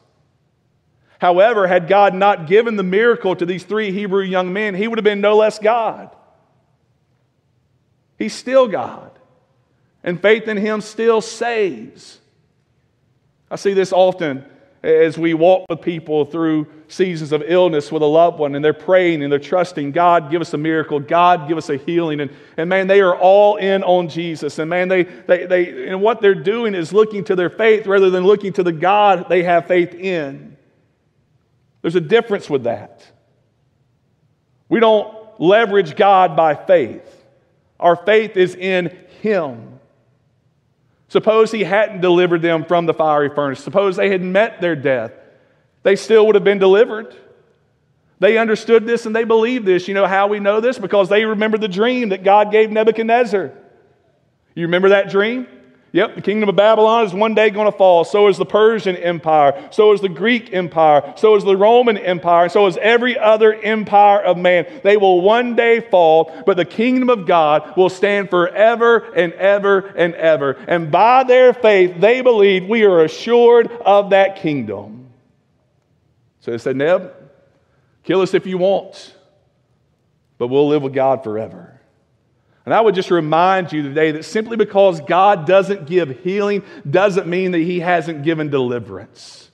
However, 1.18 1.66
had 1.66 1.88
God 1.88 2.14
not 2.14 2.46
given 2.46 2.76
the 2.76 2.84
miracle 2.84 3.34
to 3.34 3.44
these 3.44 3.64
three 3.64 3.90
Hebrew 3.90 4.22
young 4.22 4.52
men, 4.52 4.76
he 4.76 4.86
would 4.86 4.98
have 4.98 5.04
been 5.04 5.20
no 5.20 5.38
less 5.38 5.58
God. 5.58 6.14
He's 8.16 8.32
still 8.32 8.68
God. 8.68 9.18
And 10.04 10.20
faith 10.20 10.48
in 10.48 10.56
him 10.56 10.80
still 10.80 11.20
saves. 11.20 12.18
I 13.50 13.56
see 13.56 13.74
this 13.74 13.92
often 13.92 14.44
as 14.82 15.16
we 15.16 15.32
walk 15.32 15.66
with 15.68 15.80
people 15.80 16.24
through 16.24 16.66
seasons 16.88 17.30
of 17.30 17.42
illness 17.46 17.92
with 17.92 18.02
a 18.02 18.06
loved 18.06 18.38
one 18.38 18.54
and 18.56 18.64
they're 18.64 18.72
praying 18.72 19.22
and 19.22 19.30
they're 19.30 19.38
trusting 19.38 19.92
God, 19.92 20.30
give 20.30 20.40
us 20.40 20.52
a 20.54 20.58
miracle, 20.58 20.98
God, 20.98 21.46
give 21.48 21.56
us 21.56 21.70
a 21.70 21.76
healing. 21.76 22.20
And, 22.20 22.30
and 22.56 22.68
man, 22.68 22.88
they 22.88 23.00
are 23.00 23.16
all 23.16 23.56
in 23.56 23.84
on 23.84 24.08
Jesus. 24.08 24.58
And 24.58 24.68
man, 24.68 24.88
they, 24.88 25.04
they, 25.04 25.46
they, 25.46 25.88
and 25.88 26.02
what 26.02 26.20
they're 26.20 26.34
doing 26.34 26.74
is 26.74 26.92
looking 26.92 27.22
to 27.24 27.36
their 27.36 27.50
faith 27.50 27.86
rather 27.86 28.10
than 28.10 28.24
looking 28.24 28.52
to 28.54 28.64
the 28.64 28.72
God 28.72 29.28
they 29.28 29.44
have 29.44 29.68
faith 29.68 29.94
in. 29.94 30.56
There's 31.82 31.96
a 31.96 32.00
difference 32.00 32.50
with 32.50 32.64
that. 32.64 33.06
We 34.68 34.80
don't 34.80 35.14
leverage 35.40 35.96
God 35.96 36.36
by 36.36 36.54
faith, 36.54 37.24
our 37.78 37.96
faith 37.96 38.36
is 38.36 38.54
in 38.54 38.96
Him. 39.20 39.80
Suppose 41.12 41.52
he 41.52 41.62
hadn't 41.62 42.00
delivered 42.00 42.40
them 42.40 42.64
from 42.64 42.86
the 42.86 42.94
fiery 42.94 43.28
furnace. 43.28 43.62
Suppose 43.62 43.96
they 43.96 44.08
had 44.08 44.22
met 44.22 44.62
their 44.62 44.74
death. 44.74 45.12
They 45.82 45.94
still 45.94 46.24
would 46.24 46.36
have 46.36 46.42
been 46.42 46.58
delivered. 46.58 47.14
They 48.18 48.38
understood 48.38 48.86
this 48.86 49.04
and 49.04 49.14
they 49.14 49.24
believed 49.24 49.66
this. 49.66 49.88
You 49.88 49.92
know 49.92 50.06
how 50.06 50.28
we 50.28 50.40
know 50.40 50.62
this? 50.62 50.78
Because 50.78 51.10
they 51.10 51.26
remember 51.26 51.58
the 51.58 51.68
dream 51.68 52.08
that 52.08 52.24
God 52.24 52.50
gave 52.50 52.70
Nebuchadnezzar. 52.70 53.52
You 54.54 54.62
remember 54.62 54.88
that 54.88 55.10
dream? 55.10 55.46
Yep, 55.94 56.14
the 56.14 56.22
kingdom 56.22 56.48
of 56.48 56.56
Babylon 56.56 57.04
is 57.04 57.12
one 57.12 57.34
day 57.34 57.50
going 57.50 57.70
to 57.70 57.76
fall. 57.76 58.04
So 58.04 58.28
is 58.28 58.38
the 58.38 58.46
Persian 58.46 58.96
Empire. 58.96 59.68
So 59.70 59.92
is 59.92 60.00
the 60.00 60.08
Greek 60.08 60.52
Empire. 60.54 61.12
So 61.18 61.36
is 61.36 61.44
the 61.44 61.56
Roman 61.56 61.98
Empire. 61.98 62.48
So 62.48 62.66
is 62.66 62.78
every 62.78 63.18
other 63.18 63.52
empire 63.52 64.22
of 64.22 64.38
man. 64.38 64.66
They 64.82 64.96
will 64.96 65.20
one 65.20 65.54
day 65.54 65.80
fall, 65.80 66.42
but 66.46 66.56
the 66.56 66.64
kingdom 66.64 67.10
of 67.10 67.26
God 67.26 67.76
will 67.76 67.90
stand 67.90 68.30
forever 68.30 69.12
and 69.14 69.34
ever 69.34 69.80
and 69.80 70.14
ever. 70.14 70.52
And 70.66 70.90
by 70.90 71.24
their 71.24 71.52
faith, 71.52 72.00
they 72.00 72.22
believe 72.22 72.66
we 72.66 72.84
are 72.84 73.04
assured 73.04 73.70
of 73.70 74.10
that 74.10 74.36
kingdom. 74.36 75.10
So 76.40 76.52
they 76.52 76.58
said, 76.58 76.76
Neb, 76.76 77.12
kill 78.02 78.22
us 78.22 78.32
if 78.32 78.46
you 78.46 78.56
want, 78.56 79.14
but 80.38 80.48
we'll 80.48 80.68
live 80.68 80.82
with 80.82 80.94
God 80.94 81.22
forever. 81.22 81.81
And 82.64 82.72
I 82.72 82.80
would 82.80 82.94
just 82.94 83.10
remind 83.10 83.72
you 83.72 83.82
today 83.82 84.12
that 84.12 84.24
simply 84.24 84.56
because 84.56 85.00
God 85.00 85.46
doesn't 85.46 85.86
give 85.86 86.20
healing 86.20 86.62
doesn't 86.88 87.26
mean 87.26 87.52
that 87.52 87.58
He 87.58 87.80
hasn't 87.80 88.22
given 88.22 88.50
deliverance. 88.50 89.50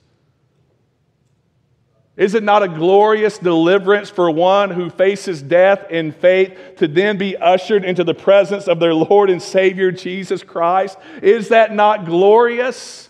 Is 2.19 2.35
it 2.35 2.43
not 2.43 2.63
a 2.63 2.67
glorious 2.67 3.37
deliverance 3.37 4.09
for 4.09 4.29
one 4.29 4.71
who 4.71 4.89
faces 4.89 5.41
death 5.41 5.89
in 5.89 6.11
faith 6.11 6.53
to 6.75 6.87
then 6.87 7.17
be 7.17 7.37
ushered 7.37 7.85
into 7.85 8.03
the 8.03 8.13
presence 8.13 8.67
of 8.67 8.81
their 8.81 8.93
Lord 8.93 9.29
and 9.29 9.41
Savior 9.41 9.89
Jesus 9.89 10.43
Christ? 10.43 10.97
Is 11.23 11.47
that 11.47 11.73
not 11.73 12.05
glorious? 12.05 13.07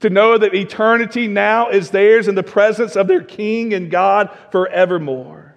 To 0.00 0.08
know 0.08 0.38
that 0.38 0.54
eternity 0.54 1.28
now 1.28 1.68
is 1.68 1.90
theirs 1.90 2.26
in 2.26 2.34
the 2.34 2.42
presence 2.42 2.96
of 2.96 3.06
their 3.06 3.22
King 3.22 3.74
and 3.74 3.90
God 3.90 4.36
forevermore. 4.50 5.51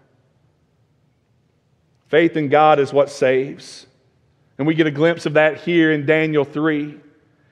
Faith 2.15 2.37
in 2.37 2.47
God 2.47 2.79
is 2.79 2.93
what 2.93 3.09
saves. 3.09 3.87
And 4.57 4.65
we 4.65 4.73
get 4.73 4.87
a 4.87 4.91
glimpse 4.91 5.25
of 5.25 5.33
that 5.33 5.57
here 5.57 5.91
in 5.91 6.05
Daniel 6.05 6.45
3. 6.45 6.97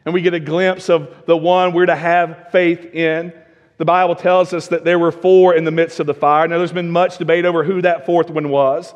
And 0.06 0.14
we 0.14 0.22
get 0.22 0.34
a 0.34 0.40
glimpse 0.40 0.88
of 0.90 1.26
the 1.26 1.36
one 1.36 1.74
we're 1.74 1.88
to 1.88 1.98
have 1.98 2.48
faith 2.50 2.86
in. 2.96 3.34
The 3.78 3.84
Bible 3.84 4.16
tells 4.16 4.54
us 4.54 4.70
that 4.70 4.86
there 4.86 4.98
were 4.98 5.12
four 5.12 5.54
in 5.54 5.66
the 5.66 5.72
midst 5.72 6.00
of 6.00 6.08
the 6.08 6.14
fire. 6.14 6.48
Now, 6.48 6.60
there's 6.60 6.72
been 6.72 6.90
much 6.90 7.18
debate 7.18 7.44
over 7.44 7.66
who 7.66 7.82
that 7.82 8.06
fourth 8.06 8.30
one 8.30 8.48
was. 8.48 8.96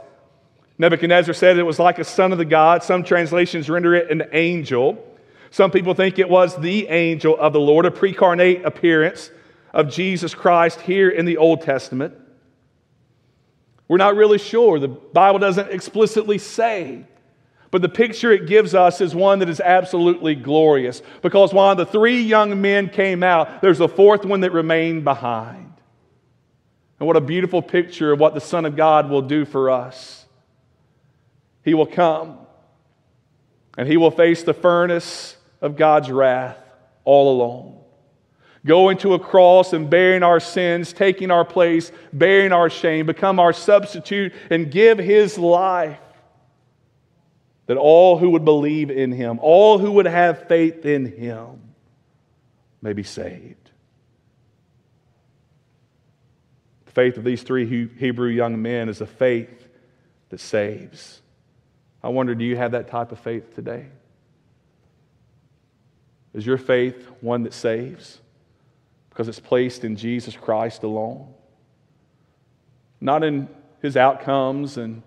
Nebuchadnezzar 0.77 1.33
said 1.33 1.57
it 1.57 1.63
was 1.63 1.79
like 1.79 1.99
a 1.99 2.05
son 2.05 2.31
of 2.31 2.37
the 2.37 2.45
God. 2.45 2.81
Some 2.81 3.03
translations 3.03 3.69
render 3.69 3.93
it 3.93 4.09
an 4.09 4.23
angel. 4.31 5.05
Some 5.51 5.71
people 5.71 5.93
think 5.93 6.17
it 6.17 6.29
was 6.29 6.55
the 6.55 6.87
angel 6.87 7.35
of 7.37 7.51
the 7.51 7.59
Lord, 7.59 7.85
a 7.85 7.91
precarnate 7.91 8.63
appearance 8.63 9.31
of 9.73 9.89
Jesus 9.89 10.33
Christ 10.33 10.79
here 10.79 11.09
in 11.09 11.25
the 11.25 11.35
Old 11.35 11.61
Testament. 11.61 12.15
We're 13.87 13.97
not 13.97 14.15
really 14.15 14.37
sure. 14.37 14.79
The 14.79 14.87
Bible 14.87 15.39
doesn't 15.39 15.71
explicitly 15.71 16.37
say. 16.37 17.05
But 17.69 17.81
the 17.81 17.89
picture 17.89 18.31
it 18.31 18.47
gives 18.47 18.73
us 18.73 19.01
is 19.01 19.13
one 19.13 19.39
that 19.39 19.49
is 19.49 19.59
absolutely 19.59 20.35
glorious 20.35 21.01
because 21.21 21.53
while 21.53 21.75
the 21.75 21.85
three 21.85 22.21
young 22.21 22.61
men 22.61 22.89
came 22.89 23.23
out, 23.23 23.61
there's 23.61 23.81
a 23.81 23.87
fourth 23.87 24.23
one 24.23 24.41
that 24.41 24.53
remained 24.53 25.03
behind. 25.03 25.73
And 26.99 27.07
what 27.07 27.17
a 27.17 27.21
beautiful 27.21 27.61
picture 27.61 28.11
of 28.11 28.19
what 28.19 28.33
the 28.33 28.41
Son 28.41 28.65
of 28.65 28.75
God 28.75 29.09
will 29.09 29.21
do 29.21 29.45
for 29.45 29.69
us. 29.69 30.25
He 31.63 31.73
will 31.73 31.85
come 31.85 32.39
and 33.77 33.87
he 33.87 33.97
will 33.97 34.11
face 34.11 34.43
the 34.43 34.53
furnace 34.53 35.35
of 35.61 35.75
God's 35.75 36.09
wrath 36.09 36.57
all 37.03 37.35
alone 37.35 37.76
going 38.67 38.97
to 38.99 39.13
a 39.13 39.19
cross 39.19 39.73
and 39.73 39.89
bearing 39.89 40.21
our 40.21 40.39
sins, 40.39 40.93
taking 40.93 41.31
our 41.31 41.45
place, 41.45 41.91
bearing 42.13 42.51
our 42.51 42.69
shame, 42.69 43.05
become 43.05 43.39
our 43.39 43.53
substitute, 43.53 44.33
and 44.49 44.69
give 44.69 44.97
his 44.99 45.37
life. 45.37 45.99
That 47.65 47.77
all 47.77 48.17
who 48.17 48.29
would 48.31 48.45
believe 48.45 48.91
in 48.91 49.11
him, 49.11 49.39
all 49.41 49.77
who 49.77 49.93
would 49.93 50.05
have 50.05 50.47
faith 50.47 50.85
in 50.85 51.05
him, 51.05 51.61
may 52.81 52.93
be 52.93 53.03
saved. 53.03 53.71
The 56.85 56.91
faith 56.91 57.17
of 57.17 57.23
these 57.23 57.43
three 57.43 57.65
Hebrew 57.65 58.29
young 58.29 58.61
men 58.61 58.87
is 58.87 59.01
a 59.01 59.07
faith 59.07 59.67
that 60.29 60.39
saves. 60.39 61.21
I 62.03 62.09
wonder, 62.09 62.35
do 62.35 62.45
you 62.45 62.55
have 62.55 62.71
that 62.71 62.89
type 62.89 63.11
of 63.11 63.19
faith 63.19 63.55
today? 63.55 63.87
Is 66.33 66.45
your 66.45 66.57
faith 66.57 67.07
one 67.19 67.43
that 67.43 67.53
saves? 67.53 68.19
Because 69.17 69.27
it's 69.27 69.39
placed 69.39 69.83
in 69.83 69.95
Jesus 69.95 70.37
Christ 70.37 70.83
alone. 70.83 71.33
Not 73.01 73.23
in 73.23 73.49
his 73.81 73.97
outcomes 73.97 74.77
and 74.77 75.01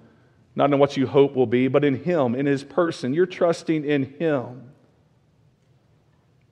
not 0.56 0.72
in 0.72 0.80
what 0.80 0.96
you 0.96 1.06
hope 1.06 1.36
will 1.36 1.46
be, 1.46 1.68
but 1.68 1.84
in 1.84 1.94
him, 1.94 2.34
in 2.34 2.44
his 2.44 2.64
person. 2.64 3.14
You're 3.14 3.24
trusting 3.24 3.84
in 3.84 4.16
him. 4.18 4.72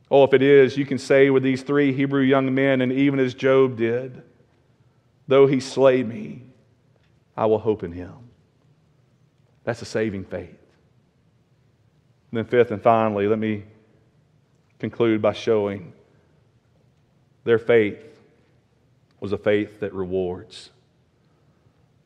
Oh, 0.09 0.23
if 0.23 0.35
it 0.35 0.41
is, 0.41 0.77
you 0.77 0.87
can 0.87 0.99
say 0.99 1.31
with 1.31 1.43
these 1.43 1.63
three 1.63 1.93
Hebrew 1.93 2.21
young 2.21 2.55
men, 2.55 2.81
and 2.81 2.93
even 2.93 3.19
as 3.19 3.35
Job 3.35 3.77
did, 3.77 4.23
though 5.27 5.49
he 5.49 5.59
slay 5.59 6.05
me, 6.05 6.45
I 7.37 7.47
will 7.47 7.59
hope 7.59 7.83
in 7.83 7.91
him. 7.91 8.15
That's 9.65 9.83
a 9.83 9.85
saving 9.85 10.27
faith. 10.27 10.63
And 12.31 12.39
then, 12.39 12.45
fifth 12.45 12.71
and 12.71 12.81
finally, 12.81 13.27
let 13.27 13.41
me 13.41 13.65
conclude 14.79 15.21
by 15.21 15.33
showing 15.33 15.93
their 17.49 17.59
faith 17.59 18.05
was 19.21 19.33
a 19.33 19.39
faith 19.39 19.81
that 19.81 19.95
rewards. 19.95 20.69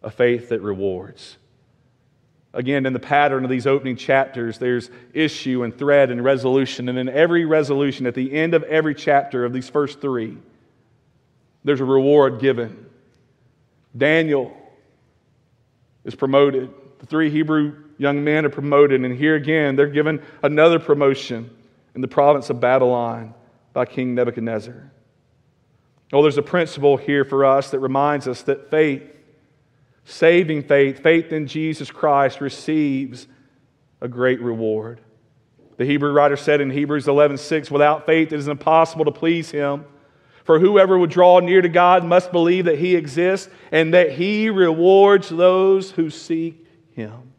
A 0.01 0.09
faith 0.09 0.51
that 0.51 0.61
rewards. 0.61 1.37
Again, 2.55 2.87
in 2.87 2.93
the 2.93 3.01
pattern 3.01 3.43
of 3.43 3.51
these 3.51 3.67
opening 3.67 3.97
chapters, 3.97 4.59
there's 4.59 4.89
issue 5.13 5.65
and 5.65 5.77
thread 5.77 6.13
and 6.13 6.23
resolution. 6.23 6.89
And 6.89 6.97
in 6.97 7.09
every 7.09 7.45
resolution, 7.45 8.07
at 8.07 8.15
the 8.15 8.33
end 8.33 8.55
of 8.55 8.63
every 8.63 8.95
chapter 8.95 9.45
of 9.45 9.53
these 9.53 9.69
first 9.69 10.01
three, 10.01 10.39
there's 11.65 11.81
a 11.81 11.85
reward 11.85 12.39
given. 12.39 12.87
Daniel 13.97 14.57
is 16.05 16.15
promoted. 16.15 16.71
The 17.01 17.07
three 17.07 17.31
Hebrew 17.31 17.83
young 17.99 18.23
men 18.23 18.45
are 18.45 18.51
promoted. 18.51 19.05
And 19.05 19.19
here 19.19 19.35
again, 19.35 19.75
they're 19.75 19.89
given 19.89 20.23
another 20.45 20.79
promotion 20.79 21.51
in 21.97 22.01
the 22.01 22.07
province 22.07 22.49
of 22.49 22.61
Babylon 22.61 23.35
by 23.73 23.87
King 23.87 24.15
Nebuchadnezzar. 24.15 24.93
Oh, 26.13 26.21
there's 26.21 26.39
a 26.39 26.43
principle 26.43 26.99
here 26.99 27.25
for 27.25 27.45
us 27.45 27.71
that 27.71 27.79
reminds 27.79 28.29
us 28.29 28.43
that 28.43 28.71
faith, 28.71 29.03
saving 30.05 30.65
faith, 30.65 31.03
faith 31.03 31.33
in 31.33 31.47
Jesus 31.47 31.91
Christ, 31.91 32.41
receives 32.41 33.27
a 34.01 34.09
great 34.09 34.41
reward. 34.43 35.01
The 35.79 35.87
Hebrew 35.87 36.13
writer 36.13 36.37
said 36.37 36.61
in 36.61 36.71
Hebrews 36.71 37.09
11:6, 37.09 37.71
"Without 37.71 38.05
faith 38.05 38.31
it 38.31 38.39
is 38.39 38.47
impossible 38.47 39.07
to 39.07 39.11
please 39.11 39.51
him, 39.53 39.87
for 40.45 40.59
whoever 40.59 40.99
would 40.99 41.09
draw 41.09 41.41
near 41.41 41.63
to 41.63 41.69
God 41.69 42.05
must 42.05 42.31
believe 42.31 42.67
that 42.67 42.79
he 42.79 42.95
exists 42.95 43.49
and 43.71 43.95
that 43.95 44.13
he 44.13 44.51
rewards 44.51 45.31
those 45.31 45.93
who 45.93 46.11
seek 46.11 46.67
him." 46.91 47.33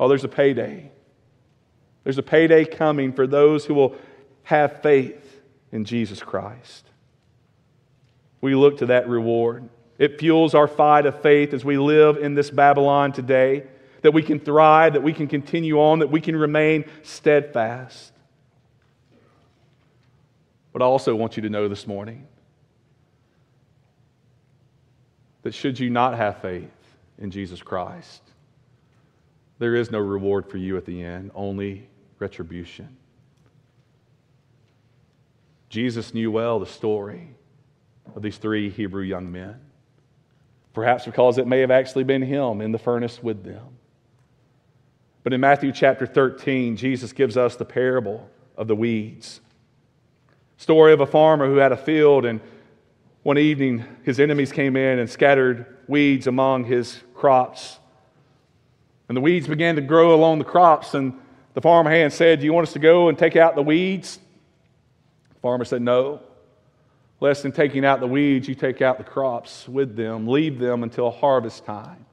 Oh, 0.00 0.08
there's 0.08 0.24
a 0.24 0.28
payday. 0.28 0.90
There's 2.04 2.18
a 2.18 2.22
payday 2.22 2.64
coming 2.64 3.12
for 3.12 3.26
those 3.26 3.66
who 3.66 3.74
will 3.74 3.96
have 4.44 4.80
faith 4.80 5.42
in 5.70 5.84
Jesus 5.84 6.22
Christ 6.22 6.91
we 8.42 8.54
look 8.54 8.78
to 8.78 8.86
that 8.86 9.08
reward. 9.08 9.66
It 9.98 10.18
fuels 10.18 10.54
our 10.54 10.68
fight 10.68 11.06
of 11.06 11.22
faith 11.22 11.54
as 11.54 11.64
we 11.64 11.78
live 11.78 12.18
in 12.18 12.34
this 12.34 12.50
Babylon 12.50 13.12
today, 13.12 13.64
that 14.02 14.12
we 14.12 14.22
can 14.22 14.40
thrive, 14.40 14.94
that 14.94 15.02
we 15.02 15.14
can 15.14 15.28
continue 15.28 15.80
on, 15.80 16.00
that 16.00 16.10
we 16.10 16.20
can 16.20 16.36
remain 16.36 16.84
steadfast. 17.02 18.12
But 20.72 20.82
I 20.82 20.86
also 20.86 21.14
want 21.14 21.36
you 21.36 21.42
to 21.44 21.48
know 21.48 21.68
this 21.68 21.86
morning 21.86 22.26
that 25.42 25.54
should 25.54 25.78
you 25.78 25.88
not 25.88 26.16
have 26.16 26.42
faith 26.42 26.70
in 27.18 27.30
Jesus 27.30 27.62
Christ, 27.62 28.22
there 29.60 29.76
is 29.76 29.92
no 29.92 30.00
reward 30.00 30.50
for 30.50 30.56
you 30.56 30.76
at 30.76 30.84
the 30.84 31.02
end, 31.02 31.30
only 31.34 31.88
retribution. 32.18 32.96
Jesus 35.68 36.12
knew 36.12 36.32
well 36.32 36.58
the 36.58 36.66
story 36.66 37.36
of 38.14 38.22
these 38.22 38.38
three 38.38 38.70
Hebrew 38.70 39.02
young 39.02 39.30
men. 39.30 39.60
Perhaps 40.72 41.04
because 41.04 41.38
it 41.38 41.46
may 41.46 41.60
have 41.60 41.70
actually 41.70 42.04
been 42.04 42.22
him 42.22 42.60
in 42.60 42.72
the 42.72 42.78
furnace 42.78 43.22
with 43.22 43.44
them. 43.44 43.76
But 45.22 45.32
in 45.32 45.40
Matthew 45.40 45.72
chapter 45.72 46.06
13, 46.06 46.76
Jesus 46.76 47.12
gives 47.12 47.36
us 47.36 47.56
the 47.56 47.64
parable 47.64 48.28
of 48.56 48.68
the 48.68 48.74
weeds. 48.74 49.40
Story 50.56 50.92
of 50.92 51.00
a 51.00 51.06
farmer 51.06 51.46
who 51.46 51.56
had 51.56 51.72
a 51.72 51.76
field, 51.76 52.24
and 52.24 52.40
one 53.22 53.38
evening 53.38 53.84
his 54.02 54.18
enemies 54.18 54.52
came 54.52 54.76
in 54.76 54.98
and 54.98 55.08
scattered 55.08 55.66
weeds 55.86 56.26
among 56.26 56.64
his 56.64 57.00
crops. 57.14 57.78
And 59.08 59.16
the 59.16 59.20
weeds 59.20 59.46
began 59.46 59.76
to 59.76 59.82
grow 59.82 60.14
along 60.14 60.38
the 60.38 60.44
crops, 60.44 60.94
and 60.94 61.12
the 61.54 61.60
farmer 61.60 61.90
hand 61.90 62.12
said, 62.12 62.40
Do 62.40 62.46
you 62.46 62.52
want 62.52 62.66
us 62.66 62.72
to 62.72 62.78
go 62.78 63.08
and 63.08 63.18
take 63.18 63.36
out 63.36 63.54
the 63.54 63.62
weeds? 63.62 64.18
The 65.34 65.40
farmer 65.40 65.64
said, 65.64 65.82
No. 65.82 66.20
Less 67.22 67.40
than 67.40 67.52
taking 67.52 67.84
out 67.84 68.00
the 68.00 68.08
weeds, 68.08 68.48
you 68.48 68.56
take 68.56 68.82
out 68.82 68.98
the 68.98 69.04
crops 69.04 69.68
with 69.68 69.94
them, 69.94 70.26
leave 70.26 70.58
them 70.58 70.82
until 70.82 71.08
harvest 71.12 71.64
time. 71.64 72.04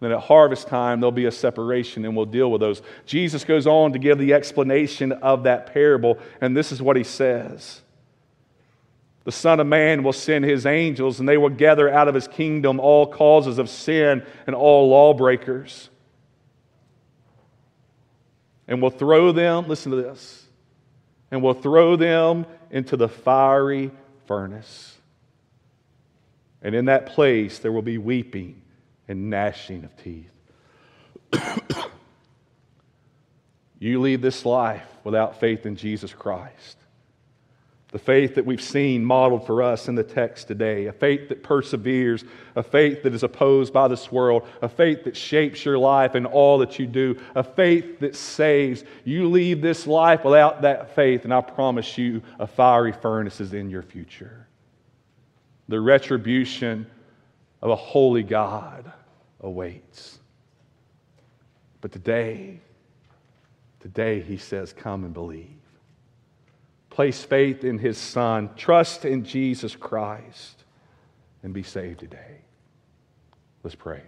Then 0.00 0.10
at 0.10 0.18
harvest 0.18 0.66
time, 0.66 0.98
there'll 0.98 1.12
be 1.12 1.26
a 1.26 1.30
separation 1.30 2.04
and 2.04 2.16
we'll 2.16 2.26
deal 2.26 2.50
with 2.50 2.60
those. 2.60 2.82
Jesus 3.06 3.44
goes 3.44 3.68
on 3.68 3.92
to 3.92 4.00
give 4.00 4.18
the 4.18 4.34
explanation 4.34 5.12
of 5.12 5.44
that 5.44 5.72
parable, 5.72 6.18
and 6.40 6.56
this 6.56 6.72
is 6.72 6.82
what 6.82 6.96
he 6.96 7.04
says 7.04 7.80
The 9.22 9.30
Son 9.30 9.60
of 9.60 9.68
Man 9.68 10.02
will 10.02 10.12
send 10.12 10.44
his 10.44 10.66
angels, 10.66 11.20
and 11.20 11.28
they 11.28 11.36
will 11.36 11.48
gather 11.48 11.88
out 11.88 12.08
of 12.08 12.16
his 12.16 12.26
kingdom 12.26 12.80
all 12.80 13.06
causes 13.06 13.58
of 13.58 13.70
sin 13.70 14.26
and 14.48 14.56
all 14.56 14.88
lawbreakers. 14.88 15.90
And 18.66 18.82
will 18.82 18.90
throw 18.90 19.30
them, 19.30 19.68
listen 19.68 19.92
to 19.92 19.96
this, 20.02 20.44
and 21.30 21.40
will 21.40 21.54
throw 21.54 21.94
them 21.94 22.46
into 22.72 22.96
the 22.96 23.08
fiery 23.08 23.92
furnace. 24.26 24.96
And 26.62 26.74
in 26.74 26.86
that 26.86 27.06
place, 27.06 27.58
there 27.58 27.72
will 27.72 27.82
be 27.82 27.98
weeping 27.98 28.62
and 29.06 29.30
gnashing 29.30 29.84
of 29.84 29.96
teeth. 30.02 30.30
you 33.78 34.00
leave 34.00 34.22
this 34.22 34.46
life 34.46 34.86
without 35.04 35.40
faith 35.40 35.66
in 35.66 35.76
Jesus 35.76 36.12
Christ. 36.12 36.78
The 37.94 38.00
faith 38.00 38.34
that 38.34 38.44
we've 38.44 38.60
seen 38.60 39.04
modeled 39.04 39.46
for 39.46 39.62
us 39.62 39.86
in 39.86 39.94
the 39.94 40.02
text 40.02 40.48
today, 40.48 40.86
a 40.86 40.92
faith 40.92 41.28
that 41.28 41.44
perseveres, 41.44 42.24
a 42.56 42.62
faith 42.64 43.04
that 43.04 43.14
is 43.14 43.22
opposed 43.22 43.72
by 43.72 43.86
this 43.86 44.10
world, 44.10 44.48
a 44.62 44.68
faith 44.68 45.04
that 45.04 45.16
shapes 45.16 45.64
your 45.64 45.78
life 45.78 46.16
and 46.16 46.26
all 46.26 46.58
that 46.58 46.76
you 46.76 46.88
do, 46.88 47.16
a 47.36 47.44
faith 47.44 48.00
that 48.00 48.16
saves. 48.16 48.82
You 49.04 49.30
leave 49.30 49.60
this 49.60 49.86
life 49.86 50.24
without 50.24 50.62
that 50.62 50.96
faith, 50.96 51.22
and 51.22 51.32
I 51.32 51.40
promise 51.40 51.96
you, 51.96 52.20
a 52.40 52.48
fiery 52.48 52.90
furnace 52.90 53.40
is 53.40 53.54
in 53.54 53.70
your 53.70 53.82
future. 53.84 54.48
The 55.68 55.80
retribution 55.80 56.88
of 57.62 57.70
a 57.70 57.76
holy 57.76 58.24
God 58.24 58.92
awaits. 59.40 60.18
But 61.80 61.92
today, 61.92 62.58
today 63.78 64.20
he 64.20 64.36
says, 64.36 64.72
Come 64.72 65.04
and 65.04 65.14
believe. 65.14 65.63
Place 66.94 67.24
faith 67.24 67.64
in 67.64 67.78
his 67.78 67.98
Son, 67.98 68.50
trust 68.54 69.04
in 69.04 69.24
Jesus 69.24 69.74
Christ, 69.74 70.62
and 71.42 71.52
be 71.52 71.64
saved 71.64 71.98
today. 71.98 72.38
Let's 73.64 73.74
pray. 73.74 74.00